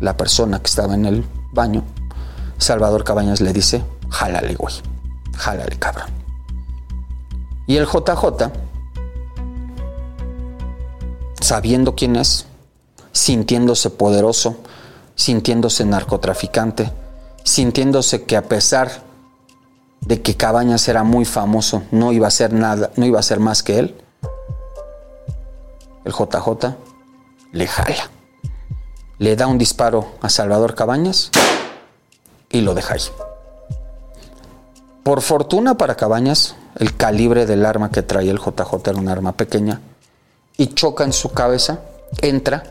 la 0.00 0.16
persona 0.16 0.60
que 0.60 0.66
estaba 0.66 0.94
en 0.94 1.06
el 1.06 1.24
baño, 1.52 1.84
Salvador 2.58 3.04
Cabañas 3.04 3.40
le 3.40 3.52
dice, 3.52 3.82
jálale, 4.10 4.54
güey, 4.54 4.74
jálale, 5.36 5.76
cabrón. 5.78 6.10
Y 7.66 7.76
el 7.76 7.86
JJ, 7.86 8.50
sabiendo 11.40 11.94
quién 11.94 12.16
es, 12.16 12.46
sintiéndose 13.12 13.90
poderoso, 13.90 14.58
sintiéndose 15.14 15.84
narcotraficante, 15.84 16.92
sintiéndose 17.44 18.24
que 18.24 18.36
a 18.36 18.42
pesar 18.42 19.07
de 20.00 20.22
que 20.22 20.36
Cabañas 20.36 20.88
era 20.88 21.04
muy 21.04 21.24
famoso, 21.24 21.82
no 21.90 22.12
iba 22.12 22.28
a 22.28 22.30
ser 22.30 22.52
nada, 22.52 22.90
no 22.96 23.06
iba 23.06 23.18
a 23.18 23.22
ser 23.22 23.40
más 23.40 23.62
que 23.62 23.78
él, 23.78 23.94
el 26.04 26.12
JJ 26.12 26.74
le 27.52 27.66
jala 27.66 28.10
le 29.18 29.34
da 29.34 29.46
un 29.46 29.58
disparo 29.58 30.12
a 30.22 30.28
Salvador 30.28 30.74
Cabañas 30.74 31.30
y 32.50 32.60
lo 32.60 32.74
deja 32.74 32.94
ahí. 32.94 33.02
Por 35.02 35.22
fortuna 35.22 35.76
para 35.76 35.96
Cabañas, 35.96 36.54
el 36.76 36.96
calibre 36.96 37.46
del 37.46 37.66
arma 37.66 37.90
que 37.90 38.02
traía 38.02 38.30
el 38.30 38.38
JJ 38.38 38.90
era 38.90 38.98
un 38.98 39.08
arma 39.08 39.32
pequeña 39.32 39.80
y 40.56 40.68
choca 40.68 41.04
en 41.04 41.12
su 41.12 41.32
cabeza, 41.32 41.80
entra, 42.20 42.62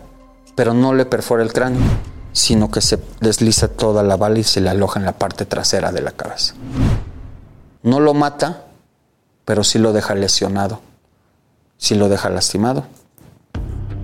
pero 0.56 0.74
no 0.74 0.94
le 0.94 1.06
perfora 1.06 1.44
el 1.44 1.54
cráneo, 1.54 1.82
sino 2.32 2.72
que 2.72 2.82
se 2.82 3.00
desliza 3.20 3.68
toda 3.68 4.04
la 4.04 4.16
bala 4.16 4.40
y 4.40 4.44
se 4.44 4.62
le 4.62 4.70
aloja 4.70 5.00
en 5.00 5.06
la 5.06 5.18
parte 5.18 5.46
trasera 5.46 5.92
de 5.92 6.02
la 6.02 6.12
cabeza. 6.12 6.54
No 7.84 8.00
lo 8.00 8.14
mata, 8.14 8.66
pero 9.46 9.64
sí 9.64 9.80
lo 9.80 9.94
deja 9.94 10.16
lesionado, 10.16 10.82
sí 11.78 11.96
lo 11.96 12.10
deja 12.10 12.30
lastimado 12.30 12.86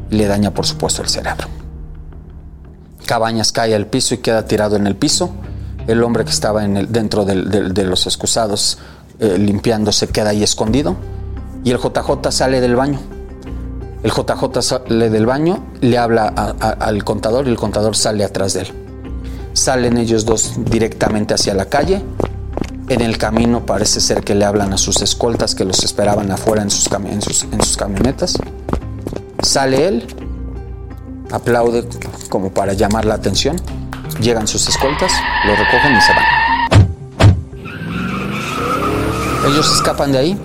y 0.10 0.16
le 0.16 0.28
daña 0.28 0.52
por 0.52 0.66
supuesto 0.66 1.02
el 1.02 1.10
cerebro. 1.10 1.48
Cabañas 3.06 3.52
cae 3.52 3.76
al 3.76 3.88
piso 3.88 4.16
y 4.16 4.20
queda 4.20 4.46
tirado 4.46 4.76
en 4.76 4.88
el 4.88 4.96
piso. 4.96 5.32
El 5.88 6.02
hombre 6.04 6.24
que 6.24 6.32
estaba 6.32 6.64
en 6.64 6.78
el, 6.78 6.92
dentro 6.92 7.26
de 7.26 7.84
los 7.84 8.06
excusados 8.06 8.78
eh, 9.20 9.38
limpiando 9.38 9.92
se 9.92 10.08
queda 10.08 10.30
ahí 10.30 10.44
escondido. 10.44 10.96
Y 11.64 11.72
el 11.72 11.78
JJ 11.78 12.32
sale 12.32 12.62
del 12.62 12.76
baño. 12.76 13.00
El 14.04 14.12
JJ 14.12 14.62
sale 14.62 15.10
del 15.10 15.26
baño, 15.26 15.64
le 15.80 15.98
habla 15.98 16.28
al 16.28 17.04
contador 17.04 17.48
y 17.48 17.52
el 17.52 17.58
contador 17.58 17.96
sale 17.96 18.24
atrás 18.24 18.54
de 18.54 18.62
él. 18.62 18.68
Salen 19.54 19.98
ellos 19.98 20.26
dos 20.26 20.54
directamente 20.58 21.34
hacia 21.34 21.54
la 21.54 21.66
calle. 21.66 22.02
En 22.90 23.02
el 23.02 23.18
camino 23.18 23.66
parece 23.66 24.02
ser 24.02 24.24
que 24.24 24.36
le 24.36 24.46
hablan 24.46 24.74
a 24.74 24.78
sus 24.78 25.02
escoltas 25.02 25.56
que 25.56 25.64
los 25.64 25.84
esperaban 25.84 26.32
afuera 26.32 26.62
en 26.62 26.70
sus, 26.70 26.90
en 26.92 27.22
sus 27.64 27.78
camionetas. 27.78 28.38
Sale 29.42 29.88
él, 29.88 30.08
aplaude 31.32 31.88
como 32.30 32.54
para 32.54 32.74
llamar 32.74 33.06
la 33.06 33.16
atención. 33.16 33.56
Llegan 34.22 34.48
sus 34.48 34.68
escoltas, 34.68 35.12
lo 35.46 35.56
recogen 35.56 35.96
y 35.96 36.02
se 36.02 36.14
van. 36.14 36.26
Ellos 39.48 39.74
escapan 39.76 40.12
de 40.12 40.18
ahí. 40.18 40.40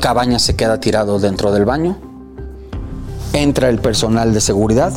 Cabaña 0.00 0.38
se 0.38 0.56
queda 0.56 0.78
tirado 0.78 1.18
dentro 1.18 1.52
del 1.52 1.64
baño. 1.64 1.98
Entra 3.32 3.68
el 3.68 3.78
personal 3.78 4.32
de 4.32 4.40
seguridad 4.40 4.92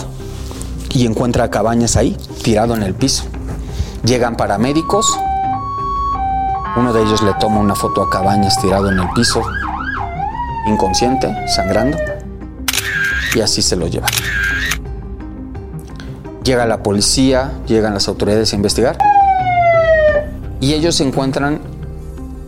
y 0.91 1.05
encuentra 1.05 1.45
a 1.45 1.49
Cabañas 1.49 1.97
ahí, 1.97 2.17
tirado 2.43 2.75
en 2.75 2.83
el 2.83 2.93
piso. 2.93 3.23
Llegan 4.03 4.37
paramédicos. 4.37 5.17
Uno 6.75 6.91
de 6.91 7.03
ellos 7.03 7.21
le 7.21 7.35
toma 7.35 7.59
una 7.59 7.75
foto 7.75 8.01
a 8.01 8.09
Cabañas 8.09 8.59
tirado 8.59 8.91
en 8.91 8.97
el 8.97 9.07
piso, 9.11 9.43
inconsciente, 10.65 11.31
sangrando, 11.47 11.99
y 13.35 13.41
así 13.41 13.61
se 13.61 13.75
lo 13.75 13.85
lleva. 13.85 14.07
Llega 16.43 16.65
la 16.65 16.81
policía, 16.81 17.51
llegan 17.67 17.93
las 17.93 18.07
autoridades 18.07 18.53
a 18.53 18.55
investigar 18.55 18.97
y 20.59 20.73
ellos 20.73 20.99
encuentran 20.99 21.61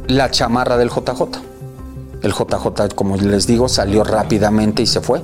la 0.07 0.31
chamarra 0.31 0.77
del 0.77 0.89
JJ. 0.89 1.21
El 2.23 2.33
JJ, 2.33 2.95
como 2.95 3.17
les 3.17 3.45
digo, 3.45 3.69
salió 3.69 4.03
rápidamente 4.03 4.81
y 4.81 4.87
se 4.87 5.01
fue 5.01 5.21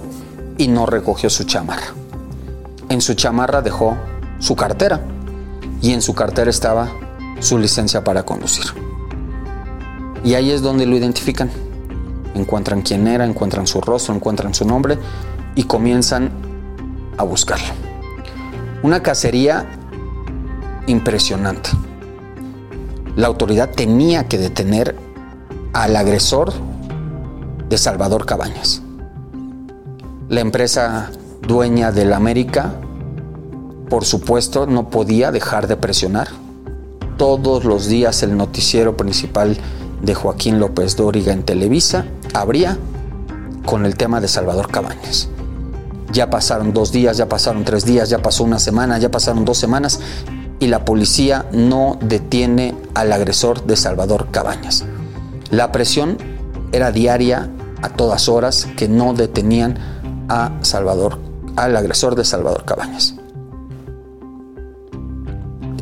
y 0.60 0.68
no 0.68 0.86
recogió 0.86 1.32
su 1.32 1.46
chamarra. 1.46 1.96
En 2.90 3.02
su 3.02 3.16
chamarra 3.16 3.64
dejó 3.64 3.98
su 4.38 4.56
cartera 4.56 5.02
y 5.82 5.92
en 5.92 6.04
su 6.04 6.14
cartera 6.14 6.52
estaba 6.52 6.88
su 7.40 7.58
licencia 7.58 8.04
para 8.04 8.24
conducir. 8.24 8.91
Y 10.24 10.36
ahí 10.36 10.52
es 10.52 10.62
donde 10.62 10.86
lo 10.86 10.96
identifican. 10.96 11.50
Encuentran 12.36 12.82
quién 12.82 13.08
era, 13.08 13.26
encuentran 13.26 13.68
su 13.68 13.82
rostro, 13.82 14.16
encuentran 14.16 14.54
su 14.54 14.66
nombre 14.66 14.98
y 15.56 15.64
comienzan 15.64 16.32
a 17.18 17.24
buscarlo. 17.24 17.68
Una 18.84 19.04
cacería 19.04 19.66
impresionante. 20.88 21.70
La 23.16 23.28
autoridad 23.28 23.70
tenía 23.70 24.28
que 24.28 24.38
detener 24.38 24.96
al 25.74 25.96
agresor 25.96 26.54
de 27.70 27.78
Salvador 27.78 28.26
Cabañas. 28.26 28.82
La 30.30 30.40
empresa 30.40 31.12
dueña 31.42 31.92
del 31.92 32.14
América, 32.14 32.74
por 33.90 34.06
supuesto, 34.06 34.66
no 34.66 34.90
podía 34.90 35.32
dejar 35.32 35.68
de 35.68 35.76
presionar. 35.76 36.30
Todos 37.18 37.66
los 37.66 37.88
días 37.88 38.24
el 38.24 38.38
noticiero 38.38 38.96
principal 38.96 39.58
de 40.02 40.16
Joaquín 40.16 40.60
López 40.60 40.96
Dóriga 40.96 41.34
en 41.34 41.44
Televisa 41.44 42.06
abría 42.34 42.78
con 43.66 43.86
el 43.86 43.96
tema 43.96 44.20
de 44.22 44.28
Salvador 44.28 44.72
Cabañas. 44.72 45.30
Ya 46.12 46.30
pasaron 46.30 46.74
dos 46.74 46.92
días, 46.92 47.18
ya 47.18 47.30
pasaron 47.30 47.64
tres 47.64 47.86
días, 47.86 48.10
ya 48.10 48.20
pasó 48.20 48.44
una 48.44 48.60
semana, 48.60 48.98
ya 48.98 49.10
pasaron 49.10 49.46
dos 49.46 49.58
semanas 49.58 50.00
y 50.60 50.68
la 50.68 50.86
policía 50.86 51.46
no 51.52 51.98
detiene 52.02 52.76
al 52.94 53.12
agresor 53.12 53.66
de 53.66 53.76
Salvador 53.78 54.28
Cabañas. 54.32 54.86
La 55.50 55.72
presión 55.72 56.18
era 56.72 56.92
diaria 56.92 57.50
a 57.82 57.90
todas 57.90 58.30
horas 58.30 58.68
que 58.78 58.88
no 58.88 59.14
detenían 59.14 59.78
a 60.30 60.52
Salvador, 60.62 61.18
al 61.56 61.76
agresor 61.76 62.16
de 62.16 62.26
Salvador 62.26 62.66
Cabañas. 62.66 63.16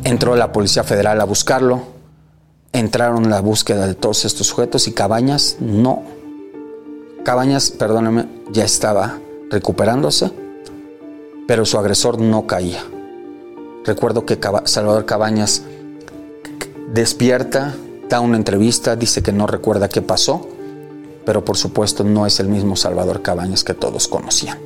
Entró 0.04 0.34
la 0.34 0.50
Policía 0.50 0.82
Federal 0.82 1.20
a 1.20 1.24
buscarlo, 1.24 1.82
entraron 2.72 3.24
en 3.24 3.30
la 3.30 3.40
búsqueda 3.40 3.86
de 3.86 3.94
todos 3.94 4.24
estos 4.24 4.46
sujetos 4.46 4.88
y 4.88 4.92
Cabañas 4.92 5.56
no. 5.60 6.02
Cabañas, 7.24 7.70
perdóname, 7.70 8.26
ya 8.50 8.64
estaba 8.64 9.18
recuperándose, 9.50 10.30
pero 11.46 11.66
su 11.66 11.78
agresor 11.78 12.20
no 12.20 12.46
caía. 12.46 12.84
Recuerdo 13.84 14.24
que 14.24 14.38
Salvador 14.64 15.04
Cabañas 15.04 15.62
despierta, 16.92 17.74
da 18.08 18.20
una 18.20 18.36
entrevista, 18.36 18.96
dice 18.96 19.22
que 19.22 19.32
no 19.32 19.46
recuerda 19.46 19.88
qué 19.88 20.02
pasó, 20.02 20.46
pero 21.24 21.44
por 21.44 21.56
supuesto 21.56 22.04
no 22.04 22.26
es 22.26 22.40
el 22.40 22.48
mismo 22.48 22.76
Salvador 22.76 23.22
Cabañas 23.22 23.64
que 23.64 23.74
todos 23.74 24.08
conocían. 24.08 24.58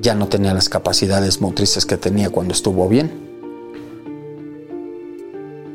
Ya 0.00 0.14
no 0.14 0.28
tenía 0.28 0.54
las 0.54 0.68
capacidades 0.68 1.40
motrices 1.40 1.86
que 1.86 1.96
tenía 1.96 2.30
cuando 2.30 2.52
estuvo 2.52 2.88
bien. 2.88 3.33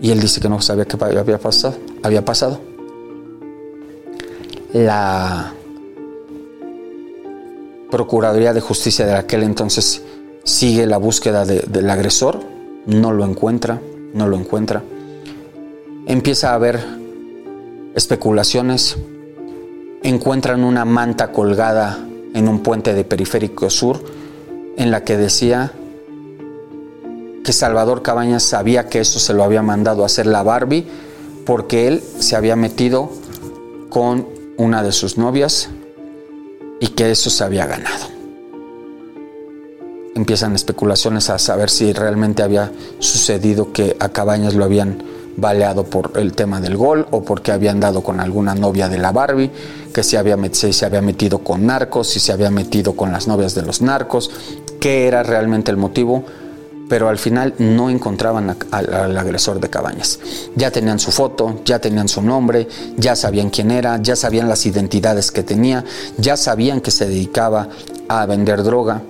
Y 0.02 0.12
él 0.12 0.20
dice 0.20 0.40
que 0.40 0.50
no 0.50 0.62
sabía 0.62 0.86
qué 0.86 0.98
había 1.04 1.38
pasado. 1.38 1.76
Había 2.04 2.24
pasado. 2.24 2.60
La 4.74 5.54
Procuraduría 7.90 8.54
de 8.54 8.62
Justicia 8.62 9.06
de 9.06 9.16
aquel 9.16 9.44
entonces 9.44 10.04
sigue 10.44 10.86
la 10.86 10.98
búsqueda 10.98 11.44
del 11.46 11.90
agresor, 11.90 12.40
no 12.86 13.12
lo 13.12 13.26
encuentra, 13.26 13.82
no 14.14 14.28
lo 14.28 14.38
encuentra. 14.38 14.84
Empieza 16.06 16.52
a 16.52 16.56
haber 16.56 16.80
especulaciones, 17.96 18.98
encuentran 20.04 20.64
una 20.64 20.86
manta 20.86 21.32
colgada 21.32 22.00
en 22.34 22.48
un 22.48 22.62
puente 22.62 22.94
de 22.94 23.04
Periférico 23.04 23.70
Sur 23.70 24.00
en 24.78 24.92
la 24.92 25.04
que 25.04 25.18
decía 25.18 25.72
que 27.44 27.54
Salvador 27.54 28.02
Cabañas 28.02 28.44
sabía 28.44 28.88
que 28.88 29.00
eso 29.00 29.20
se 29.20 29.34
lo 29.34 29.44
había 29.44 29.62
mandado 29.62 30.04
a 30.04 30.08
hacer 30.08 30.26
la 30.26 30.44
Barbie 30.44 30.88
porque 31.46 31.88
él 31.88 32.04
se 32.20 32.36
había 32.36 32.56
metido 32.56 33.10
con 33.90 34.28
una 34.58 34.84
de 34.84 34.92
sus 34.92 35.18
novias 35.18 35.70
y 36.80 36.88
que 36.90 37.12
eso 37.12 37.30
se 37.30 37.44
había 37.44 37.66
ganado. 37.66 38.06
Empiezan 40.16 40.54
especulaciones 40.54 41.30
a 41.30 41.40
saber 41.40 41.70
si 41.70 41.94
realmente 41.94 42.44
había 42.44 42.72
sucedido 43.00 43.72
que 43.72 43.96
a 44.00 44.10
Cabañas 44.10 44.54
lo 44.54 44.66
habían 44.66 45.02
baleado 45.38 45.86
por 45.86 46.14
el 46.16 46.34
tema 46.34 46.60
del 46.60 46.76
gol 46.76 47.08
o 47.12 47.24
porque 47.24 47.52
habían 47.52 47.80
dado 47.80 48.04
con 48.04 48.20
alguna 48.20 48.56
novia 48.56 48.90
de 48.90 48.98
la 48.98 49.12
Barbie, 49.12 49.52
que 49.94 50.04
se 50.04 50.18
había, 50.18 50.38
se 50.52 50.86
había 50.86 51.02
metido 51.02 51.40
con 51.40 51.66
narcos, 51.66 52.10
si 52.10 52.20
se 52.20 52.32
había 52.32 52.52
metido 52.52 52.94
con 52.94 53.12
las 53.12 53.28
novias 53.28 53.56
de 53.56 53.62
los 53.62 53.82
narcos, 53.82 54.30
qué 54.80 55.08
era 55.08 55.24
realmente 55.24 55.72
el 55.72 55.78
motivo, 55.78 56.26
pero 56.90 57.08
al 57.08 57.20
final 57.20 57.54
no 57.60 57.90
encontraban 57.90 58.58
al 58.72 59.18
agresor 59.18 59.62
de 59.62 59.70
Cabañas. 59.70 60.20
Ya 60.56 60.72
tenían 60.72 61.00
su 61.00 61.12
foto, 61.12 61.62
ya 61.64 61.80
tenían 61.80 62.10
su 62.10 62.22
nombre, 62.22 62.68
ya 62.98 63.16
sabían 63.16 63.52
quién 63.52 63.72
era, 63.72 64.02
ya 64.02 64.16
sabían 64.16 64.50
las 64.50 64.66
identidades 64.66 65.32
que 65.32 65.44
tenía, 65.44 65.86
ya 66.18 66.36
sabían 66.36 66.82
que 66.82 66.92
se 66.92 67.08
dedicaba 67.08 67.70
a 68.10 68.26
vender 68.26 68.64
droga. 68.64 69.04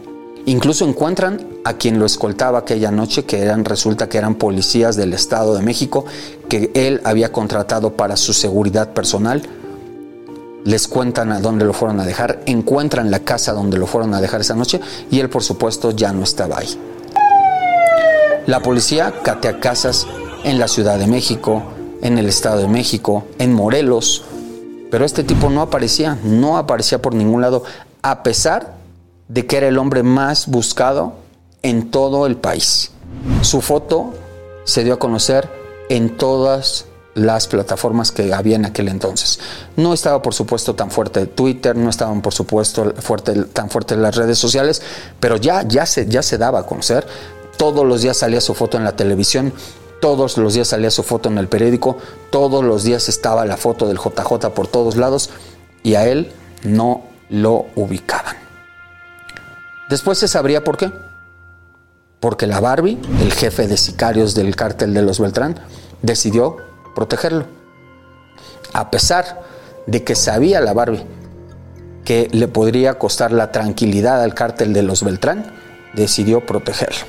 Incluso 0.46 0.86
encuentran 0.86 1.48
a 1.64 1.74
quien 1.74 2.00
lo 2.00 2.06
escoltaba 2.06 2.60
aquella 2.60 2.92
noche, 2.92 3.24
que 3.24 3.42
eran, 3.42 3.66
resulta 3.66 4.10
que 4.10 4.18
eran 4.18 4.36
policías 4.36 4.96
del 4.96 5.14
Estado 5.14 5.56
de 5.56 5.62
México, 5.62 6.06
que 6.50 6.72
él 6.74 7.02
había 7.04 7.32
contratado 7.32 7.96
para 7.96 8.18
su 8.18 8.34
seguridad 8.34 8.94
personal. 8.94 9.42
Les 10.66 10.88
cuentan 10.88 11.32
a 11.32 11.40
dónde 11.40 11.66
lo 11.66 11.74
fueron 11.74 12.00
a 12.00 12.06
dejar, 12.06 12.42
encuentran 12.46 13.10
la 13.10 13.20
casa 13.20 13.54
donde 13.54 13.78
lo 13.78 13.88
fueron 13.88 14.14
a 14.14 14.22
dejar 14.22 14.42
esa 14.42 14.56
noche 14.56 14.82
y 15.10 15.20
él 15.20 15.30
por 15.30 15.44
supuesto 15.44 15.92
ya 15.92 16.12
no 16.12 16.24
estaba 16.24 16.58
ahí. 16.58 16.99
La 18.50 18.62
policía 18.62 19.14
catea 19.22 19.60
casas 19.60 20.08
en 20.44 20.58
la 20.58 20.68
Ciudad 20.68 20.98
de 20.98 21.06
México, 21.06 21.62
en 22.02 22.18
el 22.18 22.28
Estado 22.28 22.58
de 22.58 22.68
México, 22.68 23.26
en 23.38 23.54
Morelos, 23.54 24.24
pero 24.90 25.06
este 25.06 25.24
tipo 25.24 25.52
no 25.52 25.62
aparecía, 25.62 26.18
no 26.24 26.58
aparecía 26.58 27.00
por 27.00 27.14
ningún 27.14 27.42
lado, 27.42 27.64
a 28.02 28.24
pesar 28.24 28.74
de 29.28 29.46
que 29.46 29.58
era 29.58 29.68
el 29.68 29.78
hombre 29.78 30.02
más 30.02 30.48
buscado 30.48 31.14
en 31.62 31.92
todo 31.92 32.26
el 32.26 32.38
país. 32.38 32.90
Su 33.44 33.62
foto 33.62 34.16
se 34.64 34.84
dio 34.84 34.96
a 34.96 35.00
conocer 35.00 35.48
en 35.90 36.18
todas 36.18 36.86
las 37.14 37.46
plataformas 37.46 38.12
que 38.12 38.34
había 38.34 38.56
en 38.56 38.66
aquel 38.66 38.88
entonces. 38.88 39.40
No 39.76 39.94
estaba, 39.94 40.24
por 40.24 40.34
supuesto, 40.34 40.74
tan 40.74 40.90
fuerte 40.90 41.28
Twitter, 41.28 41.76
no 41.76 41.92
estaban, 41.92 42.24
por 42.24 42.34
supuesto, 42.34 42.94
tan 43.54 43.70
fuertes 43.70 43.98
las 44.00 44.16
redes 44.16 44.40
sociales, 44.40 44.82
pero 45.20 45.38
ya, 45.38 45.62
ya, 45.68 45.86
se, 45.86 46.08
ya 46.08 46.24
se 46.24 46.40
daba 46.40 46.62
a 46.62 46.66
conocer. 46.66 47.06
Todos 47.60 47.86
los 47.86 48.02
días 48.02 48.16
salía 48.16 48.40
su 48.40 48.54
foto 48.54 48.78
en 48.78 48.86
la 48.86 48.96
televisión, 48.96 49.52
todos 50.00 50.38
los 50.38 50.54
días 50.54 50.70
salía 50.70 50.90
su 50.92 51.04
foto 51.04 51.28
en 51.28 51.38
el 51.38 51.50
periódico, 51.50 51.98
todos 52.30 52.64
los 52.64 52.84
días 52.84 53.10
estaba 53.10 53.44
la 53.44 53.58
foto 53.58 53.86
del 53.86 53.98
JJ 53.98 54.52
por 54.56 54.68
todos 54.68 54.96
lados 54.96 55.30
y 55.84 55.96
a 55.96 56.08
él 56.08 56.32
no 56.64 57.04
lo 57.30 57.66
ubicaban. 57.76 58.38
Después 59.90 60.18
se 60.18 60.30
sabría 60.30 60.64
por 60.64 60.78
qué. 60.78 60.90
Porque 62.22 62.48
la 62.48 62.62
Barbie, 62.62 62.98
el 63.20 63.34
jefe 63.34 63.68
de 63.68 63.76
sicarios 63.76 64.36
del 64.36 64.56
cártel 64.56 64.94
de 64.94 65.02
los 65.02 65.20
Beltrán, 65.20 65.60
decidió 66.02 66.56
protegerlo. 66.96 67.46
A 68.72 68.90
pesar 68.90 69.42
de 69.86 70.06
que 70.06 70.16
sabía 70.16 70.62
la 70.62 70.72
Barbie 70.72 71.04
que 72.06 72.30
le 72.32 72.48
podría 72.48 72.98
costar 72.98 73.34
la 73.34 73.52
tranquilidad 73.52 74.24
al 74.24 74.34
cártel 74.34 74.72
de 74.72 74.84
los 74.84 75.04
Beltrán, 75.04 75.60
decidió 75.94 76.46
protegerlo. 76.46 77.06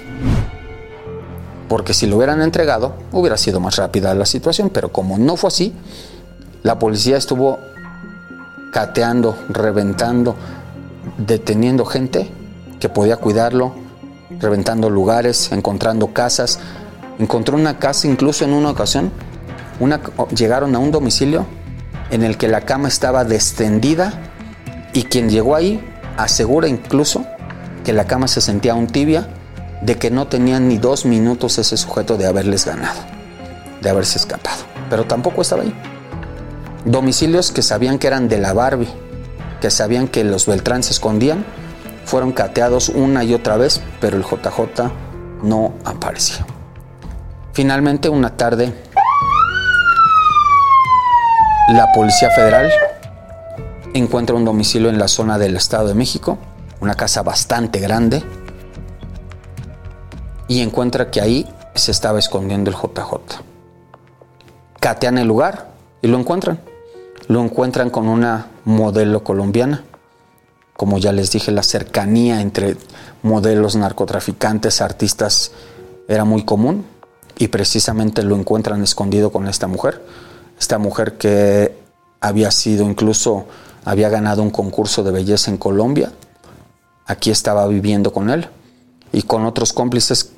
Porque 1.69 1.95
si 1.95 2.07
lo 2.07 2.17
hubieran 2.17 2.43
entregado, 2.43 2.95
hubiera 3.13 3.37
sido 3.37 3.61
más 3.61 3.77
rápida 3.77 4.15
la 4.15 4.27
situación, 4.27 4.71
pero 4.71 4.91
como 4.91 5.19
no 5.19 5.37
fue 5.37 5.49
así, 5.49 5.73
la 6.63 6.79
policía 6.79 7.17
estuvo 7.17 7.59
cateando, 8.73 9.37
reventando, 9.49 10.35
deteniendo 11.19 11.85
gente 11.85 12.31
que 12.81 12.89
podía 12.89 13.17
cuidarlo, 13.19 13.73
reventando 14.41 14.91
lugares, 14.91 15.53
encontrando 15.53 16.13
casas. 16.13 16.59
Encontró 17.19 17.57
una 17.57 17.79
casa 17.79 18.09
incluso 18.09 18.45
en 18.45 18.53
una 18.53 18.71
ocasión, 18.71 19.13
una, 19.79 20.01
llegaron 20.35 20.75
a 20.75 20.79
un 20.79 20.91
domicilio 20.91 21.47
en 22.11 22.25
el 22.25 22.37
que 22.37 22.49
la 22.49 22.63
cama 22.63 22.89
estaba 22.89 23.25
descendida 23.25 24.13
y 24.93 25.05
quien 25.05 25.31
llegó 25.31 25.55
ahí 25.55 25.81
asegura 26.17 26.69
incluso 26.69 27.25
que 27.85 27.93
la 27.93 28.07
cama 28.07 28.29
se 28.29 28.41
sentía 28.41 28.75
un 28.75 28.87
tibia, 28.87 29.29
de 29.83 29.97
que 29.97 30.11
no 30.11 30.27
tenían 30.27 30.69
ni 30.69 30.79
dos 30.79 31.05
minutos 31.05 31.59
ese 31.59 31.77
sujeto 31.77 32.17
de 32.17 32.27
haberles 32.27 32.67
ganado, 32.67 33.01
de 33.81 33.91
haberse 33.91 34.19
escapado. 34.19 34.63
Pero 34.91 35.05
tampoco 35.07 35.43
estaba 35.43 35.63
ahí. 35.63 35.75
Domicilios 36.85 37.53
que 37.53 37.63
sabían 37.63 37.99
que 37.99 38.07
eran 38.07 38.29
de 38.29 38.39
la 38.39 38.53
Barbie, 38.53 38.89
que 39.61 39.71
sabían 39.71 40.09
que 40.09 40.25
los 40.25 40.47
Beltrán 40.47 40.83
se 40.83 40.93
escondían, 40.93 41.45
fueron 42.05 42.33
cateados 42.33 42.89
una 42.89 43.25
y 43.25 43.35
otra 43.35 43.57
vez, 43.57 43.81
pero 44.01 44.17
el 44.17 44.25
JJ 44.25 44.91
no 45.43 45.75
apareció. 45.85 46.45
Finalmente, 47.53 48.09
una 48.09 48.37
tarde, 48.37 48.73
la 51.69 51.93
Policía 51.93 52.31
Federal 52.31 52.71
encuentra 53.95 54.37
un 54.37 54.45
domicilio 54.45 54.89
en 54.89 54.99
la 54.99 55.09
zona 55.09 55.39
del 55.39 55.57
Estado 55.57 55.89
de 55.89 55.95
México 55.95 56.39
una 56.81 56.95
casa 56.95 57.23
bastante 57.23 57.79
grande, 57.79 58.23
y 60.51 60.63
encuentra 60.63 61.13
que 61.13 61.21
ahí 61.21 61.49
se 61.77 61.93
estaba 61.93 62.19
escondiendo 62.19 62.71
el 62.71 62.77
JJ. 62.77 63.41
Catean 64.81 65.19
el 65.19 65.29
lugar 65.29 65.71
y 66.03 66.09
lo 66.09 66.19
encuentran. 66.19 66.61
Lo 67.29 67.41
encuentran 67.41 67.91
con 67.91 68.09
una 68.09 68.49
modelo 68.65 69.23
colombiana. 69.23 69.85
Como 70.77 70.99
ya 70.99 71.13
les 71.13 71.31
dije, 71.31 71.53
la 71.53 71.63
cercanía 71.63 72.41
entre 72.41 72.77
modelos 73.23 73.77
narcotraficantes, 73.77 74.81
artistas, 74.81 75.53
era 76.09 76.25
muy 76.25 76.45
común 76.45 76.85
y 77.39 77.47
precisamente 77.47 78.25
lo 78.25 78.35
encuentran 78.35 78.83
escondido 78.83 79.31
con 79.31 79.47
esta 79.47 79.69
mujer. 79.69 80.05
Esta 80.59 80.79
mujer 80.79 81.17
que 81.17 81.79
había 82.21 82.51
sido 82.51 82.85
incluso, 82.85 83.47
había 83.85 84.09
ganado 84.09 84.43
un 84.43 84.51
concurso 84.51 85.05
de 85.05 85.13
belleza 85.13 85.51
en 85.53 85.59
Colombia 85.59 86.13
aquí 87.11 87.31
estaba 87.31 87.67
viviendo 87.67 88.13
con 88.13 88.31
él 88.31 88.47
y 89.13 89.23
con 89.23 89.45
otros 89.45 89.73
cómplices 89.73 90.31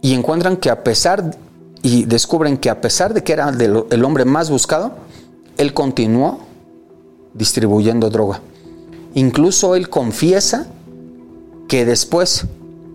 y 0.00 0.14
encuentran 0.14 0.56
que 0.56 0.70
a 0.70 0.84
pesar 0.84 1.36
y 1.82 2.04
descubren 2.04 2.56
que 2.56 2.70
a 2.70 2.80
pesar 2.80 3.14
de 3.14 3.24
que 3.24 3.32
era 3.32 3.50
el 3.50 4.04
hombre 4.04 4.24
más 4.24 4.48
buscado, 4.50 4.92
él 5.56 5.74
continuó 5.74 6.40
distribuyendo 7.34 8.08
droga. 8.10 8.40
Incluso 9.14 9.74
él 9.74 9.88
confiesa 9.88 10.66
que 11.68 11.84
después 11.84 12.46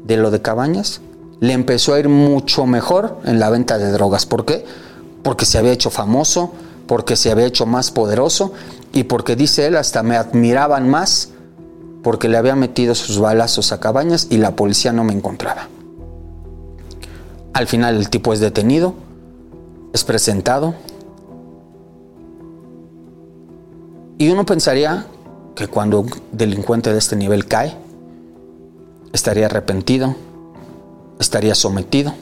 de 0.06 0.18
lo 0.18 0.32
de 0.32 0.42
Cabañas 0.42 1.02
le 1.42 1.54
empezó 1.54 1.94
a 1.94 2.00
ir 2.00 2.08
mucho 2.08 2.66
mejor 2.66 3.18
en 3.26 3.40
la 3.40 3.50
venta 3.50 3.78
de 3.78 3.92
drogas. 3.92 4.26
¿Por 4.26 4.46
qué? 4.46 4.64
Porque 5.24 5.46
se 5.46 5.58
había 5.58 5.72
hecho 5.74 5.90
famoso, 5.90 6.54
porque 6.88 7.16
se 7.16 7.32
había 7.32 7.46
hecho 7.46 7.66
más 7.66 7.92
poderoso 7.92 8.54
y 8.94 9.04
porque 9.04 9.36
dice 9.36 9.66
él 9.66 9.76
hasta 9.76 10.04
me 10.04 10.16
admiraban 10.16 10.90
más 10.90 11.30
porque 12.04 12.30
le 12.30 12.38
había 12.38 12.56
metido 12.56 12.96
sus 12.96 13.20
balazos 13.20 13.72
a 13.72 13.80
Cabañas 13.80 14.28
y 14.30 14.38
la 14.38 14.56
policía 14.56 14.92
no 14.92 15.04
me 15.04 15.14
encontraba. 15.14 15.68
Al 17.54 17.68
final 17.68 17.98
el 17.98 18.10
tipo 18.10 18.34
es 18.34 18.40
detenido, 18.40 18.94
es 19.94 20.04
presentado 20.04 20.76
y 24.18 24.30
uno 24.30 24.46
pensaría 24.46 25.08
que 25.56 25.68
cuando 25.68 26.02
un 26.02 26.12
delincuente 26.32 26.92
de 26.92 27.00
este 27.00 27.16
nivel 27.16 27.48
cae, 27.48 27.76
estaría 29.14 29.48
arrepentido, 29.48 30.16
estaría 31.20 31.56
sometido. 31.56 32.14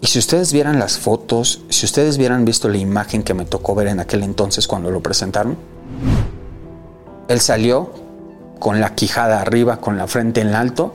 Y 0.00 0.06
si 0.06 0.18
ustedes 0.18 0.52
vieran 0.52 0.78
las 0.78 0.98
fotos, 0.98 1.62
si 1.68 1.86
ustedes 1.86 2.16
hubieran 2.16 2.44
visto 2.44 2.68
la 2.68 2.78
imagen 2.78 3.22
que 3.22 3.34
me 3.34 3.44
tocó 3.44 3.74
ver 3.74 3.88
en 3.88 3.98
aquel 4.00 4.22
entonces 4.22 4.68
cuando 4.68 4.90
lo 4.90 5.00
presentaron, 5.00 5.56
él 7.28 7.40
salió 7.40 7.90
con 8.58 8.80
la 8.80 8.94
quijada 8.94 9.40
arriba, 9.40 9.78
con 9.78 9.96
la 9.96 10.06
frente 10.06 10.40
en 10.40 10.54
alto, 10.54 10.94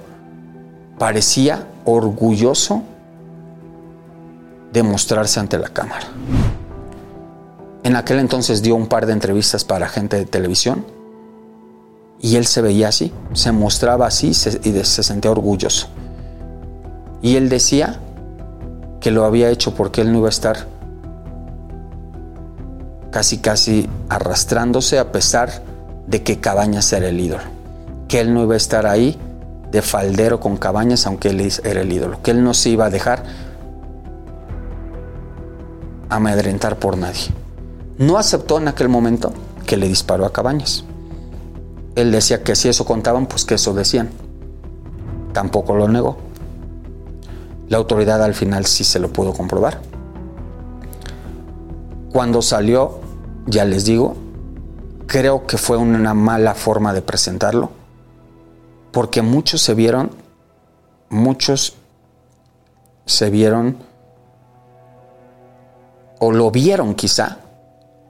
parecía 0.98 1.68
orgulloso 1.86 2.84
de 4.72 4.84
mostrarse 4.84 5.40
ante 5.40 5.58
la 5.58 5.70
cámara. 5.70 6.08
En 7.84 7.96
aquel 7.96 8.20
entonces 8.20 8.62
dio 8.62 8.76
un 8.76 8.88
par 8.88 9.06
de 9.06 9.14
entrevistas 9.14 9.64
para 9.64 9.88
gente 9.88 10.18
de 10.18 10.26
televisión 10.26 10.86
y 12.22 12.36
él 12.36 12.46
se 12.46 12.62
veía 12.62 12.90
así, 12.90 13.14
se 13.34 13.52
mostraba 13.52 14.06
así 14.06 14.30
y 14.30 14.34
se 14.34 15.04
sentía 15.04 15.32
orgulloso. 15.32 15.88
Y 17.22 17.36
él 17.36 17.50
decía 17.50 18.00
que 19.00 19.12
lo 19.12 19.26
había 19.26 19.50
hecho 19.50 19.74
porque 19.74 20.02
él 20.02 20.12
no 20.12 20.20
iba 20.20 20.28
a 20.28 20.30
estar 20.30 20.68
casi 23.12 23.40
casi 23.40 23.90
arrastrándose 24.10 25.00
a 25.00 25.12
pesar 25.12 25.64
de 26.10 26.24
que 26.24 26.40
Cabañas 26.40 26.92
era 26.92 27.10
el 27.10 27.20
ídolo. 27.20 27.44
Que 28.08 28.20
él 28.20 28.34
no 28.34 28.44
iba 28.44 28.56
a 28.56 28.58
estar 28.58 28.88
ahí 28.88 29.18
de 29.72 29.82
faldero 29.82 30.40
con 30.40 30.58
Cabañas 30.58 31.06
aunque 31.06 31.30
él 31.30 31.52
era 31.64 31.82
el 31.82 31.92
ídolo. 31.92 32.22
Que 32.24 32.32
él 32.32 32.44
no 32.44 32.54
se 32.54 32.70
iba 32.70 32.86
a 32.86 32.90
dejar 32.90 33.24
amedrentar 36.10 36.78
por 36.78 36.98
nadie. 36.98 37.28
No 38.00 38.18
aceptó 38.18 38.58
en 38.58 38.68
aquel 38.68 38.90
momento 38.90 39.32
que 39.68 39.78
le 39.78 39.88
disparó 39.88 40.26
a 40.26 40.34
Cabañas. 40.34 40.84
Él 41.96 42.12
decía 42.12 42.44
que 42.44 42.56
si 42.56 42.70
eso 42.70 42.86
contaban, 42.86 43.28
pues 43.28 43.46
que 43.46 43.56
eso 43.56 43.74
decían. 43.74 44.10
Tampoco 45.34 45.76
lo 45.76 45.88
negó. 45.88 46.18
La 47.68 47.78
autoridad 47.78 48.24
al 48.24 48.34
final 48.34 48.66
sí 48.66 48.84
se 48.84 49.00
lo 49.00 49.14
pudo 49.14 49.34
comprobar. 49.34 49.82
Cuando 52.12 52.42
salió, 52.42 53.00
ya 53.46 53.66
les 53.66 53.86
digo, 53.86 54.16
creo 55.10 55.48
que 55.48 55.58
fue 55.58 55.76
una 55.76 56.14
mala 56.14 56.54
forma 56.54 56.94
de 56.94 57.02
presentarlo, 57.02 57.72
porque 58.92 59.24
muchos 59.24 59.60
se 59.60 59.74
vieron, 59.74 60.12
muchos 61.10 61.76
se 63.08 63.32
vieron, 63.32 63.78
o 66.20 66.32
lo 66.32 66.52
vieron 66.52 66.94
quizá, 66.94 67.40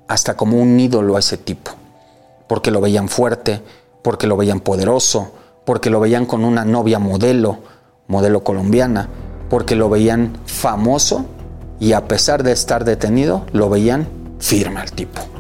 hasta 0.10 0.36
como 0.36 0.58
un 0.58 0.78
ídolo 0.78 1.16
a 1.16 1.20
ese 1.20 1.38
tipo, 1.38 1.72
porque 2.48 2.70
lo 2.70 2.82
veían 2.82 3.08
fuerte, 3.08 3.62
porque 4.04 4.28
lo 4.28 4.36
veían 4.36 4.60
poderoso, 4.60 5.32
porque 5.66 5.90
lo 5.90 6.02
veían 6.02 6.26
con 6.26 6.44
una 6.44 6.66
novia 6.66 7.00
modelo, 7.00 7.60
modelo 8.08 8.44
colombiana, 8.44 9.08
porque 9.50 9.76
lo 9.76 9.90
veían 9.90 10.38
famoso 10.46 11.26
y 11.80 11.94
a 11.94 12.10
pesar 12.10 12.44
de 12.44 12.52
estar 12.52 12.84
detenido, 12.84 13.46
lo 13.54 13.70
veían 13.70 14.06
firme 14.40 14.82
al 14.82 14.92
tipo. 14.92 15.39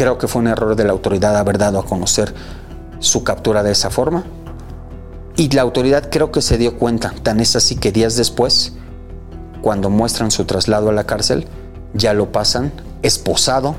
Creo 0.00 0.16
que 0.16 0.28
fue 0.28 0.40
un 0.40 0.48
error 0.48 0.76
de 0.76 0.84
la 0.84 0.92
autoridad 0.92 1.36
haber 1.36 1.58
dado 1.58 1.78
a 1.78 1.84
conocer 1.84 2.32
su 3.00 3.22
captura 3.22 3.62
de 3.62 3.72
esa 3.72 3.90
forma. 3.90 4.24
Y 5.36 5.50
la 5.50 5.60
autoridad 5.60 6.08
creo 6.10 6.32
que 6.32 6.40
se 6.40 6.56
dio 6.56 6.78
cuenta, 6.78 7.12
tan 7.22 7.38
es 7.38 7.54
así 7.54 7.76
que 7.76 7.92
días 7.92 8.16
después, 8.16 8.72
cuando 9.60 9.90
muestran 9.90 10.30
su 10.30 10.46
traslado 10.46 10.88
a 10.88 10.94
la 10.94 11.04
cárcel, 11.04 11.48
ya 11.92 12.14
lo 12.14 12.32
pasan 12.32 12.72
esposado, 13.02 13.74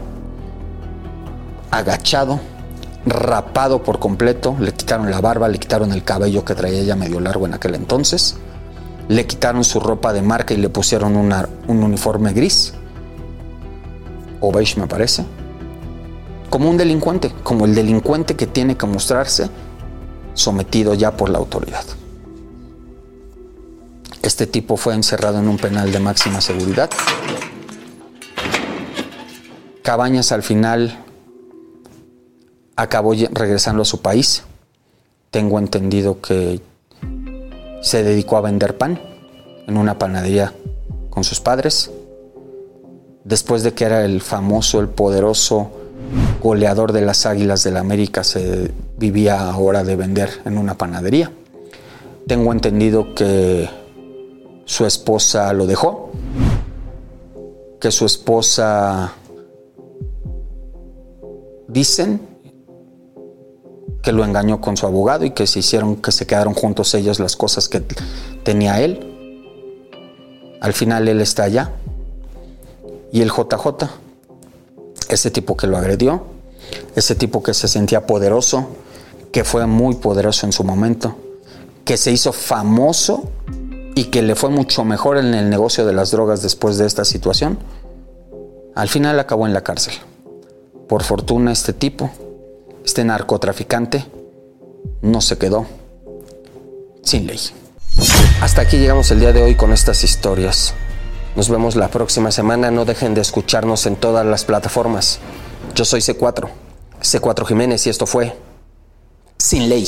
agachado, 1.72 2.40
rapado 3.04 3.82
por 3.82 3.98
completo, 3.98 4.56
le 4.60 4.74
quitaron 4.74 5.10
la 5.10 5.22
barba, 5.22 5.48
le 5.48 5.58
quitaron 5.58 5.92
el 5.92 6.04
cabello 6.04 6.46
que 6.46 6.54
traía 6.54 6.84
ya 6.84 6.96
medio 6.96 7.20
largo 7.20 7.48
en 7.48 7.56
aquel 7.56 7.74
entonces, 7.74 8.36
le 9.08 9.26
quitaron 9.26 9.64
su 9.64 9.80
ropa 9.80 10.14
de 10.14 10.22
marca 10.22 10.54
y 10.54 10.58
le 10.58 10.70
pusieron 10.70 11.18
un 11.18 11.84
uniforme 11.84 12.32
gris, 12.32 12.76
o 14.40 14.52
beige 14.52 14.80
me 14.80 14.86
parece, 14.86 15.26
como 16.52 16.70
un 16.70 16.76
delincuente, 16.76 17.32
como 17.44 17.66
el 17.66 17.74
delincuente 17.74 18.36
que 18.36 18.46
tiene 18.46 18.76
que 18.76 18.86
mostrarse 18.86 19.50
sometido 20.34 20.94
ya 20.94 21.16
por 21.16 21.30
la 21.30 21.38
autoridad. 21.40 21.86
Este 24.22 24.46
tipo 24.46 24.76
fue 24.76 24.94
encerrado 24.94 25.40
en 25.40 25.48
un 25.48 25.58
penal 25.58 25.94
de 25.94 26.00
máxima 26.00 26.42
seguridad. 26.42 26.90
Cabañas 29.82 30.34
al 30.34 30.44
final 30.44 31.00
acabó 32.76 33.14
regresando 33.32 33.84
a 33.84 33.86
su 33.86 34.02
país. 34.02 34.44
Tengo 35.32 35.58
entendido 35.58 36.20
que 36.20 36.60
se 37.82 38.04
dedicó 38.04 38.36
a 38.36 38.42
vender 38.42 38.78
pan 38.78 39.00
en 39.68 39.78
una 39.78 39.98
panadería 39.98 40.54
con 41.10 41.24
sus 41.24 41.40
padres. 41.40 41.92
Después 43.24 43.64
de 43.64 43.74
que 43.74 43.86
era 43.86 44.04
el 44.04 44.22
famoso, 44.22 44.82
el 44.82 44.90
poderoso 44.90 45.81
goleador 46.42 46.92
de 46.92 47.02
las 47.02 47.26
Águilas 47.26 47.64
del 47.64 47.76
la 47.76 47.80
América, 47.80 48.24
se 48.24 48.72
vivía 48.98 49.50
ahora 49.50 49.84
de 49.84 49.96
vender 49.96 50.30
en 50.46 50.58
una 50.58 50.78
panadería. 50.78 51.32
Tengo 52.28 52.52
entendido 52.52 53.14
que 53.16 53.70
su 54.66 54.86
esposa 54.86 55.54
lo 55.54 55.68
dejó, 55.68 56.12
que 57.80 57.92
su 57.92 58.06
esposa, 58.06 59.14
dicen, 61.68 62.22
que 64.02 64.12
lo 64.12 64.26
engañó 64.26 64.62
con 64.62 64.78
su 64.78 64.88
abogado 64.88 65.26
y 65.26 65.32
que 65.32 65.46
se 65.46 65.60
hicieron, 65.60 65.98
que 65.98 66.12
se 66.12 66.26
quedaron 66.26 66.54
juntos 66.54 66.94
ellos 66.96 67.20
las 67.20 67.36
cosas 67.36 67.70
que 67.70 67.84
tenía 68.44 68.82
él. 68.82 69.08
Al 70.60 70.74
final 70.74 71.08
él 71.08 71.22
está 71.22 71.44
allá. 71.44 71.72
Y 73.12 73.22
el 73.22 73.30
JJ, 73.30 73.90
ese 75.12 75.32
tipo 75.32 75.56
que 75.56 75.68
lo 75.68 75.78
agredió, 75.78 76.24
ese 76.96 77.16
tipo 77.16 77.44
que 77.44 77.54
se 77.54 77.68
sentía 77.68 78.08
poderoso, 78.08 78.68
que 79.32 79.44
fue 79.44 79.66
muy 79.68 79.96
poderoso 79.96 80.46
en 80.46 80.52
su 80.52 80.64
momento, 80.64 81.16
que 81.86 81.98
se 81.98 82.12
hizo 82.12 82.34
famoso 82.34 83.30
y 83.96 84.06
que 84.06 84.22
le 84.22 84.36
fue 84.36 84.50
mucho 84.50 84.84
mejor 84.84 85.18
en 85.18 85.34
el 85.34 85.50
negocio 85.50 85.86
de 85.86 85.94
las 85.94 86.12
drogas 86.12 86.42
después 86.42 86.78
de 86.78 86.86
esta 86.88 87.06
situación, 87.06 87.60
al 88.76 88.88
final 88.88 89.20
acabó 89.20 89.46
en 89.46 89.54
la 89.54 89.62
cárcel. 89.62 89.94
Por 90.88 91.04
fortuna 91.04 91.52
este 91.52 91.74
tipo 91.74 92.10
este 92.84 93.04
narcotraficante 93.04 94.06
no 95.02 95.22
se 95.22 95.38
quedó 95.38 95.66
sin 97.04 97.28
ley. 97.28 97.40
Hasta 98.42 98.62
aquí 98.62 98.78
llegamos 98.78 99.12
el 99.12 99.20
día 99.20 99.34
de 99.34 99.44
hoy 99.44 99.56
con 99.56 99.72
estas 99.72 100.04
historias. 100.04 100.74
Nos 101.36 101.50
vemos 101.50 101.76
la 101.76 101.88
próxima 101.88 102.32
semana. 102.32 102.72
No 102.72 102.86
dejen 102.86 103.14
de 103.14 103.22
escucharnos 103.22 103.86
en 103.86 103.96
todas 103.96 104.26
las 104.26 104.44
plataformas. 104.44 105.20
Yo 105.76 105.86
soy 105.86 106.02
C4, 106.02 106.50
C4 107.02 107.46
Jiménez 107.48 107.88
y 107.88 107.90
esto 107.90 108.06
fue 108.06 108.36
Sin 109.38 109.70
Ley. 109.70 109.88